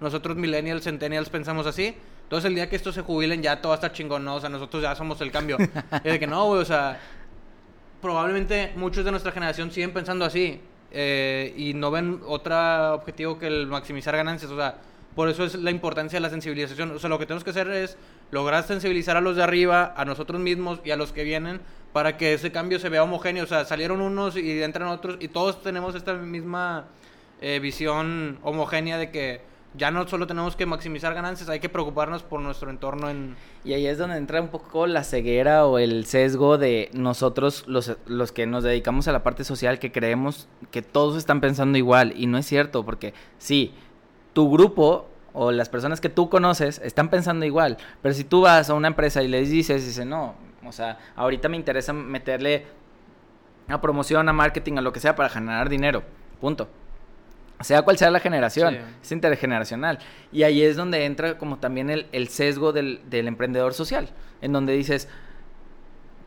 Nosotros, 0.00 0.34
millennials, 0.38 0.84
centennials, 0.84 1.28
pensamos 1.28 1.66
así. 1.66 1.94
Entonces, 2.28 2.50
el 2.50 2.56
día 2.56 2.68
que 2.68 2.76
estos 2.76 2.94
se 2.94 3.00
jubilen, 3.00 3.40
ya 3.40 3.58
todo 3.62 3.70
va 3.70 3.76
a 3.76 3.80
estar 3.80 3.90
chingón, 3.90 4.22
¿no? 4.22 4.34
O 4.34 4.40
sea, 4.40 4.50
nosotros 4.50 4.82
ya 4.82 4.94
somos 4.94 5.18
el 5.22 5.30
cambio. 5.30 5.56
es 5.58 6.12
de 6.12 6.18
que 6.18 6.26
no, 6.26 6.44
güey, 6.44 6.60
o 6.60 6.64
sea, 6.66 7.00
probablemente 8.02 8.74
muchos 8.76 9.02
de 9.02 9.10
nuestra 9.10 9.32
generación 9.32 9.70
siguen 9.70 9.94
pensando 9.94 10.26
así. 10.26 10.60
Eh, 10.90 11.54
y 11.56 11.72
no 11.72 11.90
ven 11.90 12.20
otro 12.26 12.94
objetivo 12.96 13.38
que 13.38 13.46
el 13.46 13.66
maximizar 13.66 14.14
ganancias. 14.14 14.50
O 14.50 14.56
sea, 14.58 14.76
por 15.14 15.30
eso 15.30 15.42
es 15.42 15.54
la 15.54 15.70
importancia 15.70 16.18
de 16.18 16.20
la 16.20 16.28
sensibilización. 16.28 16.90
O 16.90 16.98
sea, 16.98 17.08
lo 17.08 17.18
que 17.18 17.24
tenemos 17.24 17.44
que 17.44 17.50
hacer 17.50 17.70
es 17.70 17.96
lograr 18.30 18.62
sensibilizar 18.62 19.16
a 19.16 19.22
los 19.22 19.34
de 19.34 19.42
arriba, 19.42 19.94
a 19.96 20.04
nosotros 20.04 20.38
mismos 20.38 20.80
y 20.84 20.90
a 20.90 20.96
los 20.96 21.12
que 21.12 21.24
vienen 21.24 21.62
para 21.94 22.18
que 22.18 22.34
ese 22.34 22.52
cambio 22.52 22.78
se 22.78 22.90
vea 22.90 23.04
homogéneo. 23.04 23.44
O 23.44 23.46
sea, 23.46 23.64
salieron 23.64 24.02
unos 24.02 24.36
y 24.36 24.62
entran 24.62 24.88
otros 24.88 25.16
y 25.18 25.28
todos 25.28 25.62
tenemos 25.62 25.94
esta 25.94 26.12
misma 26.12 26.88
eh, 27.40 27.58
visión 27.58 28.38
homogénea 28.42 28.98
de 28.98 29.10
que 29.10 29.40
ya 29.74 29.90
no 29.90 30.06
solo 30.08 30.26
tenemos 30.26 30.56
que 30.56 30.66
maximizar 30.66 31.14
ganancias, 31.14 31.48
hay 31.48 31.60
que 31.60 31.68
preocuparnos 31.68 32.22
por 32.22 32.40
nuestro 32.40 32.70
entorno 32.70 33.10
en... 33.10 33.36
Y 33.64 33.74
ahí 33.74 33.86
es 33.86 33.98
donde 33.98 34.16
entra 34.16 34.40
un 34.40 34.48
poco 34.48 34.86
la 34.86 35.04
ceguera 35.04 35.66
o 35.66 35.78
el 35.78 36.06
sesgo 36.06 36.58
de 36.58 36.90
nosotros, 36.94 37.64
los, 37.66 37.96
los 38.06 38.32
que 38.32 38.46
nos 38.46 38.64
dedicamos 38.64 39.08
a 39.08 39.12
la 39.12 39.22
parte 39.22 39.44
social, 39.44 39.78
que 39.78 39.92
creemos 39.92 40.48
que 40.70 40.82
todos 40.82 41.16
están 41.16 41.40
pensando 41.40 41.76
igual. 41.78 42.12
Y 42.16 42.26
no 42.26 42.38
es 42.38 42.46
cierto, 42.46 42.84
porque 42.84 43.14
sí, 43.38 43.74
tu 44.32 44.50
grupo 44.50 45.06
o 45.32 45.52
las 45.52 45.68
personas 45.68 46.00
que 46.00 46.08
tú 46.08 46.28
conoces 46.28 46.80
están 46.82 47.10
pensando 47.10 47.44
igual. 47.44 47.76
Pero 48.02 48.14
si 48.14 48.24
tú 48.24 48.40
vas 48.42 48.70
a 48.70 48.74
una 48.74 48.88
empresa 48.88 49.22
y 49.22 49.28
les 49.28 49.50
dices, 49.50 49.84
dice, 49.84 50.04
no, 50.04 50.34
o 50.64 50.72
sea, 50.72 50.98
ahorita 51.14 51.48
me 51.48 51.56
interesa 51.56 51.92
meterle 51.92 52.66
a 53.68 53.80
promoción, 53.80 54.28
a 54.28 54.32
marketing, 54.32 54.78
a 54.78 54.80
lo 54.80 54.92
que 54.92 55.00
sea 55.00 55.14
para 55.14 55.28
generar 55.28 55.68
dinero. 55.68 56.02
Punto. 56.40 56.68
Sea 57.60 57.82
cual 57.82 57.98
sea 57.98 58.10
la 58.10 58.20
generación, 58.20 58.78
es 59.02 59.10
intergeneracional. 59.10 59.98
Y 60.32 60.44
ahí 60.44 60.62
es 60.62 60.76
donde 60.76 61.04
entra 61.04 61.38
como 61.38 61.58
también 61.58 61.90
el, 61.90 62.28
sesgo 62.28 62.72
del, 62.72 63.00
emprendedor 63.10 63.74
social, 63.74 64.08
en 64.40 64.52
donde 64.52 64.74
dices, 64.74 65.08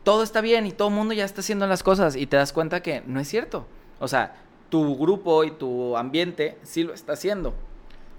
todo 0.02 0.22
está 0.22 0.40
bien 0.40 0.66
y 0.66 0.72
todo 0.72 0.88
el 0.88 0.94
mundo 0.94 1.14
ya 1.14 1.24
está 1.24 1.40
haciendo 1.40 1.66
las 1.66 1.82
cosas 1.82 2.16
y 2.16 2.26
te 2.26 2.36
das 2.36 2.52
cuenta 2.52 2.82
que 2.82 3.02
no 3.06 3.18
es 3.18 3.28
cierto. 3.28 3.66
O 3.98 4.08
sea, 4.08 4.34
tu 4.68 4.96
grupo 4.96 5.44
y 5.44 5.52
tu 5.52 5.96
ambiente 5.96 6.58
sí 6.64 6.82
lo 6.82 6.92
está 6.92 7.14
haciendo. 7.14 7.54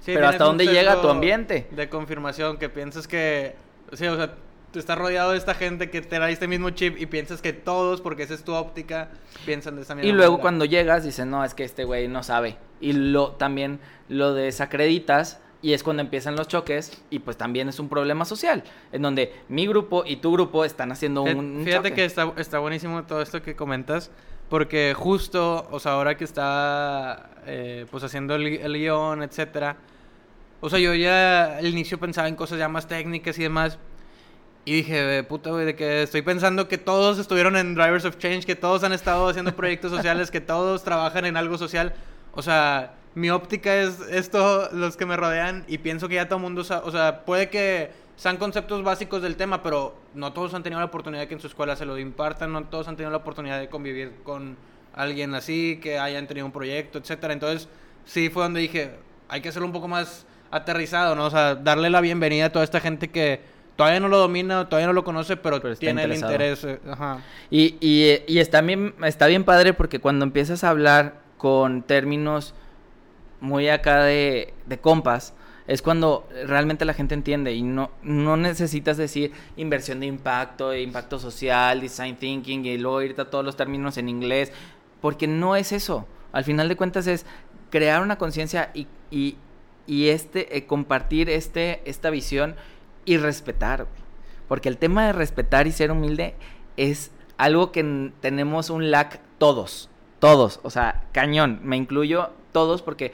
pero 0.06 0.28
hasta 0.28 0.46
dónde 0.46 0.66
llega 0.66 1.02
tu 1.02 1.10
ambiente. 1.10 1.68
De 1.72 1.90
confirmación, 1.90 2.58
que 2.58 2.70
piensas 2.70 3.08
que, 3.08 3.56
sí, 3.94 4.08
o 4.08 4.16
sea, 4.16 4.36
tú 4.74 4.80
estás 4.80 4.98
rodeado 4.98 5.32
de 5.32 5.38
esta 5.38 5.54
gente 5.54 5.90
que 5.92 6.02
te 6.02 6.18
da 6.18 6.30
este 6.32 6.48
mismo 6.48 6.72
chip 6.72 7.00
y 7.00 7.06
piensas 7.06 7.42
que 7.42 7.54
todos, 7.54 8.02
porque 8.02 8.24
esa 8.24 8.34
es 8.34 8.44
tu 8.44 8.54
óptica, 8.54 9.10
piensan 9.46 9.76
de 9.76 9.84
esa 9.84 9.94
misma 9.94 10.10
Y 10.10 10.12
luego 10.12 10.40
cuando 10.40 10.66
llegas 10.66 11.04
dices, 11.04 11.28
no, 11.28 11.46
es 11.46 11.54
que 11.54 11.64
este 11.64 11.86
güey 11.86 12.08
no 12.08 12.24
sabe. 12.24 12.58
Y 12.84 12.94
lo 12.94 13.32
también 13.32 13.80
lo 14.10 14.34
desacreditas 14.34 15.40
y 15.62 15.72
es 15.72 15.82
cuando 15.82 16.02
empiezan 16.02 16.36
los 16.36 16.50
choques 16.50 17.02
y 17.10 17.20
pues 17.20 17.38
también 17.38 17.70
es 17.70 17.80
un 17.80 17.88
problema 17.88 18.26
social, 18.26 18.64
en 18.92 19.02
donde 19.02 19.34
mi 19.48 19.66
grupo 19.66 20.04
y 20.06 20.18
tu 20.18 20.34
grupo 20.34 20.66
están 20.66 20.92
haciendo 20.92 21.26
eh, 21.26 21.34
un, 21.34 21.62
Fíjate 21.64 21.94
que 21.94 22.04
está, 22.04 22.34
está 22.36 22.60
buenísimo 22.60 23.04
todo 23.04 23.22
esto 23.22 23.42
que 23.42 23.56
comentas, 23.56 24.12
porque 24.50 24.94
justo, 24.94 25.66
o 25.72 25.80
sea, 25.80 25.94
ahora 25.94 26.18
que 26.18 26.26
está 26.26 27.30
eh, 27.46 27.86
pues 27.90 28.04
haciendo 28.04 28.36
el, 28.36 28.46
el 28.46 28.74
guion, 28.74 29.24
etcétera, 29.24 29.78
o 30.60 30.70
sea, 30.70 30.80
yo 30.80 30.94
ya 30.94 31.58
al 31.58 31.68
inicio 31.68 31.98
pensaba 31.98 32.28
en 32.28 32.36
cosas 32.36 32.60
ya 32.60 32.68
más 32.68 32.88
técnicas 32.90 33.40
y 33.40 33.44
demás, 33.44 33.80
y 34.66 34.74
dije, 34.74 35.24
puta, 35.24 35.50
güey, 35.50 35.66
de 35.66 35.76
que 35.76 36.04
estoy 36.04 36.22
pensando 36.22 36.68
que 36.70 36.78
todos 36.78 37.20
estuvieron 37.20 37.58
en 37.58 37.76
Drivers 37.76 38.06
of 38.06 38.18
Change, 38.18 38.46
que 38.46 38.56
todos 38.56 38.84
han 38.84 38.94
estado 38.94 39.28
haciendo 39.28 39.54
proyectos 39.56 39.92
sociales, 39.96 40.32
que 40.32 40.40
todos 40.40 40.84
trabajan 40.84 41.26
en 41.26 41.36
algo 41.36 41.58
social. 41.58 41.94
O 42.34 42.42
sea, 42.42 42.96
mi 43.16 43.30
óptica 43.30 43.76
es 43.76 44.00
esto, 44.10 44.70
los 44.72 44.98
que 44.98 45.06
me 45.06 45.16
rodean, 45.16 45.66
y 45.68 45.78
pienso 45.78 46.08
que 46.08 46.16
ya 46.16 46.28
todo 46.28 46.38
el 46.38 46.44
mundo, 46.44 46.62
o 46.62 46.92
sea, 46.92 47.26
puede 47.26 47.50
que 47.50 47.92
sean 48.16 48.38
conceptos 48.38 48.84
básicos 48.84 49.22
del 49.22 49.36
tema, 49.36 49.62
pero 49.62 49.96
no 50.14 50.34
todos 50.34 50.54
han 50.54 50.64
tenido 50.64 50.80
la 50.80 50.86
oportunidad 50.86 51.22
de 51.22 51.28
que 51.28 51.34
en 51.34 51.40
su 51.40 51.48
escuela 51.48 51.76
se 51.76 51.86
lo 51.86 51.98
impartan, 51.98 52.52
no 52.52 52.64
todos 52.66 52.88
han 52.88 52.96
tenido 52.96 53.12
la 53.12 53.18
oportunidad 53.18 53.60
de 53.60 53.70
convivir 53.70 54.14
con 54.24 54.58
alguien 54.94 55.34
así, 55.34 55.80
que 55.82 56.00
hayan 56.00 56.28
tenido 56.28 56.46
un 56.46 56.52
proyecto, 56.52 57.00
etcétera. 57.00 57.34
Entonces, 57.34 57.68
sí 58.06 58.30
fue 58.30 58.44
donde 58.44 58.62
dije, 58.62 58.92
hay 59.30 59.42
que 59.42 59.50
hacerlo 59.50 59.68
un 59.68 59.74
poco 59.74 59.88
más 59.88 60.26
aterrizado, 60.52 61.16
¿no? 61.16 61.26
O 61.26 61.32
sea, 61.32 61.56
darle 61.56 61.90
la 61.90 62.02
bienvenida 62.02 62.46
a 62.46 62.52
toda 62.52 62.64
esta 62.64 62.80
gente 62.80 63.10
que 63.10 63.42
todavía 63.76 64.00
no 64.00 64.08
lo 64.08 64.18
domina, 64.18 64.70
todavía 64.70 64.88
no 64.88 64.94
lo 64.94 65.04
conoce, 65.04 65.36
pero, 65.36 65.60
tiene 65.76 66.04
el 66.04 66.14
interés. 66.14 66.64
Eh, 66.64 66.80
ajá. 66.90 67.20
Y, 67.50 67.76
y, 67.80 68.22
y, 68.28 68.40
está, 68.40 68.62
bien, 68.62 68.94
está 69.04 69.26
bien 69.26 69.44
padre 69.44 69.74
porque 69.74 70.00
cuando 70.00 70.26
empiezas 70.26 70.64
a 70.64 70.70
hablar 70.70 71.23
con 71.44 71.84
términos 71.84 72.54
muy 73.42 73.68
acá 73.68 74.02
de, 74.06 74.54
de 74.66 74.80
compas, 74.80 75.34
es 75.68 75.82
cuando 75.82 76.26
realmente 76.46 76.86
la 76.86 76.94
gente 76.94 77.16
entiende 77.16 77.52
y 77.52 77.64
no, 77.64 77.92
no 78.02 78.38
necesitas 78.38 78.96
decir 78.96 79.34
inversión 79.58 80.00
de 80.00 80.06
impacto, 80.06 80.74
impacto 80.74 81.20
social, 81.20 81.82
design 81.82 82.16
thinking 82.16 82.64
y 82.64 82.78
luego 82.78 83.02
irte 83.02 83.24
a 83.24 83.30
todos 83.30 83.44
los 83.44 83.58
términos 83.58 83.98
en 83.98 84.08
inglés, 84.08 84.54
porque 85.02 85.28
no 85.28 85.58
es 85.58 85.74
eso. 85.74 86.08
Al 86.32 86.46
final 86.46 86.70
de 86.70 86.78
cuentas 86.78 87.08
es 87.08 87.26
crear 87.70 88.02
una 88.02 88.18
conciencia 88.18 88.72
y, 88.74 88.88
y, 89.12 89.36
y, 89.86 90.08
este, 90.08 90.56
eh, 90.56 90.66
compartir 90.66 91.30
este, 91.30 91.82
esta 91.84 92.10
visión 92.10 92.56
y 93.04 93.18
respetar, 93.18 93.88
Porque 94.48 94.70
el 94.70 94.78
tema 94.78 95.08
de 95.08 95.12
respetar 95.12 95.68
y 95.68 95.74
ser 95.74 95.92
humilde 95.92 96.36
es 96.78 97.12
algo 97.36 97.74
que 97.74 98.14
tenemos 98.22 98.70
un 98.70 98.92
lack 98.92 99.20
todos, 99.40 99.90
todos, 100.24 100.62
o 100.64 100.70
sea, 100.70 101.04
cañón, 101.12 101.60
me 101.64 101.76
incluyo 101.76 102.30
todos 102.54 102.82
porque 102.82 103.12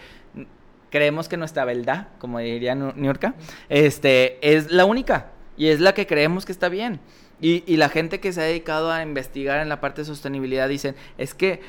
creemos 0.92 1.28
que 1.28 1.38
nuestra 1.38 1.66
verdad, 1.66 2.10
como 2.20 2.38
diría 2.38 2.76
Niurka, 2.76 3.34
este, 3.68 4.38
es 4.48 4.70
la 4.70 4.86
única 4.86 5.32
y 5.58 5.70
es 5.70 5.80
la 5.80 5.96
que 5.96 6.06
creemos 6.06 6.46
que 6.46 6.52
está 6.52 6.70
bien. 6.70 7.00
Y, 7.42 7.64
y, 7.66 7.78
la 7.78 7.90
gente 7.90 8.20
que 8.20 8.32
se 8.32 8.42
ha 8.42 8.44
dedicado 8.44 8.92
a 8.92 9.02
investigar 9.02 9.60
en 9.60 9.70
la 9.70 9.82
parte 9.82 10.02
de 10.02 10.06
sostenibilidad 10.06 10.70
dicen, 10.70 10.96
es 11.18 11.34
que, 11.34 11.62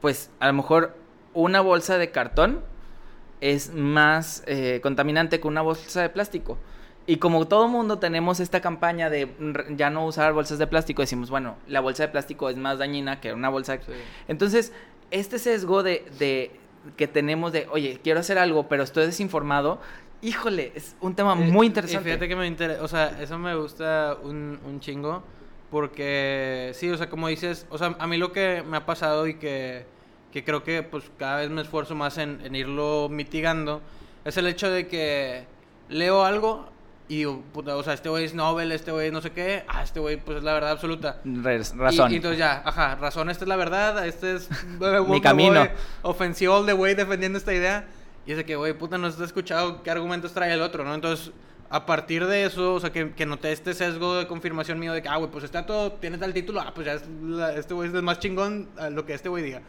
pues, 0.00 0.30
a 0.38 0.46
lo 0.46 0.52
mejor 0.52 0.96
una 1.32 1.60
bolsa 1.60 1.98
de 1.98 2.12
cartón 2.12 2.60
es 3.40 3.74
más 3.74 4.44
eh, 4.46 4.78
contaminante 4.80 5.40
que 5.40 5.48
una 5.48 5.62
bolsa 5.62 6.02
de 6.02 6.08
plástico. 6.08 6.56
Y 7.06 7.16
como 7.16 7.46
todo 7.46 7.68
mundo 7.68 7.98
tenemos 7.98 8.40
esta 8.40 8.60
campaña 8.60 9.10
de 9.10 9.28
ya 9.76 9.90
no 9.90 10.06
usar 10.06 10.32
bolsas 10.32 10.58
de 10.58 10.66
plástico, 10.66 11.02
decimos, 11.02 11.28
bueno, 11.28 11.56
la 11.66 11.80
bolsa 11.80 12.04
de 12.04 12.08
plástico 12.08 12.48
es 12.48 12.56
más 12.56 12.78
dañina 12.78 13.20
que 13.20 13.32
una 13.34 13.50
bolsa. 13.50 13.78
Entonces, 14.26 14.72
este 15.10 15.38
sesgo 15.38 15.82
de, 15.82 16.06
de, 16.18 16.50
que 16.96 17.06
tenemos 17.06 17.52
de, 17.52 17.66
oye, 17.70 18.00
quiero 18.02 18.20
hacer 18.20 18.38
algo, 18.38 18.68
pero 18.68 18.82
estoy 18.82 19.04
desinformado, 19.04 19.80
híjole, 20.22 20.72
es 20.74 20.96
un 21.02 21.14
tema 21.14 21.34
eh, 21.34 21.50
muy 21.50 21.66
interesante. 21.66 22.04
fíjate 22.04 22.26
que 22.26 22.36
me 22.36 22.46
interesa, 22.46 22.82
o 22.82 22.88
sea, 22.88 23.20
eso 23.20 23.38
me 23.38 23.54
gusta 23.54 24.16
un, 24.22 24.58
un 24.66 24.80
chingo, 24.80 25.22
porque 25.70 26.70
sí, 26.72 26.88
o 26.88 26.96
sea, 26.96 27.10
como 27.10 27.28
dices, 27.28 27.66
o 27.68 27.76
sea, 27.76 27.96
a 27.98 28.06
mí 28.06 28.16
lo 28.16 28.32
que 28.32 28.62
me 28.66 28.78
ha 28.78 28.86
pasado 28.86 29.26
y 29.26 29.34
que, 29.34 29.84
que 30.32 30.42
creo 30.42 30.64
que 30.64 30.82
pues 30.82 31.04
cada 31.18 31.40
vez 31.40 31.50
me 31.50 31.60
esfuerzo 31.60 31.94
más 31.94 32.16
en, 32.16 32.40
en 32.44 32.56
irlo 32.56 33.08
mitigando, 33.10 33.82
es 34.24 34.38
el 34.38 34.46
hecho 34.46 34.70
de 34.70 34.88
que 34.88 35.44
leo 35.90 36.24
algo 36.24 36.72
y 37.06 37.18
digo, 37.18 37.42
puta, 37.52 37.76
o 37.76 37.82
sea, 37.82 37.92
este 37.92 38.08
güey 38.08 38.24
es 38.24 38.34
Nobel, 38.34 38.72
este 38.72 38.90
güey 38.90 39.10
no 39.10 39.20
sé 39.20 39.30
qué. 39.30 39.64
Ah, 39.68 39.82
este 39.82 40.00
güey, 40.00 40.16
pues 40.16 40.38
es 40.38 40.44
la 40.44 40.54
verdad 40.54 40.70
absoluta. 40.70 41.20
razón. 41.76 42.10
Y, 42.10 42.16
entonces 42.16 42.38
ya, 42.38 42.62
ajá, 42.64 42.94
razón, 42.94 43.28
esta 43.28 43.44
es 43.44 43.48
la 43.48 43.56
verdad, 43.56 44.06
este 44.06 44.36
es. 44.36 44.48
Mi 45.08 45.20
camino. 45.20 45.68
Ofensivo 46.00 46.64
the 46.64 46.72
way 46.72 46.94
defendiendo 46.94 47.36
esta 47.36 47.52
idea. 47.52 47.86
Y 48.26 48.30
es 48.30 48.38
de 48.38 48.46
que, 48.46 48.56
güey, 48.56 48.72
puta, 48.72 48.96
no 48.96 49.06
has 49.06 49.20
escuchado 49.20 49.82
qué 49.82 49.90
argumentos 49.90 50.32
trae 50.32 50.54
el 50.54 50.62
otro, 50.62 50.82
¿no? 50.82 50.94
Entonces, 50.94 51.30
a 51.68 51.84
partir 51.84 52.24
de 52.24 52.46
eso, 52.46 52.72
o 52.72 52.80
sea, 52.80 52.90
que, 52.90 53.12
que 53.12 53.26
noté 53.26 53.52
este 53.52 53.74
sesgo 53.74 54.16
de 54.16 54.26
confirmación 54.26 54.78
mío 54.78 54.94
de 54.94 55.02
que, 55.02 55.08
ah, 55.10 55.16
güey, 55.16 55.30
pues 55.30 55.44
este 55.44 55.62
todo 55.62 55.92
tiene 55.92 56.16
tal 56.16 56.32
título, 56.32 56.62
ah, 56.62 56.72
pues 56.74 56.86
ya 56.86 56.94
es 56.94 57.02
este 57.58 57.74
güey 57.74 57.94
es 57.94 58.02
más 58.02 58.18
chingón 58.18 58.70
a 58.78 58.88
lo 58.88 59.04
que 59.04 59.12
este 59.12 59.28
güey 59.28 59.44
diga. 59.44 59.60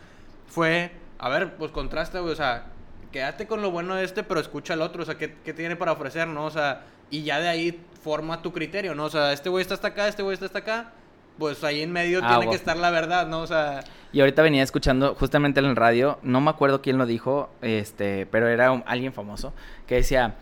Fue, 0.47 0.89
a 1.19 1.27
ver, 1.27 1.57
pues 1.57 1.71
contrasta, 1.71 2.21
güey, 2.21 2.31
o 2.31 2.35
sea, 2.37 2.67
quédate 3.11 3.45
con 3.45 3.61
lo 3.61 3.71
bueno 3.71 3.95
de 3.95 4.05
este, 4.05 4.23
pero 4.23 4.39
escucha 4.39 4.73
al 4.73 4.81
otro, 4.81 5.03
o 5.03 5.05
sea, 5.05 5.17
¿qué, 5.17 5.35
qué 5.43 5.53
tiene 5.53 5.75
para 5.75 5.91
ofrecer, 5.91 6.29
no? 6.29 6.45
O 6.45 6.51
sea 6.51 6.85
y 7.09 7.23
ya 7.23 7.39
de 7.39 7.47
ahí 7.49 7.81
forma 8.03 8.41
tu 8.41 8.51
criterio, 8.53 8.93
¿no? 8.95 9.05
O 9.05 9.09
sea, 9.09 9.33
este 9.33 9.49
güey 9.49 9.61
está 9.61 9.73
hasta 9.73 9.87
acá, 9.89 10.07
este 10.07 10.21
güey 10.23 10.33
está 10.33 10.45
hasta 10.47 10.59
acá. 10.59 10.91
pues 11.37 11.65
ahí 11.65 11.81
en 11.81 11.91
medio 11.91 12.21
Ah, 12.23 12.37
tiene 12.37 12.49
que 12.49 12.55
estar 12.55 12.77
la 12.77 12.91
verdad, 12.91 13.27
¿no? 13.27 13.41
O 13.41 13.47
sea, 13.47 13.83
Y 14.13 14.21
ahorita 14.21 14.41
venía 14.41 14.63
escuchando 14.63 15.15
justamente 15.15 15.59
en 15.59 15.65
el 15.65 15.75
radio, 15.75 16.17
no 16.23 16.39
me 16.39 16.49
acuerdo 16.49 16.81
quién 16.81 16.97
lo 16.97 17.05
dijo, 17.05 17.49
este, 17.61 18.25
pero 18.27 18.47
era 18.47 18.71
un- 18.71 18.83
alguien 18.87 19.11
famoso, 19.11 19.51
que 19.85 19.95
decía, 19.95 20.35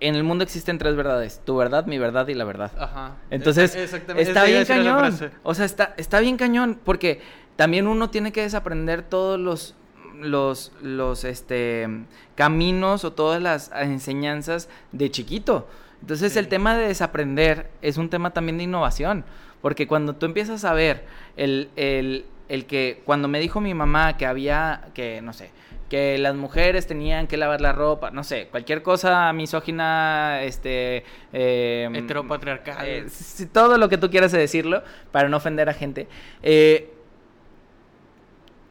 en 0.00 0.14
el 0.14 0.24
mundo 0.24 0.44
existen 0.44 0.78
tres 0.78 0.96
verdades, 0.96 1.42
tu 1.44 1.56
verdad, 1.56 1.84
mi 1.84 1.98
verdad 1.98 2.26
y 2.28 2.32
la 2.34 2.44
verdad. 2.44 2.70
ajá. 2.78 3.16
Entonces, 3.30 3.74
Es- 3.74 3.82
exactamente, 3.82 4.30
está 4.30 4.44
bien 4.44 4.64
cañón. 4.64 5.18
O 5.42 5.52
sea, 5.54 5.66
está, 5.66 5.92
está 5.98 6.20
bien 6.20 6.38
cañón, 6.38 6.80
porque 6.84 7.20
también 7.56 7.86
uno 7.86 8.08
tiene 8.08 8.32
que 8.32 8.40
desaprender 8.40 9.02
todos 9.02 9.38
los, 9.38 9.74
los, 10.20 10.72
los, 10.82 11.24
este, 11.24 11.88
caminos 12.34 13.04
o 13.04 13.12
todas 13.12 13.40
las 13.42 13.70
enseñanzas 13.74 14.68
de 14.92 15.10
chiquito. 15.10 15.68
Entonces, 16.00 16.32
Sí. 16.32 16.38
el 16.38 16.48
tema 16.48 16.76
de 16.76 16.86
desaprender 16.88 17.70
es 17.82 17.96
un 17.96 18.08
tema 18.10 18.30
también 18.32 18.58
de 18.58 18.64
innovación, 18.64 19.24
porque 19.62 19.86
cuando 19.88 20.14
tú 20.14 20.26
empiezas 20.26 20.64
a 20.64 20.72
ver 20.72 21.04
el, 21.36 21.70
el, 21.76 22.24
el 22.48 22.66
que, 22.66 23.02
cuando 23.04 23.26
me 23.28 23.40
dijo 23.40 23.60
mi 23.60 23.74
mamá 23.74 24.16
que 24.16 24.24
había, 24.26 24.88
que, 24.94 25.20
no 25.22 25.32
sé, 25.32 25.50
que 25.88 26.18
las 26.18 26.34
mujeres 26.34 26.86
tenían 26.86 27.26
que 27.26 27.36
lavar 27.38 27.60
la 27.62 27.72
ropa, 27.72 28.10
no 28.10 28.22
sé, 28.22 28.48
cualquier 28.50 28.82
cosa 28.82 29.32
misógina, 29.32 30.42
este... 30.42 31.02
eh, 31.32 31.88
Heteropatriarcal. 31.94 32.86
eh, 32.86 33.04
sí, 33.08 33.46
todo 33.46 33.78
lo 33.78 33.88
que 33.88 33.96
tú 33.98 34.10
quieras 34.10 34.30
decirlo, 34.32 34.82
para 35.10 35.28
no 35.30 35.38
ofender 35.38 35.68
a 35.68 35.72
gente. 35.74 36.06
Eh, 36.42 36.92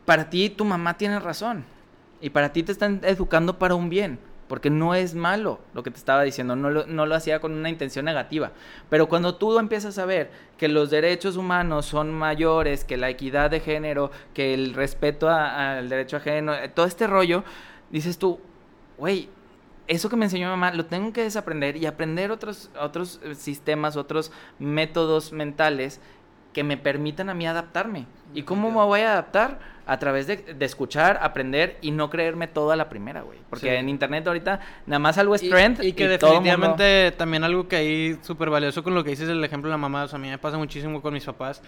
para 0.08 0.30
ti, 0.30 0.50
tu 0.50 0.64
mamá 0.64 0.98
tiene 0.98 1.20
razón. 1.20 1.66
Y 2.22 2.30
para 2.30 2.54
ti 2.54 2.64
te 2.64 2.72
están 2.72 3.02
educando 3.04 3.60
para 3.60 3.76
un 3.76 3.90
bien. 3.90 4.20
Porque 4.48 4.70
no 4.70 4.96
es 4.96 5.16
malo 5.16 5.60
lo 5.74 5.84
que 5.84 5.92
te 5.92 5.98
estaba 5.98 6.24
diciendo. 6.24 6.56
No 6.56 6.70
lo, 6.70 6.88
no 6.88 7.06
lo 7.06 7.14
hacía 7.14 7.42
con 7.42 7.52
una 7.52 7.68
intención 7.68 8.06
negativa. 8.06 8.54
Pero 8.90 9.10
cuando 9.10 9.36
tú 9.36 9.60
empiezas 9.60 9.98
a 9.98 10.06
ver 10.06 10.32
que 10.58 10.70
los 10.70 10.92
derechos 10.92 11.36
humanos 11.36 11.88
son 11.88 12.14
mayores, 12.14 12.86
que 12.86 12.96
la 12.96 13.10
equidad 13.10 13.52
de 13.52 13.60
género, 13.60 14.10
que 14.34 14.54
el 14.54 14.76
respeto 14.76 15.28
al 15.28 15.90
derecho 15.90 16.16
ajeno, 16.16 16.54
eh, 16.54 16.70
todo 16.70 16.86
este 16.86 17.06
rollo, 17.06 17.44
dices 17.92 18.18
tú, 18.18 18.40
güey, 18.98 19.28
eso 19.88 20.08
que 20.08 20.16
me 20.16 20.24
enseñó 20.24 20.48
mi 20.48 20.52
mamá 20.52 20.72
lo 20.72 20.86
tengo 20.86 21.12
que 21.12 21.24
desaprender 21.24 21.76
y 21.76 21.86
aprender 21.86 22.32
otros, 22.32 22.72
otros 22.80 23.20
eh, 23.26 23.36
sistemas, 23.36 23.98
otros 23.98 24.32
métodos 24.58 25.34
mentales 25.34 26.00
que 26.54 26.64
me 26.64 26.78
permitan 26.78 27.30
a 27.30 27.34
mí 27.34 27.46
adaptarme. 27.46 28.08
¿Y 28.34 28.44
cómo 28.44 28.72
me 28.72 28.78
voy 28.78 29.02
a 29.02 29.12
adaptar? 29.12 29.76
A 29.90 29.98
través 30.00 30.28
de, 30.28 30.36
de 30.38 30.66
escuchar, 30.66 31.18
aprender 31.22 31.78
y 31.82 31.92
no 31.92 32.10
creerme 32.10 32.48
todo 32.48 32.72
a 32.72 32.76
la 32.76 32.90
primera, 32.90 33.22
güey. 33.22 33.40
Porque 33.50 33.70
Sí. 33.70 33.76
en 33.76 33.88
internet 33.88 34.28
ahorita 34.28 34.60
nada 34.86 35.00
más 35.00 35.18
algo 35.18 35.34
es 35.34 35.44
Y- 35.44 35.50
trend 35.50 35.82
Y, 35.84 35.94
que 35.94 36.04
mundo- 36.10 36.18
definitivamente 36.28 37.12
también 37.18 37.44
algo 37.46 37.68
que 37.70 37.78
ahí 37.78 38.20
súper 38.22 38.50
valioso 38.50 38.84
con 38.84 38.94
lo 38.94 39.04
que 39.04 39.12
dices 39.12 39.30
el 39.30 39.42
ejemplo 39.44 39.70
de 39.70 39.74
la 39.74 39.78
mamá, 39.78 40.04
o 40.04 40.08
sea, 40.10 40.18
a 40.18 40.22
mí 40.22 40.30
me 40.30 40.38
pasa 40.38 40.58
muchísimo 40.58 41.02
con 41.02 41.14
mis 41.14 41.24
papás, 41.24 41.62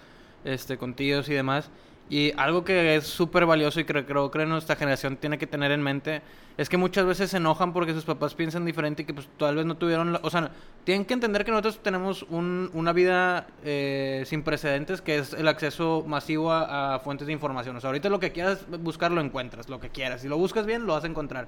este, 0.43 0.77
con 0.77 0.93
tíos 0.93 1.29
y 1.29 1.33
demás. 1.33 1.69
Y 2.09 2.33
algo 2.37 2.63
que 2.63 2.95
es 2.95 3.05
súper 3.05 3.45
valioso 3.45 3.79
y 3.79 3.83
que 3.85 4.03
creo 4.03 4.31
que 4.31 4.45
nuestra 4.47 4.75
generación 4.75 5.15
tiene 5.17 5.37
que 5.37 5.45
tener 5.45 5.71
en 5.71 5.83
mente 5.83 6.23
es 6.57 6.67
que 6.67 6.75
muchas 6.75 7.05
veces 7.05 7.29
se 7.29 7.37
enojan 7.37 7.71
porque 7.71 7.93
sus 7.93 8.03
papás 8.03 8.33
piensan 8.33 8.65
diferente 8.65 9.03
y 9.03 9.05
que 9.05 9.13
pues 9.13 9.29
tal 9.37 9.55
vez 9.55 9.65
no 9.65 9.77
tuvieron... 9.77 10.13
la- 10.13 10.19
o 10.23 10.29
sea, 10.31 10.49
tienen 10.83 11.05
que 11.05 11.13
entender 11.13 11.45
que 11.45 11.51
nosotros 11.51 11.79
tenemos 11.83 12.23
un- 12.23 12.71
una 12.73 12.93
vida 12.93 13.45
eh, 13.63 14.23
sin 14.25 14.41
precedentes 14.41 15.01
que 15.01 15.19
es 15.19 15.33
el 15.33 15.47
acceso 15.47 16.03
masivo 16.07 16.51
a, 16.51 16.95
a 16.95 16.99
fuentes 16.99 17.27
de 17.27 17.33
información. 17.33 17.75
O 17.77 17.79
sea, 17.79 17.89
ahorita 17.89 18.09
lo 18.09 18.19
que 18.19 18.31
quieras 18.31 18.65
buscar 18.81 19.11
lo 19.11 19.21
encuentras, 19.21 19.69
lo 19.69 19.79
que 19.79 19.89
quieras. 19.89 20.21
Si 20.21 20.27
lo 20.27 20.37
buscas 20.37 20.65
bien, 20.65 20.87
lo 20.87 20.93
vas 20.93 21.03
a 21.03 21.07
encontrar. 21.07 21.47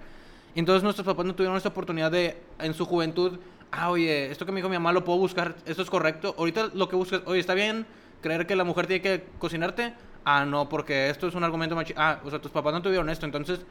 Entonces 0.54 0.84
nuestros 0.84 1.06
papás 1.08 1.26
no 1.26 1.34
tuvieron 1.34 1.58
esta 1.58 1.70
oportunidad 1.70 2.12
de, 2.12 2.38
en 2.60 2.74
su 2.76 2.86
juventud, 2.86 3.40
ah, 3.72 3.90
oye, 3.90 4.30
esto 4.30 4.46
que 4.46 4.52
me 4.52 4.58
dijo 4.58 4.70
mi 4.70 4.76
mamá 4.76 4.94
lo 4.94 5.04
puedo 5.04 5.18
buscar, 5.18 5.56
esto 5.66 5.82
es 5.82 5.90
correcto. 5.90 6.36
Ahorita 6.38 6.70
lo 6.74 6.88
que 6.88 6.96
buscas, 6.96 7.22
oye, 7.26 7.40
¿está 7.40 7.56
bien 7.56 7.88
creer 8.22 8.46
que 8.46 8.56
la 8.56 8.64
mujer 8.64 8.86
tiene 8.86 9.02
que 9.02 9.24
cocinarte? 9.40 9.94
Ah, 10.24 10.46
no, 10.46 10.70
porque 10.70 11.10
esto 11.10 11.28
es 11.28 11.36
un 11.36 11.44
argumento 11.44 11.76
machi... 11.76 11.94
Ah, 11.98 12.20
o 12.24 12.30
sea, 12.30 12.40
tus 12.40 12.52
papás 12.52 12.74
no 12.74 12.82
tuvieron 12.82 13.10
esto, 13.10 13.26
entonces 13.26 13.62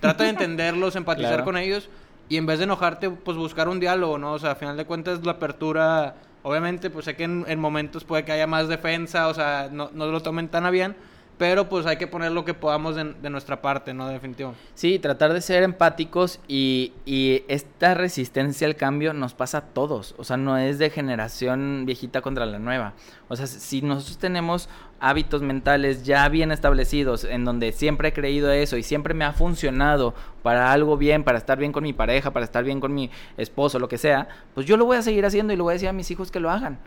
trata 0.00 0.24
de 0.24 0.30
entenderlos, 0.30 0.96
empatizar 0.96 1.30
Claro. 1.32 1.44
con 1.44 1.56
ellos 1.56 1.88
y 2.30 2.36
en 2.36 2.46
vez 2.46 2.58
de 2.58 2.64
enojarte, 2.64 3.10
pues 3.10 3.36
buscar 3.36 3.68
un 3.68 3.80
diálogo, 3.80 4.18
¿no? 4.18 4.32
O 4.32 4.38
sea, 4.38 4.52
a 4.52 4.54
final 4.54 4.76
de 4.76 4.84
cuentas 4.86 5.24
la 5.24 5.32
apertura, 5.32 6.14
obviamente, 6.42 6.90
pues 6.90 7.04
sé 7.06 7.16
que 7.16 7.24
en, 7.24 7.44
en 7.48 7.58
momentos 7.60 8.04
puede 8.04 8.24
que 8.24 8.32
haya 8.32 8.46
más 8.46 8.68
defensa, 8.68 9.28
o 9.28 9.34
sea, 9.34 9.68
no, 9.72 9.90
no 9.92 10.06
lo 10.06 10.20
tomen 10.20 10.48
tan 10.48 10.64
a 10.66 10.70
bien, 10.70 10.94
pero 11.38 11.68
pues 11.68 11.86
hay 11.86 11.96
que 11.98 12.06
poner 12.08 12.32
lo 12.32 12.44
que 12.44 12.52
podamos 12.52 12.96
de, 12.96 13.14
de 13.14 13.30
nuestra 13.30 13.62
parte, 13.62 13.94
¿no? 13.94 14.08
Definitivo. 14.08 14.54
Sí, 14.74 14.98
tratar 14.98 15.32
de 15.32 15.40
ser 15.40 15.62
empáticos 15.62 16.40
y, 16.48 16.92
y 17.06 17.44
esta 17.46 17.94
resistencia 17.94 18.66
al 18.66 18.74
cambio 18.74 19.12
nos 19.14 19.34
pasa 19.34 19.58
a 19.58 19.60
todos. 19.62 20.16
O 20.18 20.24
sea, 20.24 20.36
no 20.36 20.58
es 20.58 20.78
de 20.80 20.90
generación 20.90 21.84
viejita 21.86 22.22
contra 22.22 22.44
la 22.44 22.58
nueva. 22.58 22.94
O 23.28 23.36
sea, 23.36 23.46
si 23.46 23.82
nosotros 23.82 24.18
tenemos 24.18 24.68
hábitos 25.00 25.42
mentales 25.42 26.04
ya 26.04 26.28
bien 26.28 26.50
establecidos, 26.50 27.24
en 27.24 27.44
donde 27.44 27.72
siempre 27.72 28.08
he 28.08 28.12
creído 28.12 28.50
eso 28.50 28.76
y 28.76 28.82
siempre 28.82 29.14
me 29.14 29.24
ha 29.24 29.32
funcionado 29.32 30.14
para 30.42 30.72
algo 30.72 30.96
bien, 30.96 31.24
para 31.24 31.38
estar 31.38 31.58
bien 31.58 31.72
con 31.72 31.84
mi 31.84 31.92
pareja, 31.92 32.32
para 32.32 32.44
estar 32.44 32.64
bien 32.64 32.80
con 32.80 32.94
mi 32.94 33.10
esposo, 33.36 33.78
lo 33.78 33.88
que 33.88 33.98
sea, 33.98 34.28
pues 34.54 34.66
yo 34.66 34.76
lo 34.76 34.84
voy 34.84 34.96
a 34.96 35.02
seguir 35.02 35.24
haciendo 35.24 35.52
y 35.52 35.56
lo 35.56 35.64
voy 35.64 35.72
a 35.72 35.74
decir 35.74 35.88
a 35.88 35.92
mis 35.92 36.10
hijos 36.10 36.30
que 36.30 36.40
lo 36.40 36.50
hagan. 36.50 36.78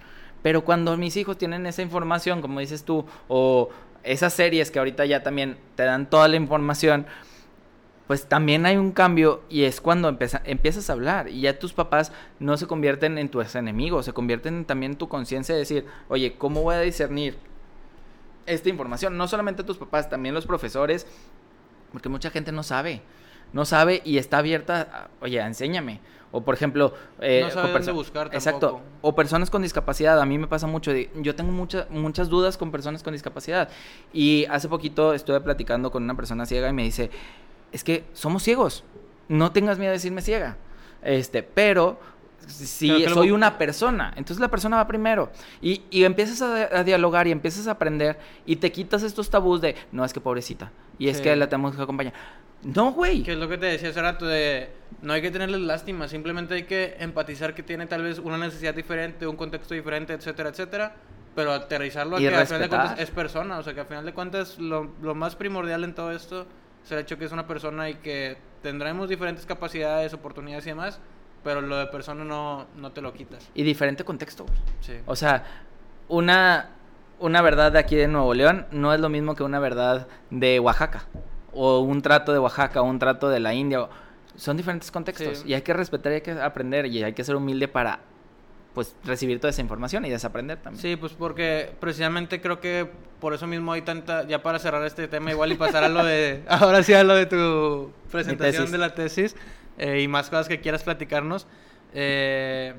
Pero 0.41 0.64
cuando 0.64 0.97
mis 0.97 1.16
hijos 1.18 1.38
tienen 1.38 1.66
esa 1.66 1.82
información, 1.82 2.41
como 2.41 2.59
dices 2.59 2.84
tú, 2.84 3.05
o 3.28 3.70
esas 4.03 4.34
series 4.34 4.72
que 4.72 4.80
ahorita 4.80 5.05
ya 5.05 5.24
también 5.24 5.57
te 5.76 5.84
dan 5.84 6.09
toda 6.09 6.28
la 6.28 6.36
información, 6.36 7.05
pues 8.07 8.26
también 8.26 8.66
hay 8.66 8.76
un 8.76 8.91
cambio 8.91 9.41
y 9.49 9.64
es 9.64 9.80
cuando 9.80 10.09
empieza- 10.09 10.41
empiezas 10.43 10.89
a 10.89 10.93
hablar 10.93 11.30
y 11.30 11.41
ya 11.41 11.59
tus 11.59 11.72
papás 11.72 12.12
no 12.39 12.57
se 12.57 12.68
convierten 12.68 13.18
en 13.18 13.30
tus 13.30 13.55
enemigos, 13.55 14.05
se 14.05 14.12
convierten 14.12 14.66
también 14.66 14.93
en 14.93 14.97
tu 14.97 15.07
conciencia 15.07 15.55
de 15.55 15.59
decir, 15.59 15.86
oye, 16.09 16.34
¿cómo 16.38 16.62
voy 16.64 16.76
a 16.76 16.82
discernir 16.82 17.38
esta 18.45 18.69
información? 18.69 19.17
No 19.17 19.27
solamente 19.27 19.63
tus 19.63 19.77
papás, 19.77 20.09
también 20.09 20.35
los 20.35 20.45
profesores, 20.45 21.07
porque 21.91 22.09
mucha 22.09 22.29
gente 22.29 22.51
no 22.51 22.63
sabe, 22.63 23.01
no 23.53 23.65
sabe 23.65 24.01
y 24.05 24.17
está 24.17 24.37
abierta, 24.39 24.81
a, 24.81 25.23
oye, 25.23 25.39
enséñame. 25.39 25.99
O 26.33 26.41
por 26.45 26.53
ejemplo, 26.55 26.93
eh, 27.19 27.41
No 27.43 27.49
sabe 27.51 27.73
dónde 27.73 27.91
buscar 27.91 28.27
Exacto. 28.31 28.79
O 29.01 29.13
personas 29.13 29.49
con 29.49 29.61
discapacidad. 29.63 30.17
A 30.21 30.25
mí 30.25 30.37
me 30.37 30.47
pasa 30.47 30.65
mucho. 30.65 30.93
de- 30.93 31.09
yo 31.15 31.35
tengo 31.35 31.51
muchas 31.51 31.89
muchas 31.89 32.29
dudas 32.29 32.55
con 32.57 32.71
personas 32.71 33.03
con 33.03 33.11
discapacidad. 33.11 33.67
Y 34.13 34.45
hace 34.49 34.69
poquito 34.69 35.13
estuve 35.13 35.41
platicando 35.41 35.91
con 35.91 36.03
una 36.03 36.15
persona 36.15 36.45
ciega 36.45 36.69
y 36.69 36.73
me 36.73 36.83
dice, 36.83 37.11
es 37.73 37.83
que 37.83 38.05
somos 38.13 38.43
ciegos. 38.43 38.85
No 39.27 39.51
tengas 39.51 39.77
miedo 39.77 39.89
de 39.91 39.97
decirme 39.97 40.21
ciega. 40.21 40.55
Este, 41.03 41.43
pero 41.43 41.99
si 42.47 42.87
Creo 42.87 42.99
que 42.99 43.09
lo- 43.09 43.15
soy 43.15 43.31
una 43.31 43.57
persona, 43.57 44.13
entonces 44.15 44.39
la 44.39 44.49
persona 44.49 44.77
va 44.77 44.87
primero. 44.87 45.31
Y, 45.61 45.83
y 45.89 46.03
empiezas 46.03 46.41
a, 46.41 46.79
a 46.79 46.83
dialogar 46.83 47.27
y 47.27 47.31
empiezas 47.31 47.67
a 47.67 47.71
aprender 47.71 48.17
y 48.45 48.57
te 48.57 48.71
quitas 48.71 49.03
estos 49.03 49.29
tabús 49.29 49.61
de, 49.61 49.75
no, 49.91 50.03
es 50.05 50.13
que 50.13 50.19
pobrecita. 50.21 50.71
Y 50.97 51.09
es 51.09 51.17
Sí. 51.17 51.23
que 51.23 51.35
la 51.35 51.47
tenemos 51.49 51.75
que 51.75 51.81
acompañar. 51.81 52.13
No, 52.63 52.91
güey. 52.91 53.23
Que 53.23 53.31
es 53.31 53.37
lo 53.39 53.49
que 53.49 53.57
te 53.57 53.65
decía 53.65 53.89
hace 53.89 54.01
rato 54.01 54.25
de 54.27 54.69
no 55.01 55.13
hay 55.13 55.21
que 55.21 55.31
tenerles 55.31 55.61
lástima, 55.61 56.07
simplemente 56.07 56.53
hay 56.53 56.63
que 56.63 56.95
empatizar 56.99 57.55
que 57.55 57.63
tiene 57.63 57.87
tal 57.87 58.03
vez 58.03 58.19
una 58.19 58.37
necesidad 58.37 58.75
diferente, 58.75 59.25
un 59.25 59.35
contexto 59.35 59.73
diferente, 59.73 60.13
etcétera, 60.13 60.49
etcétera, 60.49 60.95
pero 61.33 61.53
aterrizarlo 61.53 62.17
a 62.17 62.19
que 62.19 62.27
al 62.27 62.45
final 62.45 62.61
de 62.61 62.69
cuentas 62.69 62.99
es 62.99 63.09
persona, 63.09 63.57
o 63.57 63.63
sea 63.63 63.73
que 63.73 63.79
al 63.79 63.87
final 63.87 64.05
de 64.05 64.13
cuentas 64.13 64.59
lo, 64.59 64.91
lo 65.01 65.15
más 65.15 65.35
primordial 65.35 65.83
en 65.85 65.95
todo 65.95 66.11
esto 66.11 66.45
es 66.85 66.91
el 66.91 66.99
hecho 66.99 67.17
que 67.17 67.25
es 67.25 67.31
una 67.31 67.47
persona 67.47 67.89
y 67.89 67.95
que 67.95 68.37
tendremos 68.61 69.09
diferentes 69.09 69.45
capacidades, 69.47 70.13
oportunidades 70.13 70.65
y 70.67 70.69
demás, 70.69 70.99
pero 71.43 71.61
lo 71.61 71.77
de 71.77 71.87
persona 71.87 72.23
no, 72.23 72.65
no 72.75 72.91
te 72.91 73.01
lo 73.01 73.13
quitas. 73.13 73.49
Y 73.55 73.63
diferente 73.63 74.03
contexto, 74.03 74.43
güey. 74.45 74.57
Sí. 74.81 74.93
O 75.05 75.15
sea, 75.15 75.43
una, 76.07 76.69
una 77.19 77.41
verdad 77.41 77.71
de 77.71 77.79
aquí 77.79 77.95
de 77.95 78.07
Nuevo 78.07 78.33
León 78.33 78.65
no 78.71 78.93
es 78.93 78.99
lo 78.99 79.09
mismo 79.09 79.35
que 79.35 79.43
una 79.43 79.59
verdad 79.59 80.07
de 80.29 80.59
Oaxaca. 80.59 81.05
O 81.53 81.79
un 81.79 82.01
trato 82.01 82.31
de 82.31 82.39
Oaxaca, 82.39 82.81
o 82.81 82.85
un 82.85 82.99
trato 82.99 83.29
de 83.29 83.39
la 83.39 83.53
India. 83.53 83.81
o- 83.83 83.89
Son 84.35 84.55
diferentes 84.57 84.91
contextos. 84.91 85.39
Sí. 85.39 85.49
Y 85.49 85.53
hay 85.53 85.61
que 85.61 85.73
respetar 85.73 86.11
y 86.13 86.15
hay 86.15 86.21
que 86.21 86.31
aprender. 86.31 86.85
Y 86.85 87.03
hay 87.03 87.13
que 87.13 87.23
ser 87.23 87.35
humilde 87.35 87.67
para 87.67 87.99
pues 88.73 88.95
recibir 89.03 89.37
toda 89.41 89.49
esa 89.51 89.59
información 89.59 90.05
y 90.05 90.09
desaprender 90.09 90.57
también. 90.59 90.81
Sí, 90.81 90.95
pues 90.95 91.11
porque 91.11 91.73
precisamente 91.81 92.39
creo 92.39 92.61
que 92.61 92.89
por 93.19 93.33
eso 93.33 93.45
mismo 93.45 93.73
hay 93.73 93.81
tanta, 93.81 94.25
ya 94.25 94.41
para 94.41 94.59
cerrar 94.59 94.85
este 94.85 95.09
tema 95.09 95.29
igual 95.31 95.51
y 95.51 95.55
pasar 95.55 95.83
a 95.83 95.89
lo 95.89 96.05
de, 96.05 96.43
ahora 96.47 96.81
sí 96.81 96.93
a 96.93 97.03
lo 97.03 97.13
de 97.15 97.25
tu 97.25 97.91
presentación 98.09 98.71
de 98.71 98.77
la 98.77 98.95
tesis 98.95 99.35
eh, 99.82 100.01
y 100.01 100.07
más 100.07 100.29
cosas 100.29 100.47
que 100.47 100.61
quieras 100.61 100.84
platicarnos. 100.84 101.47
Eh, 101.93 102.75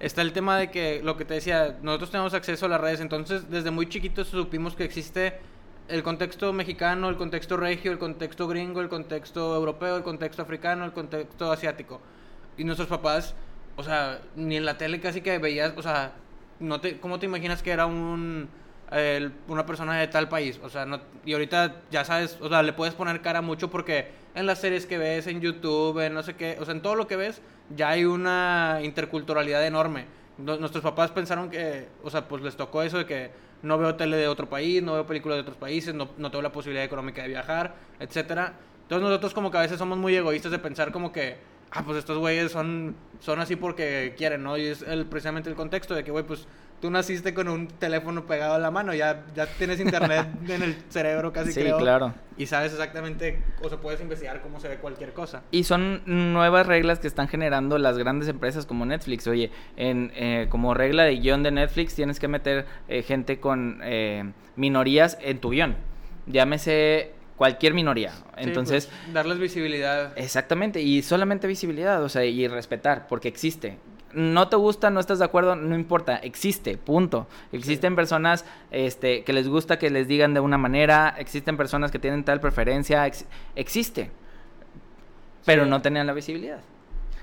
está 0.00 0.22
el 0.22 0.32
tema 0.32 0.56
de 0.56 0.70
que, 0.70 1.02
lo 1.04 1.18
que 1.18 1.26
te 1.26 1.34
decía, 1.34 1.76
nosotros 1.82 2.10
tenemos 2.10 2.32
acceso 2.32 2.64
a 2.66 2.68
las 2.70 2.80
redes, 2.80 3.00
entonces 3.00 3.50
desde 3.50 3.70
muy 3.70 3.86
chiquitos 3.86 4.28
supimos 4.28 4.74
que 4.74 4.84
existe 4.84 5.34
el 5.88 6.02
contexto 6.02 6.54
mexicano, 6.54 7.10
el 7.10 7.16
contexto 7.16 7.58
regio, 7.58 7.92
el 7.92 7.98
contexto 7.98 8.48
gringo, 8.48 8.80
el 8.80 8.88
contexto 8.88 9.54
europeo, 9.54 9.94
el 9.98 10.02
contexto 10.02 10.40
africano, 10.40 10.86
el 10.86 10.92
contexto 10.92 11.52
asiático. 11.52 12.00
Y 12.56 12.64
nuestros 12.64 12.88
papás, 12.88 13.34
o 13.76 13.84
sea, 13.84 14.22
ni 14.34 14.56
en 14.56 14.64
la 14.64 14.78
tele 14.78 15.00
casi 15.00 15.20
que 15.20 15.36
veías, 15.36 15.74
o 15.76 15.82
sea, 15.82 16.12
no 16.60 16.80
te, 16.80 16.98
¿cómo 16.98 17.18
te 17.18 17.26
imaginas 17.26 17.62
que 17.62 17.72
era 17.72 17.84
un 17.84 18.48
el- 18.92 19.32
una 19.48 19.64
persona 19.66 19.98
de 19.98 20.08
tal 20.08 20.28
país? 20.28 20.60
O 20.62 20.68
sea, 20.68 20.84
no, 20.86 21.00
y 21.24 21.32
ahorita 21.32 21.76
ya 21.90 22.04
sabes, 22.04 22.38
o 22.40 22.48
sea, 22.48 22.62
le 22.62 22.72
puedes 22.72 22.94
poner 22.94 23.20
cara 23.22 23.40
mucho 23.42 23.70
porque 23.70 24.08
en 24.34 24.46
las 24.46 24.60
series 24.60 24.86
que 24.86 24.98
ves, 24.98 25.26
en 25.26 25.40
YouTube, 25.40 25.98
en 26.04 26.14
no 26.14 26.22
sé 26.22 26.34
qué, 26.34 26.56
o 26.60 26.64
sea, 26.64 26.74
en 26.74 26.82
todo 26.82 26.94
lo 26.94 27.06
que 27.06 27.16
ves, 27.16 27.40
ya 27.76 27.90
hay 27.90 28.04
una 28.04 28.80
interculturalidad 28.82 29.66
enorme. 29.66 30.06
No- 30.38 30.56
Nuestros 30.56 30.82
papás 30.82 31.10
pensaron 31.10 31.50
que, 31.50 31.86
o 32.02 32.10
sea, 32.10 32.26
pues 32.28 32.42
les 32.42 32.56
tocó 32.56 32.82
eso 32.82 32.98
de 32.98 33.06
que, 33.06 33.30
no 33.62 33.78
veo 33.78 33.94
tele 33.94 34.16
de 34.16 34.26
otro 34.26 34.48
país, 34.48 34.82
no 34.82 34.94
veo 34.94 35.06
películas 35.06 35.36
de 35.36 35.42
otros 35.42 35.56
países, 35.56 35.94
no, 35.94 36.08
no 36.18 36.30
tengo 36.32 36.42
la 36.42 36.50
posibilidad 36.50 36.84
económica 36.84 37.22
de 37.22 37.28
viajar, 37.28 37.74
etcétera. 38.00 38.54
Entonces 38.82 39.08
nosotros 39.08 39.32
como 39.34 39.50
que 39.52 39.58
a 39.58 39.60
veces 39.60 39.78
somos 39.78 39.96
muy 39.98 40.16
egoístas 40.16 40.50
de 40.50 40.58
pensar 40.58 40.90
como 40.90 41.12
que, 41.12 41.36
ah, 41.72 41.82
pues 41.84 41.98
estos 41.98 42.18
güeyes 42.18 42.52
son, 42.52 42.94
son 43.20 43.40
así 43.40 43.56
porque 43.56 44.14
quieren, 44.16 44.42
¿no? 44.42 44.56
Y 44.56 44.66
es 44.66 44.82
el, 44.82 45.06
precisamente 45.06 45.48
el 45.48 45.56
contexto 45.56 45.94
de 45.94 46.04
que, 46.04 46.10
güey, 46.10 46.24
pues 46.24 46.46
tú 46.82 46.90
naciste 46.90 47.32
con 47.32 47.48
un 47.48 47.68
teléfono 47.68 48.26
pegado 48.26 48.54
a 48.54 48.58
la 48.58 48.72
mano, 48.72 48.92
ya, 48.92 49.24
ya 49.36 49.46
tienes 49.46 49.78
internet 49.78 50.26
en 50.48 50.62
el 50.62 50.76
cerebro 50.88 51.32
casi 51.32 51.52
sí, 51.52 51.62
claro. 51.78 52.12
Y 52.36 52.46
sabes 52.46 52.72
exactamente, 52.72 53.40
o 53.62 53.68
sea, 53.68 53.78
puedes 53.78 54.00
investigar 54.00 54.42
cómo 54.42 54.58
se 54.58 54.68
ve 54.68 54.76
cualquier 54.78 55.12
cosa. 55.12 55.42
Y 55.52 55.62
son 55.62 56.02
nuevas 56.06 56.66
reglas 56.66 56.98
que 56.98 57.06
están 57.06 57.28
generando 57.28 57.78
las 57.78 57.98
grandes 57.98 58.28
empresas 58.28 58.66
como 58.66 58.84
Netflix. 58.84 59.26
Oye, 59.28 59.50
en, 59.76 60.12
eh, 60.16 60.48
como 60.50 60.74
regla 60.74 61.04
de 61.04 61.16
guion 61.16 61.44
de 61.44 61.52
Netflix 61.52 61.94
tienes 61.94 62.18
que 62.18 62.26
meter 62.26 62.66
eh, 62.88 63.02
gente 63.02 63.38
con 63.38 63.80
eh, 63.84 64.32
minorías 64.56 65.18
en 65.20 65.38
tu 65.38 65.50
guion. 65.50 65.76
Llámese 66.26 67.12
cualquier 67.42 67.74
minoría. 67.74 68.12
Entonces, 68.36 68.86
pues, 68.86 69.12
darles 69.12 69.40
visibilidad. 69.40 70.12
Exactamente, 70.14 70.80
y 70.80 71.02
solamente 71.02 71.48
visibilidad, 71.48 72.00
o 72.00 72.08
sea, 72.08 72.24
y 72.24 72.46
respetar, 72.46 73.08
porque 73.08 73.26
existe 73.26 73.78
no 74.12 74.48
te 74.48 74.56
gusta, 74.56 74.90
no 74.90 75.00
estás 75.00 75.18
de 75.18 75.24
acuerdo, 75.24 75.56
no 75.56 75.74
importa, 75.74 76.16
existe, 76.16 76.76
punto. 76.76 77.26
Existen 77.50 77.96
personas 77.96 78.44
este, 78.70 79.24
que 79.24 79.32
les 79.32 79.48
gusta 79.48 79.78
que 79.78 79.90
les 79.90 80.06
digan 80.06 80.34
de 80.34 80.40
una 80.40 80.56
manera, 80.56 81.16
existen 81.18 81.56
personas 81.56 81.90
que 81.90 81.98
tienen 81.98 82.22
tal 82.22 82.38
preferencia, 82.38 83.10
existe, 83.56 84.10
pero 85.44 85.66
no 85.66 85.82
tenían 85.82 86.06
la 86.06 86.12
visibilidad. 86.12 86.60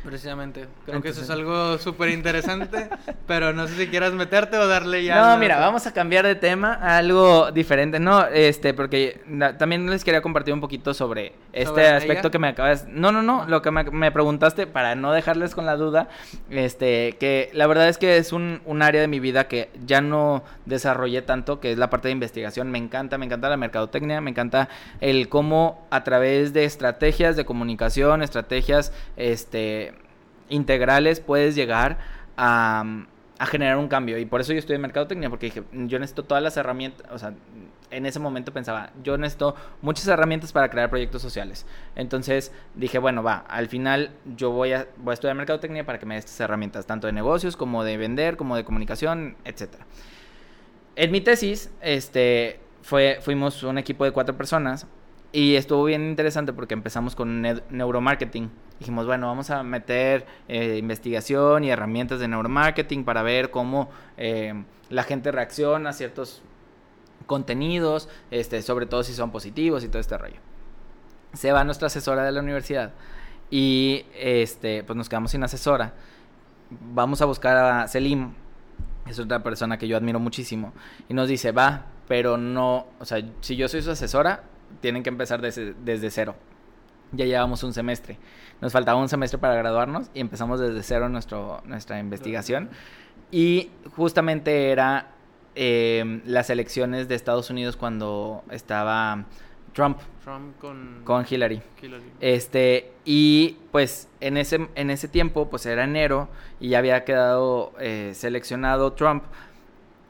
Precisamente. 0.04 0.68
Creo 0.86 1.02
que 1.02 1.10
eso 1.10 1.22
es 1.22 1.30
algo 1.30 1.78
súper 1.78 2.10
interesante, 2.10 2.90
pero 3.28 3.52
no 3.52 3.68
sé 3.68 3.76
si 3.76 3.88
quieras 3.88 4.14
meterte 4.14 4.58
o 4.58 4.68
darle 4.68 5.04
ya. 5.04 5.22
No, 5.22 5.38
mira, 5.38 5.60
vamos 5.60 5.88
a 5.88 5.94
cambiar 5.94 6.26
de 6.26 6.36
tema 6.36 6.74
a 6.76 6.98
algo 6.98 7.52
diferente. 7.52 8.00
No, 8.00 8.26
este, 8.26 8.74
porque 8.74 9.22
también 9.58 9.90
les 9.90 10.04
quería 10.06 10.22
compartir 10.22 10.54
un 10.54 10.62
poquito 10.62 10.94
sobre 10.94 11.34
este 11.52 11.88
aspecto 11.88 12.32
que 12.32 12.40
me 12.40 12.48
acabas. 12.48 12.88
No, 12.88 13.12
no, 13.12 13.22
no, 13.22 13.46
lo 13.48 13.62
que 13.62 13.72
me, 13.72 14.12
preguntaste 14.12 14.68
para 14.68 14.96
no 14.96 15.12
dejarles 15.12 15.54
con 15.54 15.66
la 15.66 15.76
duda, 15.76 16.08
este, 16.50 17.18
que 17.20 17.50
la 17.54 17.68
verdad 17.68 17.90
es 17.90 17.98
que 17.98 18.18
es 18.18 18.32
un, 18.32 18.62
un 18.66 18.82
área 18.82 19.02
de 19.02 19.08
mi 19.08 19.20
vida 19.20 19.48
que 19.48 19.70
ya 19.86 20.00
no 20.00 20.44
desarrollé 20.66 21.22
tanto, 21.22 21.60
que 21.60 21.74
es 21.74 21.78
la 21.78 21.90
parte 21.90 22.08
de 22.08 22.14
investigación. 22.14 22.72
Me 22.72 22.78
encanta, 22.78 23.18
me 23.18 23.26
encanta 23.26 23.50
la 23.50 23.58
mercadotecnia, 23.58 24.22
me 24.22 24.32
encanta 24.32 24.70
el 25.02 25.28
cómo 25.28 25.88
a 25.92 26.04
través 26.06 26.54
de 26.54 26.64
estrategias 26.64 27.36
de 27.36 27.46
comunicación, 27.46 28.22
estrategias, 28.22 28.94
este 29.18 29.90
integrales 30.50 31.20
puedes 31.20 31.56
llegar 31.56 31.98
a, 32.38 33.06
generar 33.42 33.78
un 33.78 33.88
cambio. 33.88 34.18
Y 34.18 34.26
por 34.26 34.42
eso 34.42 34.54
yo 34.54 34.62
en 34.68 34.82
mercadotecnia, 34.82 35.30
porque 35.30 35.48
dije, 35.48 35.64
yo 35.72 36.00
necesito 36.00 36.24
todas 36.24 36.44
las 36.44 36.58
herramientas, 36.58 37.08
o 37.12 37.18
sea, 37.18 37.34
en 37.92 38.06
ese 38.06 38.20
momento 38.20 38.54
pensaba, 38.54 38.92
yo 39.04 39.18
necesito 39.18 39.56
muchas 39.82 40.08
herramientas 40.08 40.52
para 40.52 40.70
crear 40.70 40.90
proyectos 40.90 41.22
sociales. 41.22 41.66
Entonces 41.96 42.52
dije, 42.76 43.00
bueno, 43.00 43.24
va, 43.24 43.46
al 43.48 43.68
final 43.68 44.12
yo 44.36 44.52
voy 44.52 44.74
a, 44.74 44.88
voy 44.98 45.12
a 45.12 45.14
estudiar 45.14 45.36
mercadotecnia 45.36 45.86
para 45.86 46.00
que 46.00 46.06
me 46.06 46.16
dé 46.16 46.20
estas 46.20 46.40
herramientas, 46.40 46.86
tanto 46.86 47.08
de 47.08 47.14
negocios 47.14 47.56
como 47.56 47.84
de 47.84 47.98
vender, 47.98 48.38
como 48.38 48.56
de 48.56 48.64
comunicación, 48.64 49.38
etc. 49.46 49.70
En 50.96 51.12
mi 51.12 51.22
tesis, 51.22 51.72
este, 51.82 52.60
fue, 52.82 53.20
fuimos 53.22 53.64
un 53.64 53.78
equipo 53.78 54.04
de 54.04 54.12
cuatro 54.12 54.36
personas 54.36 54.86
y 55.32 55.56
estuvo 55.56 55.84
bien 55.84 56.10
interesante 56.10 56.54
porque 56.54 56.74
empezamos 56.74 57.16
con 57.16 57.42
neuromarketing. 57.42 58.50
Dijimos, 58.80 59.06
bueno, 59.06 59.28
vamos 59.28 59.50
a 59.52 59.62
meter 59.62 60.26
eh, 60.48 60.78
investigación 60.78 61.64
y 61.64 61.70
herramientas 61.70 62.20
de 62.20 62.28
neuromarketing 62.28 63.04
para 63.04 63.22
ver 63.22 63.52
cómo 63.52 63.90
eh, 64.18 64.64
la 64.90 65.04
gente 65.04 65.32
reacciona 65.32 65.92
a 65.92 65.94
ciertos 65.94 66.42
contenidos, 67.28 68.10
este, 68.32 68.62
sobre 68.64 68.88
todo 68.88 69.04
si 69.04 69.14
son 69.14 69.32
positivos 69.32 69.84
y 69.84 69.90
todo 69.90 70.00
este 70.00 70.18
rollo. 70.18 70.38
Se 71.34 71.52
va 71.52 71.64
nuestra 71.64 71.88
asesora 71.88 72.24
de 72.24 72.32
la 72.32 72.40
universidad 72.40 72.94
y 73.52 74.06
este, 74.16 74.84
pues 74.84 74.98
nos 74.98 75.10
quedamos 75.10 75.32
sin 75.32 75.44
asesora. 75.44 75.94
Vamos 76.72 77.22
a 77.22 77.26
buscar 77.26 77.58
a 77.58 77.88
Selim, 77.88 78.34
es 79.08 79.20
otra 79.20 79.44
persona 79.44 79.78
que 79.78 79.88
yo 79.88 79.98
admiro 79.98 80.20
muchísimo, 80.20 80.74
y 81.08 81.14
nos 81.14 81.28
dice, 81.28 81.52
va, 81.52 81.86
pero 82.08 82.38
no, 82.38 82.88
o 83.00 83.06
sea, 83.06 83.24
si 83.42 83.56
yo 83.56 83.68
soy 83.68 83.82
su 83.82 83.92
asesora, 83.92 84.44
tienen 84.82 85.04
que 85.04 85.10
empezar 85.10 85.42
desde, 85.42 85.74
desde 85.74 86.10
cero. 86.12 86.36
Ya 87.12 87.26
llevamos 87.26 87.64
un 87.64 87.74
semestre. 87.74 88.18
Nos 88.62 88.72
faltaba 88.74 89.00
un 89.00 89.10
semestre 89.10 89.40
para 89.40 89.56
graduarnos 89.56 90.10
y 90.14 90.20
empezamos 90.20 90.60
desde 90.60 90.84
cero 90.84 91.10
nuestro, 91.10 91.62
nuestra 91.66 92.00
investigación. 92.00 92.70
Y 93.32 93.72
justamente 93.96 94.72
era 94.72 95.12
eh, 95.56 96.22
las 96.26 96.50
elecciones 96.50 97.08
de 97.08 97.16
Estados 97.16 97.50
Unidos 97.50 97.76
cuando 97.76 98.44
estaba 98.52 99.26
Trump. 99.74 100.00
Trump 100.24 100.58
con, 100.60 101.02
con 101.04 101.26
Hillary. 101.30 101.62
Este, 102.20 102.92
y 103.06 103.58
pues 103.72 104.08
en 104.20 104.38
ese, 104.38 104.68
en 104.76 104.90
ese 104.90 105.08
tiempo, 105.08 105.50
pues 105.50 105.66
era 105.66 105.84
enero 105.84 106.30
y 106.60 106.70
ya 106.70 106.80
había 106.80 107.04
quedado 107.04 107.74
eh, 107.80 108.12
seleccionado 108.14 108.94
Trump, 108.94 109.24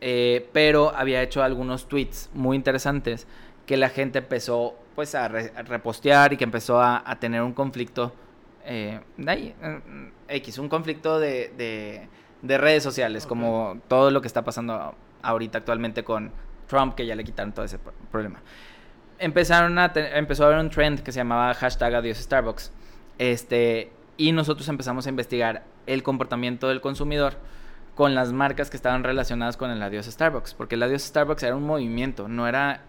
eh, 0.01 0.49
pero 0.53 0.93
había 0.95 1.21
hecho 1.21 1.43
algunos 1.43 1.87
tweets 1.87 2.29
muy 2.33 2.55
interesantes 2.55 3.27
que 3.69 3.77
la 3.77 3.89
gente 3.89 4.17
empezó 4.17 4.75
pues 4.95 5.13
a, 5.13 5.27
repostear 5.27 6.33
y 6.33 6.37
que 6.37 6.43
empezó 6.43 6.81
a, 6.81 7.03
tener 7.19 7.43
un 7.43 7.53
conflicto 7.53 8.11
eh, 8.65 8.99
ahí, 9.27 9.53
X, 10.27 10.57
un 10.57 10.69
conflicto 10.69 11.19
de, 11.19 12.09
de, 12.41 12.57
redes 12.57 12.81
sociales, 12.81 13.27
como 13.27 13.79
todo 13.87 14.09
lo 14.09 14.21
que 14.21 14.27
está 14.27 14.43
pasando 14.43 14.95
ahorita 15.21 15.59
actualmente 15.59 16.03
con 16.03 16.31
Trump, 16.65 16.95
que 16.95 17.05
ya 17.05 17.13
le 17.13 17.23
quitaron 17.23 17.53
todo 17.53 17.63
ese 17.63 17.77
problema. 18.11 18.41
Empezaron 19.19 19.77
a 19.77 19.91
empezó 20.15 20.45
a 20.45 20.47
haber 20.47 20.57
un 20.57 20.71
trend 20.71 21.01
que 21.03 21.11
se 21.11 21.19
llamaba 21.19 21.53
hashtag 21.53 21.93
adiós 21.93 22.17
Starbucks. 22.17 22.71
Este, 23.19 23.91
y 24.17 24.31
nosotros 24.31 24.67
empezamos 24.67 25.05
a 25.05 25.09
investigar 25.09 25.63
el 25.85 26.01
comportamiento 26.01 26.69
del 26.69 26.81
consumidor 26.81 27.35
con 27.93 28.15
las 28.15 28.33
marcas 28.33 28.71
que 28.71 28.77
estaban 28.77 29.03
relacionadas 29.03 29.57
con 29.57 29.69
el 29.69 29.83
adiós 29.83 30.07
Starbucks, 30.07 30.55
porque 30.55 30.73
el 30.73 30.81
adiós 30.81 31.03
Starbucks 31.03 31.43
era 31.43 31.55
un 31.55 31.67
movimiento, 31.67 32.27
no 32.27 32.47
era 32.47 32.88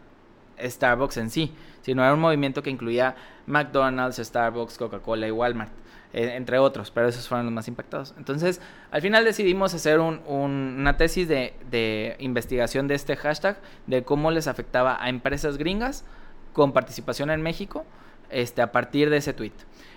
Starbucks 0.63 1.17
en 1.17 1.31
sí, 1.31 1.53
sino 1.83 2.03
era 2.03 2.15
un 2.15 2.21
movimiento 2.21 2.63
que 2.63 2.71
incluía 2.71 3.15
McDonald's, 3.47 4.17
Starbucks, 4.17 4.79
Coca-Cola 4.79 5.27
y 5.27 5.31
Walmart, 5.31 5.73
eh, 6.13 6.33
entre 6.35 6.59
otros, 6.59 6.91
pero 6.91 7.09
esos 7.09 7.29
fueron 7.29 7.47
los 7.47 7.55
más 7.55 7.69
impactados. 7.69 8.15
Entonces, 8.19 8.61
al 8.91 9.03
final 9.03 9.25
decidimos 9.25 9.75
hacer 9.75 10.01
una 10.01 10.97
tesis 10.97 11.29
de, 11.29 12.17
investigación 12.19 12.89
de 12.89 12.95
este 12.95 13.17
hashtag, 13.17 13.61
de 13.87 14.03
cómo 14.03 14.31
les 14.31 14.47
afectaba 14.49 15.03
a 15.03 15.09
empresas 15.09 15.57
gringas 15.57 16.05
con 16.53 16.73
participación 16.73 17.31
en 17.31 17.43
México 17.43 17.85
este, 18.31 18.63
a 18.63 18.73
partir 18.73 19.11
de 19.11 19.19
ese 19.19 19.33
tweet. 19.33 19.53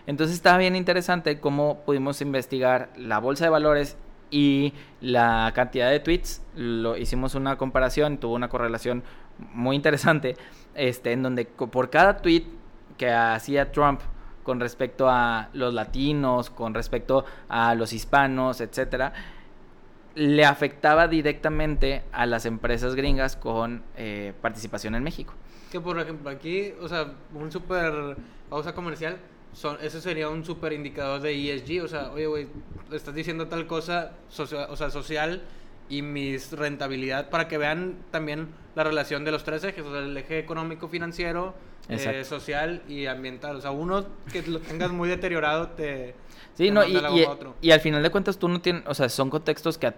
Entonces 0.06 0.36
estaba 0.36 0.58
bien 0.58 0.76
interesante 0.76 1.40
cómo 1.40 1.80
pudimos 1.86 2.22
investigar 2.22 2.90
la 2.98 3.20
bolsa 3.20 3.46
de 3.46 3.50
valores 3.50 3.98
y 4.34 4.74
la 5.00 5.52
cantidad 5.54 5.90
de 5.92 6.00
tweets. 6.00 6.42
Lo, 6.56 6.98
hicimos 6.98 7.36
una 7.36 7.56
comparación, 7.56 8.18
tuvo 8.18 8.34
una 8.34 8.50
correlación 8.50 9.04
muy 9.54 9.76
interesante, 9.76 10.36
este, 10.76 11.12
en 11.12 11.24
donde 11.24 11.46
por 11.46 11.90
cada 11.90 12.18
tweet 12.18 12.46
que 12.98 13.12
hacía 13.12 13.72
Trump 13.72 14.02
con 14.44 14.60
respecto 14.60 15.10
a 15.10 15.50
los 15.54 15.74
latinos, 15.74 16.50
con 16.50 16.74
respecto 16.74 17.26
a 17.48 17.76
los 17.76 17.94
hispanos, 17.94 18.62
etcétera, 18.62 19.14
le 20.16 20.46
afectaba 20.46 21.08
directamente 21.08 22.04
a 22.12 22.26
las 22.26 22.46
empresas 22.46 22.96
gringas 22.96 23.36
con 23.36 23.84
eh, 23.96 24.34
participación 24.42 24.96
en 24.96 25.04
México. 25.04 25.34
Que 25.72 25.80
por 25.80 26.00
ejemplo 26.00 26.30
aquí, 26.30 26.74
o 26.82 26.88
sea, 26.88 27.14
un 27.34 27.52
super 27.52 28.18
pausa 28.50 28.76
comercial, 28.76 29.18
son, 29.54 29.78
ese 29.82 30.02
sería 30.02 30.30
un 30.30 30.44
super 30.44 30.74
indicador 30.74 31.22
de 31.22 31.56
ESG, 31.56 31.84
o 31.84 31.88
sea, 31.88 32.12
oye, 32.12 32.28
güey, 32.28 32.48
estás 32.92 33.16
diciendo 33.16 33.48
tal 33.48 33.66
cosa, 33.66 34.14
o 34.38 34.76
sea, 34.76 34.90
social 34.90 35.42
y 35.98 36.02
mis 36.02 36.52
rentabilidad 36.52 37.30
para 37.30 37.48
que 37.48 37.58
vean 37.58 37.98
también 38.10 38.50
la 38.76 38.84
relación 38.84 39.24
de 39.24 39.32
los 39.32 39.44
tres 39.44 39.64
ejes, 39.64 39.86
o 39.86 39.92
sea, 39.92 40.00
el 40.00 40.18
eje 40.18 40.40
económico, 40.40 40.88
financiero, 40.88 41.54
eh, 41.90 42.24
social 42.24 42.82
y 42.88 43.06
ambiental. 43.06 43.58
O 43.58 43.62
sea, 43.62 43.72
uno 43.72 44.06
que 44.32 44.42
lo 44.44 44.60
tengas 44.60 44.92
muy 44.92 45.08
deteriorado 45.08 45.70
te... 45.70 46.16
Sí, 46.56 46.72
no, 46.72 46.84
y, 46.84 46.98
y, 46.98 47.28
y, 47.62 47.72
al 47.72 47.80
final 47.80 48.02
de 48.02 48.10
cuentas 48.10 48.38
tú 48.38 48.48
no 48.48 48.62
tienes, 48.62 48.84
o 48.88 48.94
sea, 48.94 49.10
son 49.10 49.30
contextos 49.30 49.78
que 49.78 49.94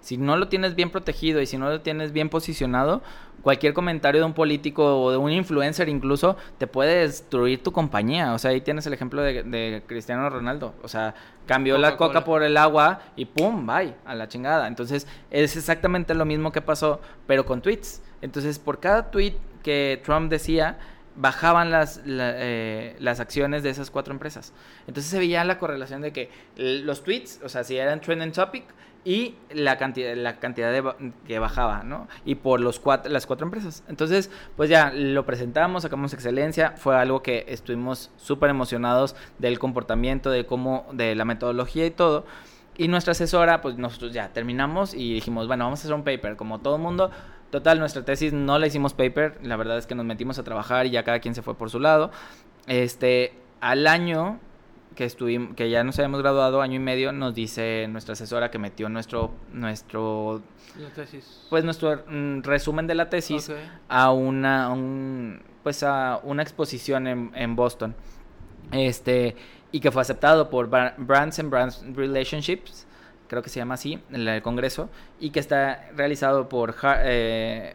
si 0.00 0.16
no 0.16 0.36
lo 0.36 0.48
tienes 0.48 0.74
bien 0.74 0.90
protegido 0.90 1.40
y 1.40 1.46
si 1.46 1.58
no 1.58 1.68
lo 1.68 1.80
tienes 1.80 2.12
bien 2.12 2.28
posicionado, 2.28 3.02
cualquier 3.42 3.72
comentario 3.72 4.20
de 4.20 4.26
un 4.26 4.34
político 4.34 5.02
o 5.02 5.10
de 5.10 5.16
un 5.16 5.30
influencer 5.30 5.88
incluso 5.88 6.36
te 6.58 6.66
puede 6.66 7.00
destruir 7.00 7.62
tu 7.62 7.72
compañía. 7.72 8.32
O 8.34 8.38
sea, 8.38 8.50
ahí 8.50 8.60
tienes 8.60 8.86
el 8.86 8.92
ejemplo 8.92 9.22
de, 9.22 9.82
Cristiano 9.86 10.28
Ronaldo. 10.28 10.74
O 10.82 10.88
sea, 10.88 11.14
cambió 11.46 11.78
la 11.78 11.96
coca 11.96 12.24
por 12.24 12.42
el 12.42 12.56
agua 12.56 13.00
y 13.16 13.24
¡pum! 13.24 13.66
Bye, 13.66 13.94
a 14.04 14.14
la 14.14 14.28
chingada. 14.28 14.66
Entonces, 14.68 15.06
es 15.30 15.56
exactamente 15.56 16.14
lo 16.14 16.24
mismo 16.24 16.52
que 16.52 16.60
pasó, 16.60 17.00
pero 17.26 17.46
con 17.46 17.62
tweets. 17.62 18.02
Entonces, 18.20 18.58
por 18.58 18.80
cada 18.80 19.10
tweet 19.10 19.34
que 19.62 20.00
Trump 20.04 20.30
decía, 20.30 20.78
bajaban 21.18 21.70
las, 21.70 22.00
eh, 22.06 22.96
las 23.00 23.20
acciones 23.20 23.62
de 23.62 23.70
esas 23.70 23.90
cuatro 23.90 24.12
empresas. 24.12 24.52
Entonces 24.86 25.10
se 25.10 25.18
veía 25.18 25.44
la 25.44 25.58
correlación 25.58 26.00
de 26.00 26.12
que 26.12 26.30
los 26.56 27.02
tweets, 27.02 27.40
o 27.42 27.48
sea, 27.48 27.64
si 27.64 27.76
eran 27.76 28.00
trending 28.00 28.32
topic 28.32 28.64
y 29.04 29.36
la 29.50 29.78
cantidad, 29.78 30.14
la 30.16 30.38
cantidad 30.38 30.72
de, 30.72 31.12
que 31.26 31.38
bajaba, 31.38 31.82
¿no? 31.82 32.08
Y 32.24 32.36
por 32.36 32.60
los 32.60 32.80
cuatro, 32.80 33.10
las 33.10 33.26
cuatro 33.26 33.46
empresas. 33.46 33.84
Entonces, 33.88 34.30
pues 34.56 34.68
ya 34.68 34.92
lo 34.92 35.24
presentamos, 35.24 35.82
sacamos 35.82 36.12
excelencia, 36.12 36.74
fue 36.76 36.96
algo 36.96 37.22
que 37.22 37.46
estuvimos 37.48 38.10
súper 38.16 38.50
emocionados 38.50 39.16
del 39.38 39.58
comportamiento, 39.58 40.30
de 40.30 40.46
cómo, 40.46 40.86
de 40.92 41.14
la 41.14 41.24
metodología 41.24 41.86
y 41.86 41.90
todo. 41.90 42.26
Y 42.76 42.88
nuestra 42.88 43.12
asesora, 43.12 43.60
pues 43.60 43.76
nosotros 43.76 44.12
ya 44.12 44.32
terminamos 44.32 44.94
y 44.94 45.14
dijimos, 45.14 45.46
bueno, 45.46 45.64
vamos 45.64 45.80
a 45.80 45.82
hacer 45.82 45.94
un 45.94 46.04
paper, 46.04 46.36
como 46.36 46.60
todo 46.60 46.78
mundo. 46.78 47.10
Total, 47.50 47.78
nuestra 47.78 48.04
tesis 48.04 48.32
no 48.32 48.58
la 48.58 48.66
hicimos 48.66 48.94
paper, 48.94 49.38
la 49.42 49.56
verdad 49.56 49.78
es 49.78 49.86
que 49.86 49.94
nos 49.94 50.04
metimos 50.04 50.38
a 50.38 50.44
trabajar 50.44 50.86
y 50.86 50.90
ya 50.90 51.02
cada 51.02 51.18
quien 51.20 51.34
se 51.34 51.42
fue 51.42 51.54
por 51.56 51.70
su 51.70 51.80
lado. 51.80 52.10
Este, 52.66 53.32
al 53.60 53.86
año 53.86 54.38
que 54.98 55.04
estuvimos, 55.04 55.54
que 55.54 55.70
ya 55.70 55.84
nos 55.84 55.96
habíamos 56.00 56.22
graduado, 56.22 56.60
año 56.60 56.74
y 56.74 56.80
medio, 56.80 57.12
nos 57.12 57.32
dice 57.32 57.86
nuestra 57.88 58.14
asesora 58.14 58.50
que 58.50 58.58
metió 58.58 58.88
nuestro, 58.88 59.30
nuestro, 59.52 60.42
pues 61.48 61.62
nuestro 61.62 62.02
mm, 62.08 62.42
resumen 62.42 62.88
de 62.88 62.96
la 62.96 63.08
tesis 63.08 63.48
a 63.88 64.10
una, 64.10 64.74
pues 65.62 65.84
a 65.84 66.18
una 66.24 66.42
exposición 66.42 67.06
en, 67.06 67.30
en 67.36 67.54
Boston. 67.54 67.94
Este, 68.72 69.36
y 69.70 69.78
que 69.78 69.92
fue 69.92 70.02
aceptado 70.02 70.50
por 70.50 70.68
Brands 70.68 71.38
and 71.38 71.48
Brands 71.48 71.84
Relationships, 71.94 72.88
creo 73.28 73.40
que 73.40 73.50
se 73.50 73.60
llama 73.60 73.74
así, 73.74 74.00
en 74.10 74.26
el 74.26 74.42
Congreso, 74.42 74.90
y 75.20 75.30
que 75.30 75.38
está 75.38 75.90
realizado 75.94 76.48
por, 76.48 76.74
eh, 77.04 77.72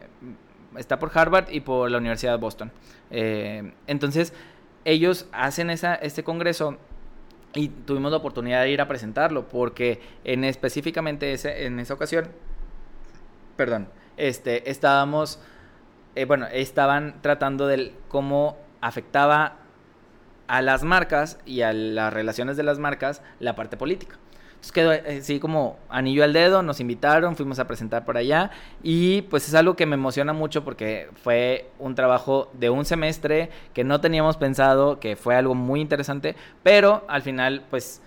está 0.76 0.98
por 0.98 1.10
Harvard 1.14 1.48
y 1.50 1.60
por 1.60 1.90
la 1.90 1.96
Universidad 1.96 2.32
de 2.32 2.38
Boston. 2.38 2.70
Eh, 3.10 3.72
entonces, 3.86 4.34
ellos 4.84 5.26
hacen 5.32 5.70
esa, 5.70 5.94
este 5.94 6.22
Congreso 6.22 6.76
y 7.54 7.68
tuvimos 7.68 8.10
la 8.10 8.18
oportunidad 8.18 8.62
de 8.62 8.70
ir 8.70 8.80
a 8.80 8.88
presentarlo, 8.88 9.48
porque 9.48 10.00
en 10.24 10.44
específicamente 10.44 11.32
ese, 11.32 11.66
en 11.66 11.78
esa 11.80 11.94
ocasión, 11.94 12.28
perdón, 13.56 13.88
este, 14.16 14.70
estábamos, 14.70 15.40
eh, 16.14 16.24
bueno, 16.24 16.46
estaban 16.46 17.20
tratando 17.22 17.66
de 17.66 17.94
cómo 18.08 18.58
afectaba 18.80 19.56
a 20.46 20.62
las 20.62 20.82
marcas 20.84 21.38
y 21.46 21.62
a 21.62 21.72
las 21.72 22.12
relaciones 22.12 22.56
de 22.56 22.62
las 22.62 22.78
marcas 22.78 23.22
la 23.40 23.54
parte 23.54 23.76
política. 23.76 24.18
Entonces 24.64 24.72
quedó 24.72 24.92
eh, 24.94 25.18
así 25.20 25.40
como 25.40 25.76
anillo 25.90 26.24
al 26.24 26.32
dedo, 26.32 26.62
nos 26.62 26.80
invitaron, 26.80 27.36
fuimos 27.36 27.58
a 27.58 27.66
presentar 27.66 28.06
por 28.06 28.16
allá 28.16 28.50
y 28.82 29.22
pues 29.22 29.46
es 29.46 29.54
algo 29.54 29.76
que 29.76 29.84
me 29.84 29.94
emociona 29.94 30.32
mucho 30.32 30.64
porque 30.64 31.08
fue 31.22 31.70
un 31.78 31.94
trabajo 31.94 32.50
de 32.54 32.70
un 32.70 32.86
semestre 32.86 33.50
que 33.74 33.84
no 33.84 34.00
teníamos 34.00 34.38
pensado, 34.38 35.00
que 35.00 35.16
fue 35.16 35.36
algo 35.36 35.54
muy 35.54 35.82
interesante, 35.82 36.34
pero 36.62 37.04
al 37.08 37.20
final 37.20 37.64
pues 37.68 38.00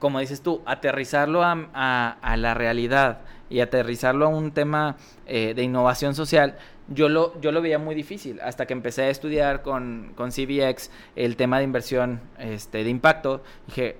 como 0.00 0.18
dices 0.18 0.42
tú, 0.42 0.60
aterrizarlo 0.66 1.42
a, 1.44 2.36
la 2.36 2.54
realidad 2.54 3.20
y 3.48 3.60
aterrizarlo 3.60 4.26
a 4.26 4.28
un 4.28 4.50
tema 4.50 4.96
eh, 5.26 5.54
de 5.54 5.62
innovación 5.62 6.16
social 6.16 6.56
yo 6.88 7.08
lo, 7.08 7.40
yo 7.40 7.52
lo 7.52 7.62
veía 7.62 7.78
muy 7.78 7.94
difícil 7.94 8.40
hasta 8.40 8.66
que 8.66 8.72
empecé 8.72 9.02
a 9.02 9.10
estudiar 9.10 9.62
con, 9.62 10.12
con 10.14 10.30
CBX 10.30 10.90
el 11.16 11.36
tema 11.36 11.58
de 11.58 11.64
inversión 11.64 12.20
este, 12.38 12.84
de 12.84 12.90
impacto. 12.90 13.42
Dije, 13.66 13.96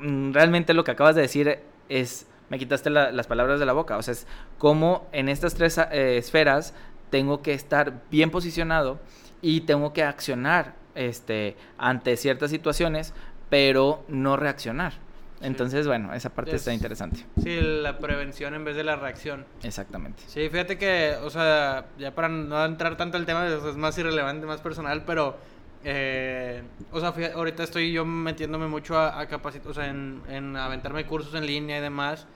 realmente 0.00 0.74
lo 0.74 0.84
que 0.84 0.90
acabas 0.90 1.14
de 1.14 1.22
decir 1.22 1.60
es, 1.88 2.26
me 2.48 2.58
quitaste 2.58 2.90
las 2.90 3.26
palabras 3.26 3.60
de 3.60 3.66
la 3.66 3.72
boca. 3.72 3.96
O 3.96 4.02
sea, 4.02 4.12
es 4.12 4.26
cómo 4.58 5.08
en 5.12 5.28
estas 5.28 5.54
tres 5.54 5.78
eh, 5.78 6.16
esferas 6.18 6.74
tengo 7.10 7.42
que 7.42 7.54
estar 7.54 8.02
bien 8.10 8.30
posicionado 8.30 8.98
y 9.40 9.62
tengo 9.62 9.92
que 9.92 10.02
accionar 10.02 10.74
este, 10.94 11.56
ante 11.78 12.16
ciertas 12.16 12.50
situaciones, 12.50 13.14
pero 13.48 14.04
no 14.08 14.36
reaccionar. 14.36 14.94
Entonces, 15.40 15.86
bueno, 15.86 16.12
esa 16.14 16.30
parte 16.30 16.56
está 16.56 16.72
interesante. 16.72 17.24
Sí, 17.40 17.60
la 17.60 17.98
prevención 17.98 18.54
en 18.54 18.64
vez 18.64 18.76
de 18.76 18.84
la 18.84 18.96
reacción. 18.96 19.46
Exactamente. 19.62 20.22
Sí, 20.26 20.48
fíjate 20.48 20.78
que, 20.78 21.14
o 21.22 21.30
sea, 21.30 21.86
ya 21.98 22.14
para 22.14 22.28
no 22.28 22.64
entrar 22.64 22.96
tanto 22.96 23.16
al 23.16 23.24
tema, 23.24 23.46
es 23.46 23.76
más 23.76 23.96
irrelevante, 23.98 24.46
más 24.46 24.60
personal, 24.60 25.04
pero, 25.06 25.36
eh, 25.84 26.62
o 26.92 27.00
sea, 27.00 27.14
ahorita 27.34 27.62
estoy 27.62 27.92
yo 27.92 28.04
metiéndome 28.04 28.66
mucho 28.66 28.98
a, 28.98 29.26
capacitar, 29.26 29.70
o 29.70 29.74
sea, 29.74 29.88
en, 29.88 30.56
aventarme 30.56 31.06
cursos 31.06 31.34
en 31.34 31.46
línea 31.46 31.78
y 31.78 31.80
demás, 31.80 32.26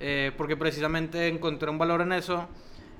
eh, 0.00 0.32
porque 0.36 0.56
precisamente 0.56 1.28
encontré 1.28 1.70
un 1.70 1.78
valor 1.78 2.00
en 2.00 2.12
eso 2.12 2.48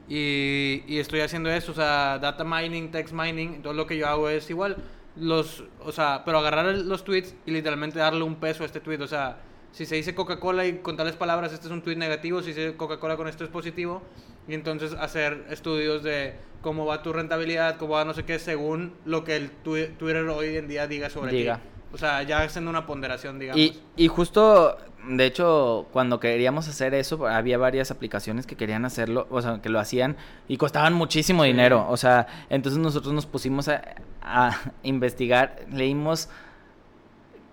y, 0.09 0.83
y 0.87 0.99
estoy 0.99 1.21
haciendo 1.21 1.51
eso, 1.51 1.73
o 1.73 1.75
sea, 1.75 2.19
data 2.19 2.45
mining, 2.45 2.91
text 2.91 3.15
mining, 3.15 3.63
todo 3.63 3.73
lo 3.73 3.87
que 3.87 3.97
yo 3.97 4.07
hago 4.09 4.29
es 4.29 4.49
igual 4.51 4.77
los, 5.17 5.65
o 5.81 5.93
sea, 5.93 6.23
pero 6.25 6.39
agarrar 6.39 6.75
los 6.75 7.05
tweets 7.05 7.35
y 7.47 7.51
literalmente 7.51 7.99
darle 7.99 8.23
un 8.23 8.37
peso 8.37 8.63
a 8.63 8.67
este 8.67 8.81
tweet, 8.81 9.01
o 9.01 9.07
sea, 9.07 9.37
si 9.73 9.87
se 9.87 9.97
dice 9.97 10.15
Coca-Cola 10.15 10.67
y 10.67 10.79
con 10.79 10.97
tales 10.97 11.17
palabras 11.17 11.53
este 11.53 11.67
es 11.67 11.73
un 11.73 11.83
tweet 11.83 11.97
negativo, 11.97 12.43
si 12.43 12.53
se 12.53 12.61
dice 12.61 12.77
Coca-Cola 12.77 13.17
con 13.17 13.27
esto 13.27 13.45
es 13.45 13.51
positivo, 13.51 14.03
y 14.47 14.55
entonces 14.55 14.93
hacer 14.93 15.47
estudios 15.51 16.03
de 16.03 16.35
cómo 16.61 16.87
va 16.87 17.03
tu 17.03 17.13
rentabilidad, 17.13 17.77
cómo 17.77 17.95
va 17.95 18.05
no 18.05 18.15
sé 18.15 18.25
qué, 18.25 18.39
según 18.39 18.93
lo 19.05 19.25
que 19.25 19.37
el 19.37 19.51
Twitter 19.51 20.29
hoy 20.29 20.57
en 20.57 20.69
día 20.69 20.87
diga 20.87 21.11
sobre 21.11 21.33
ti. 21.33 21.49
O 21.93 21.99
sea, 21.99 22.23
ya 22.23 22.41
haciendo 22.43 22.71
una 22.71 22.87
ponderación, 22.87 23.39
digamos. 23.39 23.61
Y, 23.61 23.79
y 23.97 24.09
justo, 24.09 24.79
de 25.07 25.27
hecho, 25.27 25.89
cuando 25.93 26.21
queríamos 26.21 26.67
hacer 26.67 26.95
eso, 26.95 27.27
había 27.27 27.59
varias 27.59 27.91
aplicaciones 27.91 28.47
que 28.47 28.57
querían 28.57 28.87
hacerlo, 28.87 29.27
o 29.31 29.43
sea, 29.43 29.61
que 29.61 29.69
lo 29.69 29.79
hacían 29.79 30.17
y 30.49 30.57
costaban 30.57 30.95
muchísimo 30.95 31.45
dinero. 31.45 31.87
O 31.91 31.99
sea, 31.99 32.27
entonces 32.49 32.81
nosotros 32.81 33.13
nos 33.13 33.27
pusimos 33.27 33.69
a, 33.69 33.83
a 34.23 34.59
investigar, 34.83 35.67
leímos 35.71 36.31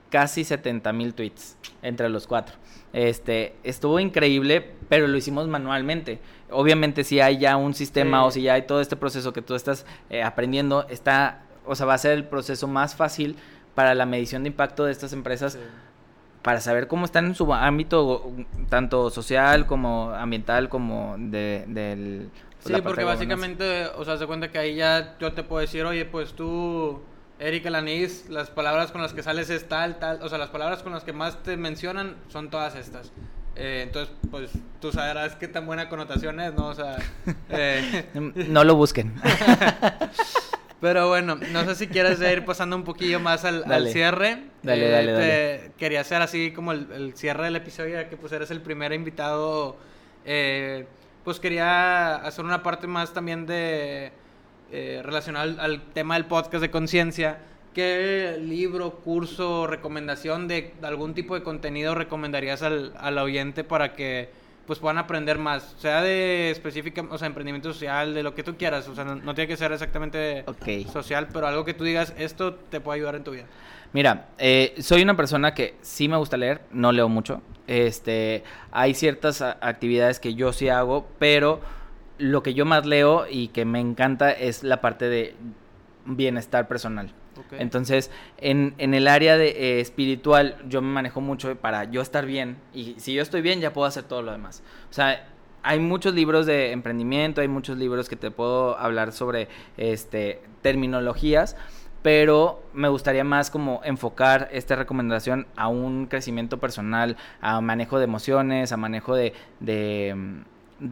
casi 0.10 0.44
70 0.44 0.92
mil 0.94 1.14
tweets 1.14 1.58
entre 1.82 2.10
los 2.10 2.28
cuatro. 2.28 2.56
Este, 2.92 3.56
estuvo 3.64 4.00
increíble, 4.00 4.74
pero 4.90 5.08
lo 5.08 5.18
hicimos 5.18 5.48
manualmente. 5.48 6.20
Obviamente 6.50 7.04
si 7.04 7.20
hay 7.20 7.38
ya 7.38 7.56
un 7.58 7.74
sistema 7.74 8.26
o 8.26 8.32
si 8.32 8.42
ya 8.42 8.54
hay 8.54 8.64
todo 8.64 8.82
este 8.82 8.96
proceso 8.96 9.32
que 9.32 9.42
tú 9.42 9.56
estás 9.56 9.86
eh, 10.10 10.24
aprendiendo, 10.24 10.88
está, 10.90 11.44
o 11.66 11.76
sea, 11.76 11.86
va 11.86 11.94
a 11.94 11.98
ser 12.00 12.14
el 12.14 12.26
proceso 12.26 12.68
más 12.68 12.96
fácil 12.96 13.36
para 13.76 13.94
la 13.94 14.06
medición 14.06 14.44
de 14.44 14.50
impacto 14.50 14.86
de 14.86 14.92
estas 14.92 15.14
empresas. 15.14 15.58
Para 16.42 16.62
saber 16.62 16.88
cómo 16.88 17.04
están 17.04 17.26
en 17.26 17.36
su 17.36 17.54
ámbito, 17.54 18.32
tanto 18.70 19.10
social 19.10 19.68
como 19.68 20.12
ambiental, 20.12 20.70
como 20.70 21.16
de, 21.20 21.66
del... 21.68 22.30
sí, 22.60 22.74
porque 22.82 23.04
básicamente, 23.04 23.88
o 23.98 24.06
sea, 24.06 24.18
se 24.18 24.26
cuenta 24.26 24.50
que 24.50 24.58
ahí 24.58 24.76
ya 24.76 25.18
yo 25.20 25.34
te 25.34 25.44
puedo 25.44 25.60
decir, 25.60 25.84
oye, 25.84 26.06
pues 26.06 26.32
tú 26.34 27.02
Eric 27.40 27.66
Alanis, 27.68 28.26
las 28.30 28.50
palabras 28.50 28.92
con 28.92 29.02
las 29.02 29.14
que 29.14 29.24
sales 29.24 29.50
es 29.50 29.68
tal, 29.68 29.98
tal, 29.98 30.22
o 30.22 30.28
sea, 30.28 30.38
las 30.38 30.50
palabras 30.50 30.84
con 30.84 30.92
las 30.92 31.06
que 31.06 31.14
más 31.14 31.42
te 31.42 31.56
mencionan 31.56 32.18
son 32.28 32.50
todas 32.50 32.76
estas. 32.76 33.12
Eh, 33.56 33.82
entonces, 33.84 34.14
pues 34.30 34.52
tú 34.82 34.92
sabrás 34.92 35.36
qué 35.36 35.48
tan 35.48 35.66
buena 35.66 35.88
connotación 35.90 36.40
es, 36.42 36.54
¿no? 36.54 36.68
O 36.68 36.74
sea, 36.74 36.98
eh, 37.50 38.06
no 38.14 38.64
lo 38.64 38.76
busquen. 38.76 39.14
Pero 40.82 41.10
bueno, 41.10 41.38
no 41.52 41.66
sé 41.66 41.76
si 41.76 41.88
quieres 41.88 42.22
ir 42.22 42.46
pasando 42.46 42.76
un 42.76 42.84
poquillo 42.84 43.20
más 43.20 43.44
al, 43.44 43.90
cierre. 43.90 44.44
Dale, 44.64 44.88
eh, 44.88 44.92
dale, 44.92 45.12
dale. 45.12 45.72
Quería 45.78 46.02
hacer 46.02 46.22
así 46.22 46.52
como 46.52 46.72
el, 46.72 47.14
cierre 47.16 47.46
del 47.46 47.58
episodio, 47.58 47.96
ya 47.96 48.10
que 48.10 48.16
pues 48.16 48.32
eres 48.32 48.52
el 48.52 48.62
primer 48.62 48.94
invitado. 48.94 49.78
pues 51.24 51.40
quería 51.42 52.16
hacer 52.16 52.46
una 52.46 52.64
parte 52.64 52.88
más 52.88 53.14
también 53.14 53.46
de 53.46 54.14
eh, 54.72 55.02
relacionado 55.04 55.60
al, 55.60 55.82
tema 55.94 56.16
del 56.16 56.26
podcast 56.26 56.62
de 56.62 56.70
conciencia, 56.70 57.40
¿qué 57.74 58.38
libro, 58.40 58.96
curso, 58.96 59.68
recomendación 59.68 60.48
de, 60.48 60.74
algún 60.84 61.14
tipo 61.14 61.36
de 61.36 61.44
contenido 61.44 61.96
recomendarías 61.96 62.62
al, 62.62 62.94
al, 62.98 63.18
oyente 63.18 63.64
para 63.64 63.94
que 63.94 64.30
pues 64.68 64.78
puedan 64.78 65.00
aprender 65.00 65.40
más? 65.40 65.76
Sea 65.80 66.02
de 66.02 66.52
específica, 66.52 67.04
o 67.10 67.18
sea, 67.18 67.26
emprendimiento 67.26 67.74
social, 67.74 68.14
de 68.14 68.22
lo 68.22 68.36
que 68.36 68.44
tú 68.44 68.58
quieras, 68.58 68.88
o 68.88 68.94
sea, 68.94 69.04
no, 69.06 69.34
tiene 69.34 69.48
que 69.48 69.58
ser 69.58 69.72
exactamente 69.72 70.46
social, 70.92 71.30
pero 71.34 71.48
algo 71.48 71.66
que 71.66 71.74
tú 71.74 71.84
digas, 71.84 72.14
esto 72.18 72.54
te 72.54 72.80
puede 72.80 72.98
ayudar 72.98 73.16
en 73.16 73.24
tu 73.24 73.32
vida. 73.32 73.46
Mira, 73.92 74.28
eh, 74.38 74.76
soy 74.80 75.02
una 75.02 75.18
persona 75.18 75.56
que 75.56 75.74
sí 75.82 76.08
me 76.08 76.18
gusta 76.18 76.38
leer, 76.38 76.62
no 76.72 76.92
leo 76.92 77.10
mucho. 77.10 77.42
Este, 77.66 78.44
hay 78.72 78.94
ciertas 78.94 79.42
actividades 79.42 80.20
que 80.20 80.36
yo 80.36 80.54
sí 80.54 80.70
hago, 80.70 81.08
pero 81.18 81.60
lo 82.20 82.44
que 82.44 82.54
yo 82.54 82.66
más 82.66 82.86
leo 82.86 83.26
y 83.30 83.48
que 83.48 83.66
me 83.66 83.80
encanta 83.80 84.32
es 84.32 84.64
la 84.64 84.82
parte 84.82 85.10
de 85.10 85.36
bienestar 86.06 86.68
personal. 86.68 87.12
Entonces, 87.52 88.12
en, 88.38 88.76
en, 88.78 88.94
el 88.94 89.08
área 89.08 89.38
de, 89.38 89.50
eh, 89.50 89.80
espiritual, 89.80 90.58
yo 90.68 90.82
me 90.82 90.90
manejo 90.90 91.22
mucho 91.22 91.56
para 91.56 91.86
yo 91.86 92.02
estar 92.02 92.26
bien. 92.26 92.58
Y 92.74 92.96
si 92.98 93.14
yo 93.14 93.22
estoy 93.22 93.42
bien, 93.42 93.62
ya 93.62 93.72
puedo 93.72 93.88
hacer 93.88 94.04
todo 94.04 94.22
lo 94.22 94.34
demás. 94.34 94.62
O 94.90 94.94
sea, 94.94 95.26
hay 95.64 95.80
muchos 95.80 96.14
libros 96.14 96.46
de 96.46 96.74
emprendimiento, 96.74 97.40
hay 97.40 97.48
muchos 97.48 97.78
libros 97.78 98.10
que 98.10 98.18
te 98.18 98.30
puedo 98.30 98.78
hablar 98.78 99.14
sobre 99.14 99.48
este, 99.78 100.42
terminologías, 100.62 101.56
pero 102.02 102.62
me 102.74 102.90
gustaría 102.90 103.24
más 103.24 103.50
como 103.50 103.82
enfocar 103.84 104.50
esta 104.52 104.76
recomendación 104.76 105.48
a 105.56 105.70
un 105.70 106.08
crecimiento 106.08 106.60
personal, 106.60 107.18
a 107.40 107.62
manejo 107.62 108.00
de 108.00 108.04
emociones, 108.06 108.72
a 108.74 108.78
manejo 108.78 109.16
de 109.16 109.34
de 109.60 110.44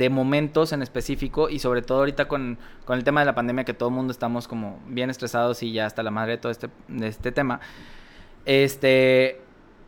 momentos 0.10 0.74
en 0.74 0.82
específico 0.82 1.50
y 1.50 1.60
sobre 1.60 1.82
todo 1.82 2.00
ahorita 2.00 2.28
con, 2.28 2.58
con 2.86 2.98
el 2.98 3.04
tema 3.04 3.22
de 3.22 3.26
la 3.26 3.36
pandemia 3.36 3.64
que 3.64 3.74
todo 3.74 3.90
el 3.90 3.96
mundo 3.96 4.12
estamos 4.12 4.48
como 4.48 4.80
bien 4.88 5.10
estresados 5.10 5.64
y 5.64 5.72
ya 5.72 5.86
hasta 5.86 6.04
la 6.04 6.12
madre 6.12 6.34
de 6.34 6.38
todo 6.40 6.52
este, 6.52 6.70
de 6.88 7.08
este 7.08 7.32
tema. 7.32 7.60
Este, 8.46 9.42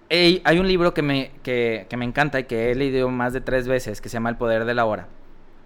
hay 0.10 0.60
un 0.60 0.68
libro 0.68 0.94
que 0.94 1.02
me, 1.02 1.32
que, 1.44 1.86
que 1.90 1.98
me 1.98 2.06
encanta 2.06 2.40
y 2.40 2.44
que 2.46 2.72
he 2.72 2.76
leído 2.76 3.10
más 3.10 3.34
de 3.34 3.42
tres 3.42 3.68
veces 3.68 4.02
que 4.02 4.10
se 4.10 4.14
llama 4.14 4.30
El 4.30 4.38
Poder 4.38 4.66
de 4.66 4.74
la 4.74 4.86
Hora. 4.86 5.08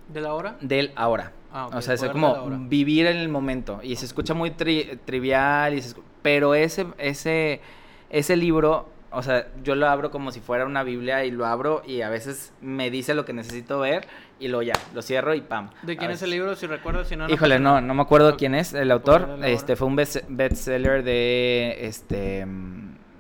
¿De 0.10 0.20
la 0.22 0.34
hora? 0.34 0.58
Del 0.60 0.92
ahora. 0.96 1.32
Ah, 1.52 1.68
ok, 1.68 1.76
O 1.76 1.82
sea, 1.82 1.94
es 1.94 2.02
de 2.02 2.12
como 2.12 2.34
vivir 2.68 3.06
en 3.06 3.18
el 3.18 3.30
momento. 3.30 3.80
Y 3.82 3.96
se 3.96 4.06
escucha 4.06 4.34
muy 4.34 4.52
tri- 4.52 5.00
trivial, 5.06 5.74
y 5.76 5.82
se 5.82 5.96
escu- 5.96 6.02
pero 6.22 6.56
ese, 6.56 6.88
ese, 6.98 7.62
ese 8.10 8.36
libro, 8.36 8.90
o 9.14 9.22
sea, 9.24 9.48
yo 9.64 9.76
lo 9.76 9.88
abro 9.88 10.12
como 10.12 10.32
si 10.32 10.40
fuera 10.40 10.66
una 10.66 10.84
Biblia 10.84 11.24
y 11.26 11.32
lo 11.32 11.46
abro 11.46 11.82
y 11.86 12.02
a 12.02 12.10
veces 12.10 12.54
me 12.62 12.90
dice 12.90 13.14
lo 13.14 13.26
que 13.26 13.34
necesito 13.34 13.80
ver 13.80 14.08
y 14.40 14.48
luego 14.48 14.64
ya, 14.64 14.74
lo 14.94 15.02
cierro 15.02 15.34
y 15.36 15.42
pam. 15.42 15.70
¿De 15.84 15.96
quién 15.98 16.12
es 16.12 16.22
el 16.22 16.32
libro? 16.32 16.56
Si 16.56 16.68
recuerdas, 16.68 17.08
si 17.08 17.16
no, 17.16 17.28
no 17.28 17.34
Híjole, 17.34 17.60
no, 17.60 17.80
no 17.82 17.94
me 17.94 18.02
acuerdo 18.02 18.36
quién 18.38 18.56
es 18.56 18.74
el 18.74 18.92
autor. 18.92 19.22
hora. 19.38 19.48
Este 19.48 19.76
fue 19.76 19.88
un 19.88 19.96
best- 19.98 20.26
bestseller 20.28 21.04
de 21.04 21.78
este 21.86 22.46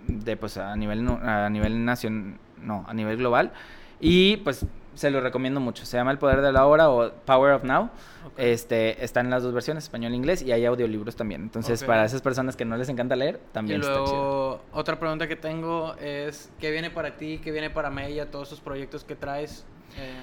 de 0.07 0.37
pues 0.37 0.57
a 0.57 0.75
nivel 0.75 1.07
a 1.07 1.49
nivel 1.49 1.85
nacional, 1.85 2.37
no, 2.61 2.85
a 2.87 2.93
nivel 2.93 3.17
global 3.17 3.51
y 3.99 4.37
pues 4.37 4.65
se 4.95 5.11
lo 5.11 5.21
recomiendo 5.21 5.59
mucho. 5.59 5.85
Se 5.85 5.97
llama 5.97 6.11
El 6.11 6.17
poder 6.17 6.41
de 6.41 6.51
la 6.51 6.65
hora 6.65 6.89
o 6.89 7.11
Power 7.25 7.53
of 7.53 7.63
Now. 7.63 7.89
Ok. 8.25 8.33
Este, 8.37 9.03
está 9.03 9.19
en 9.19 9.29
las 9.29 9.43
dos 9.43 9.53
versiones, 9.53 9.83
español 9.85 10.13
e 10.13 10.15
inglés, 10.15 10.41
y 10.41 10.51
hay 10.51 10.65
audiolibros 10.65 11.15
también. 11.15 11.41
Entonces, 11.41 11.83
para 11.83 12.05
esas 12.05 12.21
personas 12.21 12.55
que 12.55 12.65
no 12.65 12.77
les 12.77 12.89
encanta 12.89 13.15
leer, 13.15 13.39
Y 13.49 13.53
también 13.53 13.81
está 13.81 13.93
chido. 13.93 14.05
luego, 14.05 14.61
otra 14.71 14.99
pregunta 14.99 15.27
que 15.27 15.35
tengo 15.35 15.95
es, 15.95 16.51
¿qué 16.59 16.71
viene 16.71 16.89
para 16.89 17.17
ti? 17.17 17.39
¿Qué 17.43 17.51
viene 17.51 17.69
para 17.69 17.89
Mella? 17.89 18.29
Todos 18.29 18.49
esos 18.49 18.59
proyectos 18.59 19.03
que 19.03 19.15
traes. 19.15 19.65
Eh, 19.97 20.13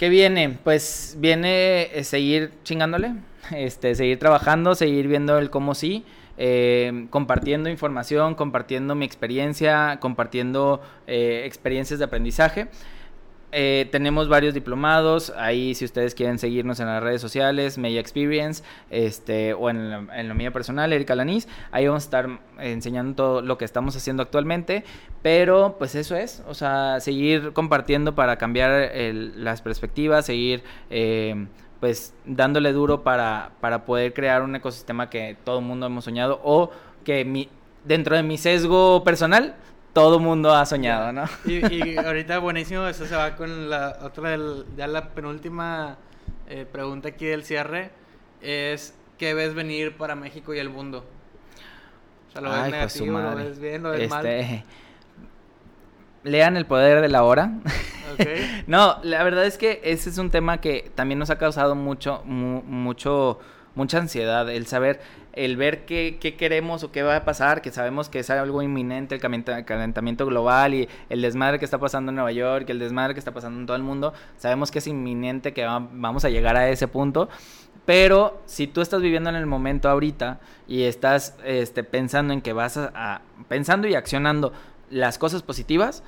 ¿Qué 0.00 0.08
viene? 0.08 0.58
Pues 0.64 1.16
viene 1.18 1.82
eh, 1.92 2.04
seguir 2.04 2.52
chingándole, 2.64 3.16
este, 3.50 3.94
seguir 3.94 4.18
trabajando, 4.18 4.74
seguir 4.74 5.06
viendo 5.08 5.38
el 5.38 5.50
cómo 5.50 5.74
sí, 5.74 6.06
eh, 6.38 7.06
compartiendo 7.10 7.68
información, 7.68 8.34
compartiendo 8.34 8.94
mi 8.94 9.04
experiencia, 9.04 9.98
compartiendo 10.00 10.80
eh, 11.06 11.42
experiencias 11.44 11.98
de 11.98 12.06
aprendizaje. 12.06 12.68
Eh, 13.52 13.88
tenemos 13.90 14.28
varios 14.28 14.54
diplomados, 14.54 15.32
ahí 15.36 15.74
si 15.74 15.84
ustedes 15.84 16.14
quieren 16.14 16.38
seguirnos 16.38 16.78
en 16.78 16.86
las 16.86 17.02
redes 17.02 17.20
sociales, 17.20 17.78
Media 17.78 17.98
Experience, 18.00 18.62
este, 18.90 19.54
o 19.54 19.68
en, 19.70 19.90
la- 19.90 20.20
en 20.20 20.28
lo 20.28 20.36
mío 20.36 20.52
personal, 20.52 20.92
Erika 20.92 21.16
Lanís, 21.16 21.48
ahí 21.72 21.86
vamos 21.88 22.04
a 22.04 22.06
estar 22.06 22.28
enseñando 22.60 23.14
todo 23.16 23.42
lo 23.42 23.58
que 23.58 23.64
estamos 23.64 23.96
haciendo 23.96 24.22
actualmente, 24.22 24.84
pero 25.22 25.74
pues 25.78 25.96
eso 25.96 26.14
es, 26.14 26.44
o 26.46 26.54
sea, 26.54 27.00
seguir 27.00 27.52
compartiendo 27.52 28.14
para 28.14 28.36
cambiar 28.36 28.92
las 29.34 29.62
perspectivas, 29.62 30.26
seguir 30.26 30.62
eh, 30.88 31.46
pues 31.80 32.14
dándole 32.26 32.72
duro 32.72 33.02
para, 33.02 33.50
para 33.60 33.84
poder 33.84 34.14
crear 34.14 34.42
un 34.42 34.54
ecosistema 34.54 35.10
que 35.10 35.36
todo 35.44 35.58
el 35.58 35.64
mundo 35.64 35.86
hemos 35.86 36.04
soñado 36.04 36.40
o 36.44 36.70
que 37.04 37.24
mi, 37.24 37.48
dentro 37.84 38.14
de 38.14 38.22
mi 38.22 38.38
sesgo 38.38 39.02
personal, 39.02 39.56
todo 39.92 40.18
mundo 40.20 40.54
ha 40.54 40.64
soñado, 40.66 41.12
¿no? 41.12 41.24
Y, 41.44 41.66
y 41.74 41.96
ahorita 41.98 42.38
buenísimo, 42.38 42.86
eso 42.86 43.06
se 43.06 43.16
va 43.16 43.36
con 43.36 43.68
la 43.70 43.98
otra, 44.02 44.30
del, 44.30 44.64
ya 44.76 44.86
la 44.86 45.08
penúltima 45.10 45.96
eh, 46.48 46.66
pregunta 46.70 47.08
aquí 47.08 47.26
del 47.26 47.44
cierre, 47.44 47.90
es 48.40 48.94
¿qué 49.18 49.34
ves 49.34 49.54
venir 49.54 49.96
para 49.96 50.14
México 50.14 50.54
y 50.54 50.58
el 50.58 50.70
mundo? 50.70 51.04
O 52.28 52.32
sea, 52.32 52.40
¿lo 52.40 52.50
ves 52.50 52.58
Ay, 52.60 52.70
su 52.70 52.70
negativo, 53.04 53.06
lo 53.18 53.24
madre. 53.24 53.44
ves 53.44 53.58
bien, 53.58 53.82
lo 53.82 53.90
ves 53.90 54.08
mal? 54.08 54.24
Este, 54.26 54.64
lean 56.22 56.56
El 56.56 56.66
Poder 56.66 57.00
de 57.00 57.08
la 57.08 57.24
Hora. 57.24 57.50
No, 58.66 58.98
la 59.04 59.22
verdad 59.22 59.46
es 59.46 59.56
que 59.56 59.80
ese 59.84 60.10
es 60.10 60.18
un 60.18 60.30
tema 60.30 60.60
que 60.60 60.90
también 60.94 61.18
nos 61.18 61.30
ha 61.30 61.38
causado 61.38 61.74
mucho, 61.76 62.22
mu- 62.26 62.60
mucho, 62.62 63.38
mucha 63.76 63.98
ansiedad, 63.98 64.50
el 64.50 64.66
saber, 64.66 65.00
el 65.32 65.56
ver 65.56 65.84
qué, 65.84 66.18
qué 66.20 66.34
queremos 66.36 66.82
o 66.82 66.90
qué 66.90 67.02
va 67.02 67.16
a 67.16 67.24
pasar, 67.24 67.62
que 67.62 67.70
sabemos 67.70 68.08
que 68.08 68.18
es 68.20 68.30
algo 68.30 68.62
inminente, 68.62 69.14
el 69.14 69.20
calenta- 69.20 69.64
calentamiento 69.64 70.26
global 70.26 70.74
y 70.74 70.88
el 71.08 71.22
desmadre 71.22 71.58
que 71.58 71.64
está 71.64 71.78
pasando 71.78 72.10
en 72.10 72.16
Nueva 72.16 72.32
York, 72.32 72.68
el 72.68 72.78
desmadre 72.78 73.14
que 73.14 73.20
está 73.20 73.32
pasando 73.32 73.60
en 73.60 73.66
todo 73.66 73.76
el 73.76 73.82
mundo, 73.82 74.12
sabemos 74.38 74.70
que 74.70 74.80
es 74.80 74.86
inminente, 74.86 75.52
que 75.52 75.64
va- 75.64 75.86
vamos 75.92 76.24
a 76.24 76.30
llegar 76.30 76.56
a 76.56 76.68
ese 76.68 76.88
punto. 76.88 77.28
Pero 77.86 78.42
si 78.46 78.66
tú 78.66 78.80
estás 78.82 79.00
viviendo 79.00 79.30
en 79.30 79.36
el 79.36 79.46
momento 79.46 79.88
ahorita 79.88 80.38
y 80.68 80.82
estás 80.82 81.36
este, 81.44 81.82
pensando 81.82 82.32
en 82.32 82.40
que 82.42 82.52
vas 82.52 82.76
a- 82.76 83.22
pensando 83.48 83.88
y 83.88 83.94
accionando 83.94 84.52
las 84.90 85.18
cosas 85.18 85.42
positivas, 85.42 86.02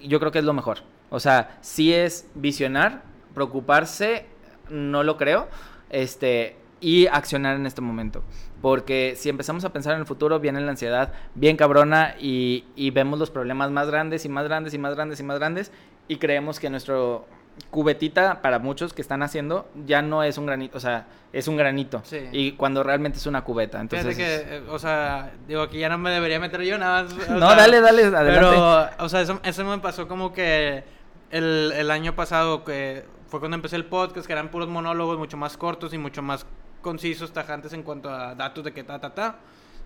yo 0.00 0.20
creo 0.20 0.30
que 0.32 0.38
es 0.38 0.44
lo 0.44 0.52
mejor. 0.52 0.78
O 1.10 1.20
sea, 1.20 1.58
si 1.60 1.92
es 1.92 2.28
visionar, 2.34 3.02
preocuparse, 3.34 4.26
no 4.70 5.02
lo 5.02 5.16
creo, 5.16 5.48
este, 5.90 6.56
y 6.80 7.06
accionar 7.06 7.56
en 7.56 7.66
este 7.66 7.80
momento. 7.80 8.22
Porque 8.60 9.14
si 9.16 9.28
empezamos 9.28 9.64
a 9.64 9.72
pensar 9.72 9.94
en 9.94 10.00
el 10.00 10.06
futuro, 10.06 10.40
viene 10.40 10.60
la 10.60 10.70
ansiedad 10.70 11.12
bien 11.34 11.56
cabrona 11.56 12.14
y, 12.18 12.64
y 12.74 12.90
vemos 12.90 13.18
los 13.18 13.30
problemas 13.30 13.70
más 13.70 13.88
grandes 13.88 14.24
y 14.24 14.28
más 14.28 14.44
grandes 14.44 14.74
y 14.74 14.78
más 14.78 14.94
grandes 14.94 15.20
y 15.20 15.22
más 15.22 15.38
grandes 15.38 15.72
y 16.08 16.16
creemos 16.16 16.58
que 16.58 16.70
nuestro 16.70 17.26
cubetita 17.70 18.40
para 18.40 18.58
muchos 18.58 18.92
que 18.92 19.02
están 19.02 19.22
haciendo 19.22 19.68
ya 19.84 20.00
no 20.00 20.22
es 20.22 20.38
un 20.38 20.46
granito, 20.46 20.78
o 20.78 20.80
sea, 20.80 21.06
es 21.32 21.48
un 21.48 21.56
granito. 21.56 22.02
Sí. 22.04 22.20
Y 22.32 22.52
cuando 22.52 22.82
realmente 22.82 23.18
es 23.18 23.26
una 23.26 23.42
cubeta. 23.42 23.80
Entonces, 23.80 24.16
Fíjate 24.16 24.44
que, 24.44 24.56
eh, 24.56 24.62
o 24.70 24.78
sea, 24.78 25.32
digo, 25.46 25.62
aquí 25.62 25.78
ya 25.78 25.88
no 25.88 25.98
me 25.98 26.10
debería 26.10 26.40
meter 26.40 26.62
yo 26.62 26.78
nada 26.78 27.02
más. 27.02 27.14
No, 27.28 27.48
sea, 27.48 27.56
dale, 27.56 27.80
dale, 27.80 28.04
adelante. 28.04 28.32
Pero, 28.34 29.04
o 29.04 29.08
sea, 29.08 29.20
eso, 29.20 29.40
eso 29.42 29.64
me 29.64 29.78
pasó 29.78 30.08
como 30.08 30.32
que 30.32 30.84
el, 31.30 31.72
el 31.76 31.90
año 31.90 32.14
pasado, 32.14 32.64
que 32.64 33.04
fue 33.26 33.40
cuando 33.40 33.56
empecé 33.56 33.76
el 33.76 33.84
podcast, 33.84 34.26
que 34.26 34.32
eran 34.32 34.50
puros 34.50 34.68
monólogos 34.68 35.18
mucho 35.18 35.36
más 35.36 35.56
cortos 35.56 35.92
y 35.92 35.98
mucho 35.98 36.22
más 36.22 36.46
concisos, 36.82 37.32
tajantes 37.32 37.72
en 37.72 37.82
cuanto 37.82 38.10
a 38.10 38.34
datos 38.34 38.64
de 38.64 38.72
que 38.72 38.84
ta, 38.84 39.00
ta, 39.00 39.14
ta. 39.14 39.36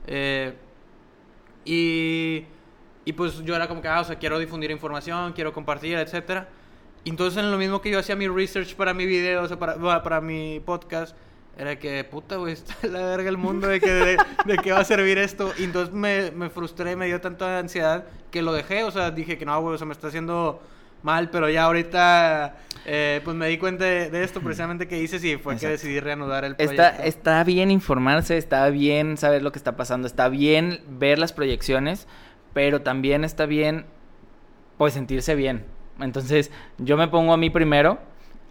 Eh, 0.07 0.55
y, 1.65 2.45
y 3.05 3.13
pues 3.13 3.43
yo 3.43 3.55
era 3.55 3.69
como 3.69 3.83
que, 3.83 3.89
ah, 3.89 4.01
o 4.01 4.05
sea, 4.05 4.17
quiero 4.17 4.39
difundir 4.39 4.71
información, 4.71 5.33
quiero 5.33 5.53
compartir. 5.53 5.99
Y 7.05 7.11
entonces 7.11 7.43
en 7.43 7.51
lo 7.51 7.59
mismo 7.59 7.81
que 7.81 7.91
yo 7.91 7.99
hacía 7.99 8.15
mi 8.15 8.29
research 8.29 8.75
para 8.77 8.95
mi 8.95 9.07
video, 9.07 9.43
o 9.43 9.49
sea, 9.49 9.59
para, 9.59 9.75
bueno, 9.75 10.03
para 10.03 10.21
mi 10.21 10.61
podcast, 10.61 11.17
era 11.57 11.79
que, 11.79 12.05
puta, 12.05 12.37
güey, 12.37 12.53
está 12.55 12.75
la 12.87 13.05
verga 13.07 13.29
el 13.29 13.37
mundo, 13.37 13.67
de 13.67 13.81
que 13.81 13.91
de, 13.91 14.17
de 14.47 14.57
qué 14.59 14.73
va 14.73 14.81
a 14.81 14.85
servir 14.85 15.19
esto. 15.19 15.53
Y 15.59 15.65
entonces 15.65 15.95
me, 15.95 16.31
me 16.31 16.49
frustré, 16.49 16.97
me 16.97 17.07
dio 17.07 17.21
tanta 17.21 17.59
ansiedad 17.59 18.07
que 18.31 18.43
lo 18.43 18.53
dejé, 18.53 18.85
o 18.85 18.91
sea, 18.91 19.11
dije 19.11 19.37
que 19.37 19.45
no, 19.45 19.61
güey, 19.61 19.75
o 19.75 19.79
sea, 19.79 19.87
me 19.87 19.93
está 19.93 20.09
haciendo 20.09 20.63
mal, 21.03 21.31
pero 21.31 21.49
ya 21.51 21.65
ahorita, 21.65 22.57
eh, 22.85 23.21
pues 23.25 23.37
me 23.37 23.49
di 23.49 23.59
cuenta 23.59 23.85
de, 23.85 24.11
de 24.11 24.25
esto 24.25 24.41
precisamente 24.41 24.89
que 24.89 25.03
hice 25.03 25.17
y 25.27 25.37
fue 25.37 25.57
que 25.57 25.69
decidí 25.69 26.01
reanudar 26.01 26.45
el 26.45 26.57
proyecto. 26.57 26.83
Está, 26.83 27.05
está 27.05 27.45
bien 27.45 27.71
informarse, 27.71 28.37
está 28.37 28.69
bien 28.71 29.17
saber 29.17 29.43
lo 29.43 29.53
que 29.53 29.59
está 29.59 29.77
pasando, 29.77 30.07
está 30.07 30.29
bien 30.29 30.81
ver 30.89 31.19
las 31.19 31.33
proyecciones, 31.33 32.07
pero 32.53 32.83
también 32.83 33.25
está 33.25 33.47
bien, 33.47 33.87
pues, 34.79 34.95
sentirse 34.95 35.35
bien. 35.35 35.65
Entonces, 36.01 36.51
yo 36.79 36.97
me 36.97 37.09
pongo 37.09 37.33
a 37.33 37.37
mí 37.37 37.51
primero, 37.51 37.99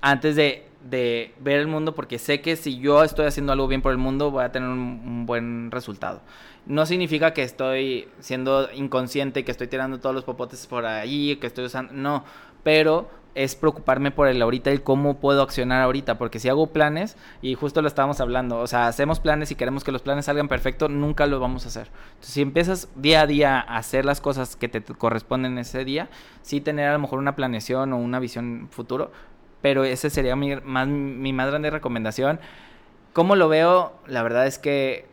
antes 0.02 0.36
de, 0.36 0.68
de 0.90 1.34
ver 1.40 1.60
el 1.60 1.68
mundo, 1.68 1.96
porque 1.96 2.20
sé 2.20 2.42
que 2.42 2.56
si 2.56 2.80
yo 2.80 3.04
estoy 3.04 3.26
haciendo 3.26 3.54
algo 3.54 3.68
bien 3.68 3.82
por 3.82 3.92
el 3.92 3.98
mundo, 3.98 4.32
voy 4.32 4.44
a 4.44 4.52
tener 4.52 4.70
un, 4.70 4.80
un 4.80 5.26
buen 5.26 5.72
resultado. 5.72 6.22
No 6.66 6.86
significa 6.86 7.34
que 7.34 7.44
estoy 7.44 8.08
siendo 8.20 8.72
inconsciente, 8.74 9.44
que 9.44 9.52
estoy 9.52 9.68
tirando 9.68 10.00
todos 10.00 10.16
los 10.16 10.24
popotes 10.24 10.68
por 10.68 10.86
ahí, 10.86 11.36
que 11.38 11.48
estoy 11.48 11.66
usando... 11.66 11.94
No, 11.94 12.24
pero 12.64 13.10
es 13.34 13.56
preocuparme 13.56 14.12
por 14.12 14.28
el 14.28 14.42
ahorita 14.42 14.72
y 14.72 14.80
cómo 14.80 15.20
puedo 15.20 15.42
accionar 15.42 15.82
ahorita, 15.82 16.18
porque 16.18 16.40
si 16.40 16.50
hago 16.50 16.68
planes, 16.68 17.18
y 17.42 17.56
justo 17.56 17.82
lo 17.82 17.88
estábamos 17.88 18.20
hablando, 18.20 18.60
o 18.60 18.68
sea, 18.68 18.88
hacemos 18.88 19.20
planes 19.20 19.52
y 19.52 19.56
queremos 19.56 19.84
que 19.84 19.92
los 19.92 20.02
planes 20.02 20.26
salgan 20.26 20.48
perfecto, 20.48 20.90
nunca 20.90 21.26
lo 21.28 21.40
vamos 21.40 21.66
a 21.66 21.70
hacer. 21.70 21.90
Entonces, 22.10 22.34
si 22.34 22.42
empiezas 22.42 22.90
día 22.96 23.22
a 23.22 23.28
día 23.28 23.60
a 23.60 23.78
hacer 23.78 24.06
las 24.06 24.22
cosas 24.22 24.56
que 24.56 24.68
te 24.68 24.82
corresponden 24.82 25.58
ese 25.58 25.86
día, 25.86 26.10
sí 26.42 26.62
tener 26.62 26.90
a 26.90 26.94
lo 26.94 27.00
mejor 27.00 27.20
una 27.20 27.36
planeación 27.36 27.94
o 27.94 27.98
una 27.98 28.20
visión 28.20 28.68
futuro, 28.70 29.12
pero 29.62 29.84
ese 29.84 30.10
sería 30.10 30.36
mi 30.36 30.56
más, 30.58 30.88
mi 30.88 31.34
más 31.34 31.48
grande 31.48 31.70
recomendación. 31.70 32.40
¿Cómo 33.14 33.36
lo 33.36 33.48
veo? 33.48 33.94
La 34.08 34.24
verdad 34.24 34.48
es 34.48 34.58
que 34.58 35.11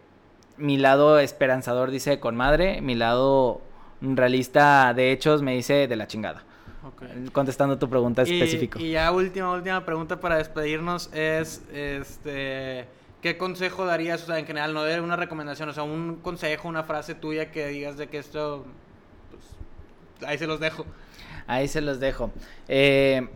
mi 0.58 0.76
lado 0.76 1.18
esperanzador 1.18 1.90
dice 1.90 2.20
con 2.20 2.36
madre, 2.36 2.80
mi 2.80 2.94
lado 2.94 3.60
realista 4.00 4.92
de 4.94 5.12
hechos 5.12 5.42
me 5.42 5.54
dice 5.54 5.88
de 5.88 5.96
la 5.96 6.06
chingada. 6.06 6.44
Contestando 7.32 7.78
tu 7.78 7.88
pregunta 7.88 8.22
Y- 8.26 8.34
específica. 8.40 8.80
Y, 8.80 8.92
ya 8.92 9.10
última, 9.12 9.52
última 9.52 9.84
pregunta 9.84 10.20
para 10.20 10.36
despedirnos 10.36 11.12
es, 11.12 11.62
este, 11.72 12.86
¿qué 13.22 13.36
consejo 13.36 13.84
darías, 13.84 14.22
o 14.22 14.26
sea, 14.26 14.38
en 14.38 14.46
general, 14.46 14.74
no 14.74 14.82
de 14.84 15.00
una 15.00 15.16
recomendación, 15.16 15.68
o 15.68 15.72
sea, 15.72 15.82
un 15.82 16.16
consejo, 16.16 16.68
una 16.68 16.84
frase 16.84 17.14
tuya 17.14 17.50
que 17.50 17.66
digas 17.68 17.96
de 17.96 18.08
que 18.08 18.18
esto, 18.18 18.64
pues, 19.30 20.28
ahí 20.28 20.38
se 20.38 20.46
los 20.46 20.60
dejo. 20.60 20.86
Ahí 21.46 21.68
se 21.68 21.80
los 21.80 22.00
dejo. 22.00 22.30
Eh, 22.68 23.28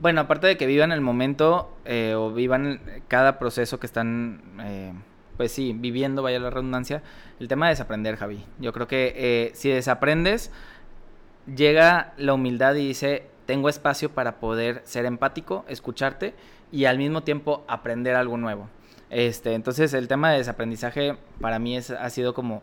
bueno, 0.00 0.22
aparte 0.22 0.46
de 0.46 0.56
que 0.56 0.66
vivan 0.66 0.92
el 0.92 1.00
momento 1.00 1.76
eh, 1.84 2.14
o 2.16 2.30
vivan 2.32 2.80
cada 3.08 3.38
proceso 3.38 3.78
que 3.80 3.86
están, 3.86 4.42
eh, 4.62 4.92
pues 5.40 5.52
sí, 5.52 5.72
viviendo, 5.74 6.22
vaya 6.22 6.38
la 6.38 6.50
redundancia, 6.50 7.02
el 7.38 7.48
tema 7.48 7.64
de 7.64 7.70
desaprender, 7.70 8.16
Javi. 8.16 8.44
Yo 8.58 8.74
creo 8.74 8.86
que 8.86 9.14
eh, 9.16 9.52
si 9.54 9.70
desaprendes, 9.70 10.52
llega 11.56 12.12
la 12.18 12.34
humildad 12.34 12.74
y 12.74 12.88
dice, 12.88 13.24
tengo 13.46 13.70
espacio 13.70 14.10
para 14.10 14.38
poder 14.38 14.82
ser 14.84 15.06
empático, 15.06 15.64
escucharte 15.66 16.34
y 16.70 16.84
al 16.84 16.98
mismo 16.98 17.22
tiempo 17.22 17.64
aprender 17.68 18.16
algo 18.16 18.36
nuevo. 18.36 18.68
Este, 19.08 19.54
entonces 19.54 19.94
el 19.94 20.08
tema 20.08 20.30
de 20.30 20.36
desaprendizaje 20.36 21.16
para 21.40 21.58
mí 21.58 21.74
es, 21.74 21.90
ha 21.90 22.10
sido 22.10 22.34
como 22.34 22.60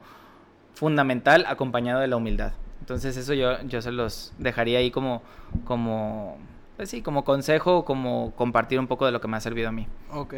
fundamental 0.76 1.46
acompañado 1.48 2.02
de 2.02 2.06
la 2.06 2.18
humildad. 2.18 2.54
Entonces 2.82 3.18
eso 3.18 3.34
yo, 3.34 3.60
yo 3.64 3.82
se 3.82 3.92
los 3.92 4.36
dejaría 4.38 4.78
ahí 4.78 4.92
como, 4.92 5.24
como, 5.66 6.38
pues 6.76 6.92
sí, 6.92 7.02
como 7.02 7.24
consejo, 7.24 7.86
como 7.86 8.36
compartir 8.36 8.80
un 8.80 8.86
poco 8.86 9.08
de 9.08 9.12
lo 9.14 9.20
que 9.20 9.28
me 9.28 9.36
ha 9.36 9.42
servido 9.42 9.70
a 9.70 9.72
mí. 9.72 9.88
Ok. 10.12 10.36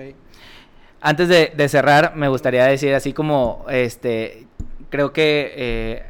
Antes 1.02 1.30
de, 1.30 1.54
de 1.56 1.70
cerrar, 1.70 2.16
me 2.16 2.28
gustaría 2.28 2.66
decir 2.66 2.94
así 2.94 3.14
como, 3.14 3.66
este, 3.70 4.48
creo 4.90 5.14
que 5.14 5.54
eh, 5.56 6.10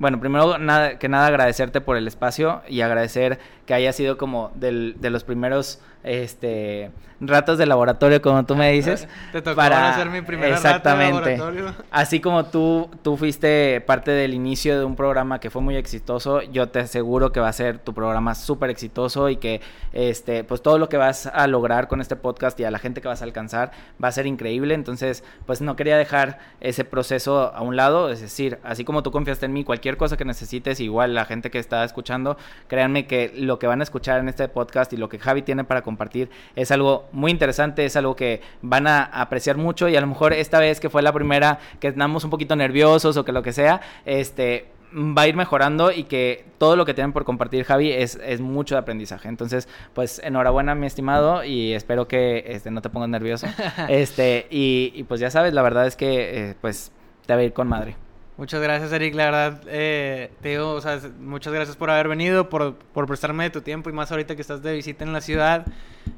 bueno, 0.00 0.18
primero 0.18 0.56
nada, 0.56 0.98
que 0.98 1.10
nada 1.10 1.26
agradecerte 1.26 1.82
por 1.82 1.98
el 1.98 2.08
espacio 2.08 2.62
y 2.66 2.80
agradecer 2.80 3.38
que 3.70 3.74
haya 3.74 3.92
sido 3.92 4.18
como 4.18 4.50
del, 4.56 4.96
de 4.98 5.10
los 5.10 5.22
primeros 5.22 5.78
este, 6.02 6.90
ratos 7.20 7.58
de 7.58 7.66
laboratorio, 7.66 8.22
como 8.22 8.44
tú 8.44 8.56
me 8.56 8.72
dices. 8.72 9.06
Te 9.30 9.42
tocó 9.42 9.54
para 9.54 9.90
hacer 9.90 10.08
mi 10.10 10.22
primer 10.22 10.52
Exactamente. 10.52 11.36
laboratorio. 11.36 11.74
Así 11.90 12.20
como 12.20 12.46
tú, 12.46 12.90
tú 13.02 13.16
fuiste 13.16 13.80
parte 13.82 14.10
del 14.10 14.34
inicio 14.34 14.78
de 14.78 14.84
un 14.84 14.96
programa 14.96 15.38
que 15.38 15.50
fue 15.50 15.62
muy 15.62 15.76
exitoso, 15.76 16.42
yo 16.42 16.68
te 16.68 16.80
aseguro 16.80 17.30
que 17.30 17.38
va 17.38 17.48
a 17.48 17.52
ser 17.52 17.78
tu 17.78 17.94
programa 17.94 18.34
súper 18.34 18.70
exitoso 18.70 19.28
y 19.28 19.36
que 19.36 19.60
este, 19.92 20.42
pues 20.42 20.62
todo 20.62 20.78
lo 20.78 20.88
que 20.88 20.96
vas 20.96 21.26
a 21.26 21.46
lograr 21.46 21.86
con 21.86 22.00
este 22.00 22.16
podcast 22.16 22.58
y 22.58 22.64
a 22.64 22.72
la 22.72 22.80
gente 22.80 23.00
que 23.00 23.06
vas 23.06 23.20
a 23.20 23.24
alcanzar 23.24 23.70
va 24.02 24.08
a 24.08 24.12
ser 24.12 24.26
increíble. 24.26 24.74
Entonces, 24.74 25.22
pues 25.46 25.60
no 25.60 25.76
quería 25.76 25.96
dejar 25.96 26.40
ese 26.60 26.84
proceso 26.84 27.52
a 27.54 27.60
un 27.60 27.76
lado. 27.76 28.10
Es 28.10 28.20
decir, 28.20 28.58
así 28.64 28.84
como 28.84 29.04
tú 29.04 29.12
confiaste 29.12 29.46
en 29.46 29.52
mí, 29.52 29.62
cualquier 29.62 29.96
cosa 29.96 30.16
que 30.16 30.24
necesites, 30.24 30.80
igual 30.80 31.14
la 31.14 31.24
gente 31.24 31.52
que 31.52 31.60
está 31.60 31.84
escuchando, 31.84 32.36
créanme 32.66 33.06
que 33.06 33.32
lo 33.36 33.59
que 33.60 33.68
van 33.68 33.78
a 33.78 33.84
escuchar 33.84 34.18
en 34.18 34.28
este 34.28 34.48
podcast 34.48 34.92
y 34.92 34.96
lo 34.96 35.08
que 35.08 35.20
Javi 35.20 35.42
tiene 35.42 35.62
para 35.62 35.82
compartir 35.82 36.30
es 36.56 36.72
algo 36.72 37.08
muy 37.12 37.30
interesante, 37.30 37.84
es 37.84 37.94
algo 37.94 38.16
que 38.16 38.40
van 38.62 38.88
a 38.88 39.04
apreciar 39.04 39.56
mucho 39.56 39.88
y 39.88 39.94
a 39.94 40.00
lo 40.00 40.08
mejor 40.08 40.32
esta 40.32 40.58
vez 40.58 40.80
que 40.80 40.90
fue 40.90 41.02
la 41.02 41.12
primera 41.12 41.60
que 41.78 41.86
estamos 41.86 42.24
un 42.24 42.30
poquito 42.30 42.56
nerviosos 42.56 43.16
o 43.16 43.24
que 43.24 43.30
lo 43.30 43.44
que 43.44 43.52
sea, 43.52 43.80
este 44.04 44.66
va 44.92 45.22
a 45.22 45.28
ir 45.28 45.36
mejorando 45.36 45.92
y 45.92 46.04
que 46.04 46.44
todo 46.58 46.76
lo 46.76 46.84
que 46.84 46.94
tienen 46.94 47.12
por 47.12 47.24
compartir 47.24 47.64
Javi 47.64 47.92
es, 47.92 48.18
es 48.24 48.40
mucho 48.40 48.74
de 48.74 48.80
aprendizaje. 48.80 49.28
Entonces, 49.28 49.68
pues 49.94 50.20
enhorabuena 50.24 50.74
mi 50.74 50.86
estimado 50.86 51.44
y 51.44 51.72
espero 51.72 52.08
que 52.08 52.44
este, 52.48 52.70
no 52.70 52.82
te 52.82 52.90
pongas 52.90 53.08
nervioso. 53.08 53.46
este 53.88 54.46
y, 54.50 55.04
pues 55.04 55.20
ya 55.20 55.30
sabes, 55.30 55.54
la 55.54 55.62
verdad 55.62 55.86
es 55.86 55.96
que 55.96 56.50
eh, 56.50 56.54
pues 56.60 56.92
te 57.26 57.34
va 57.34 57.40
a 57.40 57.44
ir 57.44 57.52
con 57.52 57.68
madre. 57.68 57.96
Muchas 58.40 58.62
gracias, 58.62 58.90
Eric. 58.92 59.14
La 59.16 59.26
verdad, 59.26 59.60
eh, 59.66 60.30
te 60.40 60.48
digo, 60.48 60.70
o 60.70 60.80
sea, 60.80 60.98
muchas 61.20 61.52
gracias 61.52 61.76
por 61.76 61.90
haber 61.90 62.08
venido, 62.08 62.48
por, 62.48 62.74
por, 62.74 63.06
prestarme 63.06 63.44
de 63.44 63.50
tu 63.50 63.60
tiempo 63.60 63.90
y 63.90 63.92
más 63.92 64.10
ahorita 64.10 64.34
que 64.34 64.40
estás 64.40 64.62
de 64.62 64.72
visita 64.72 65.04
en 65.04 65.12
la 65.12 65.20
ciudad. 65.20 65.66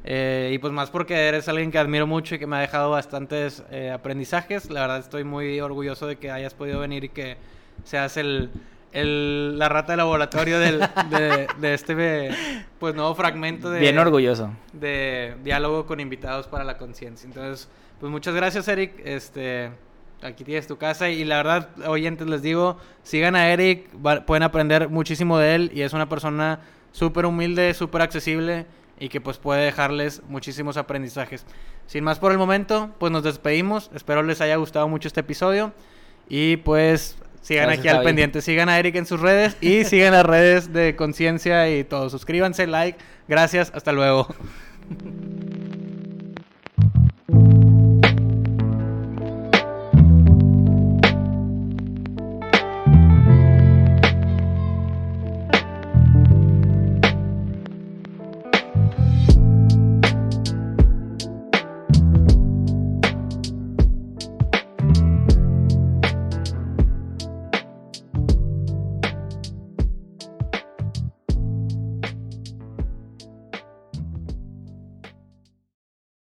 Eh, 0.05 0.53
y 0.55 0.59
pues 0.59 0.73
más 0.73 0.89
porque 0.89 1.17
eres 1.17 1.49
alguien 1.49 1.73
que 1.73 1.79
admiro 1.79 2.07
mucho 2.07 2.37
y 2.37 2.39
que 2.39 2.47
me 2.47 2.55
ha 2.55 2.61
dejado 2.61 2.93
bastantes 2.93 3.65
eh, 3.73 3.91
aprendizajes. 3.91 4.71
La 4.71 4.83
verdad, 4.83 4.99
estoy 5.01 5.25
muy 5.25 5.59
orgulloso 5.59 6.07
de 6.07 6.15
que 6.15 6.31
hayas 6.31 6.55
podido 6.55 6.79
venir 6.79 7.03
y 7.03 7.09
que 7.09 7.39
seas 7.83 8.17
el, 8.17 8.53
el 8.93 9.59
la 9.59 9.69
rata 9.69 9.95
de 9.95 9.97
laboratorio 9.97 10.61
del, 10.61 10.79
de, 11.11 11.49
de, 11.59 11.75
este 11.75 12.31
pues 12.79 12.95
nuevo 12.95 13.17
fragmento 13.17 13.69
de... 13.69 13.81
Bien 13.81 13.99
orgulloso. 13.99 14.49
De 14.73 15.35
diálogo 15.43 15.87
con 15.87 15.99
invitados 15.99 16.47
para 16.47 16.63
la 16.63 16.79
conciencia. 16.79 17.27
Entonces, 17.27 17.69
pues 17.99 18.13
muchas 18.13 18.33
gracias, 18.33 18.69
Eric. 18.69 18.93
Este 19.05 19.73
aquí 20.23 20.45
tienes 20.45 20.67
tu 20.67 20.77
casa 20.77 21.11
y 21.11 21.25
la 21.25 21.37
verdad, 21.37 21.69
oyentes, 21.87 22.27
les 22.27 22.43
digo, 22.43 22.79
sigan 23.03 23.37
a 23.37 23.51
Eric, 23.51 23.89
pueden 24.27 24.43
aprender 24.43 24.89
muchísimo 24.89 25.39
de 25.39 25.55
él 25.55 25.71
y 25.75 25.83
es 25.83 25.93
una 25.93 26.09
persona 26.09 26.61
súper 26.93 27.27
humilde, 27.27 27.75
súper 27.75 28.03
accesible 28.03 28.67
y 28.99 29.09
que 29.09 29.21
pues 29.21 29.39
puede 29.39 29.65
dejarles 29.65 30.23
muchísimos 30.29 30.77
aprendizajes. 30.77 31.45
Sin 31.87 32.05
más 32.05 32.19
por 32.19 32.33
el 32.33 32.39
momento, 32.39 32.91
pues 32.99 33.13
nos 33.13 33.23
despedimos, 33.25 33.91
espero 33.95 34.23
les 34.23 34.41
haya 34.41 34.57
gustado 34.57 34.89
mucho 34.89 35.09
este 35.09 35.21
episodio 35.21 35.73
y 36.29 36.59
pues 36.59 37.17
sigan 37.41 37.71
aquí 37.71 37.89
al 37.89 38.03
pendiente, 38.03 38.41
sigan 38.41 38.69
a 38.69 38.79
Eric 38.79 38.95
en 38.97 39.07
sus 39.07 39.21
redes 39.21 39.57
y 39.61 39.85
sigan 39.87 40.13
las 40.13 40.25
redes 40.25 40.73
de 40.73 40.95
conciencia 40.95 41.69
y 41.77 41.85
todo, 41.85 42.09
suscríbanse, 42.11 42.67
like, 42.67 42.99
gracias, 43.29 43.73
hasta 43.75 43.93
luego. 43.93 44.29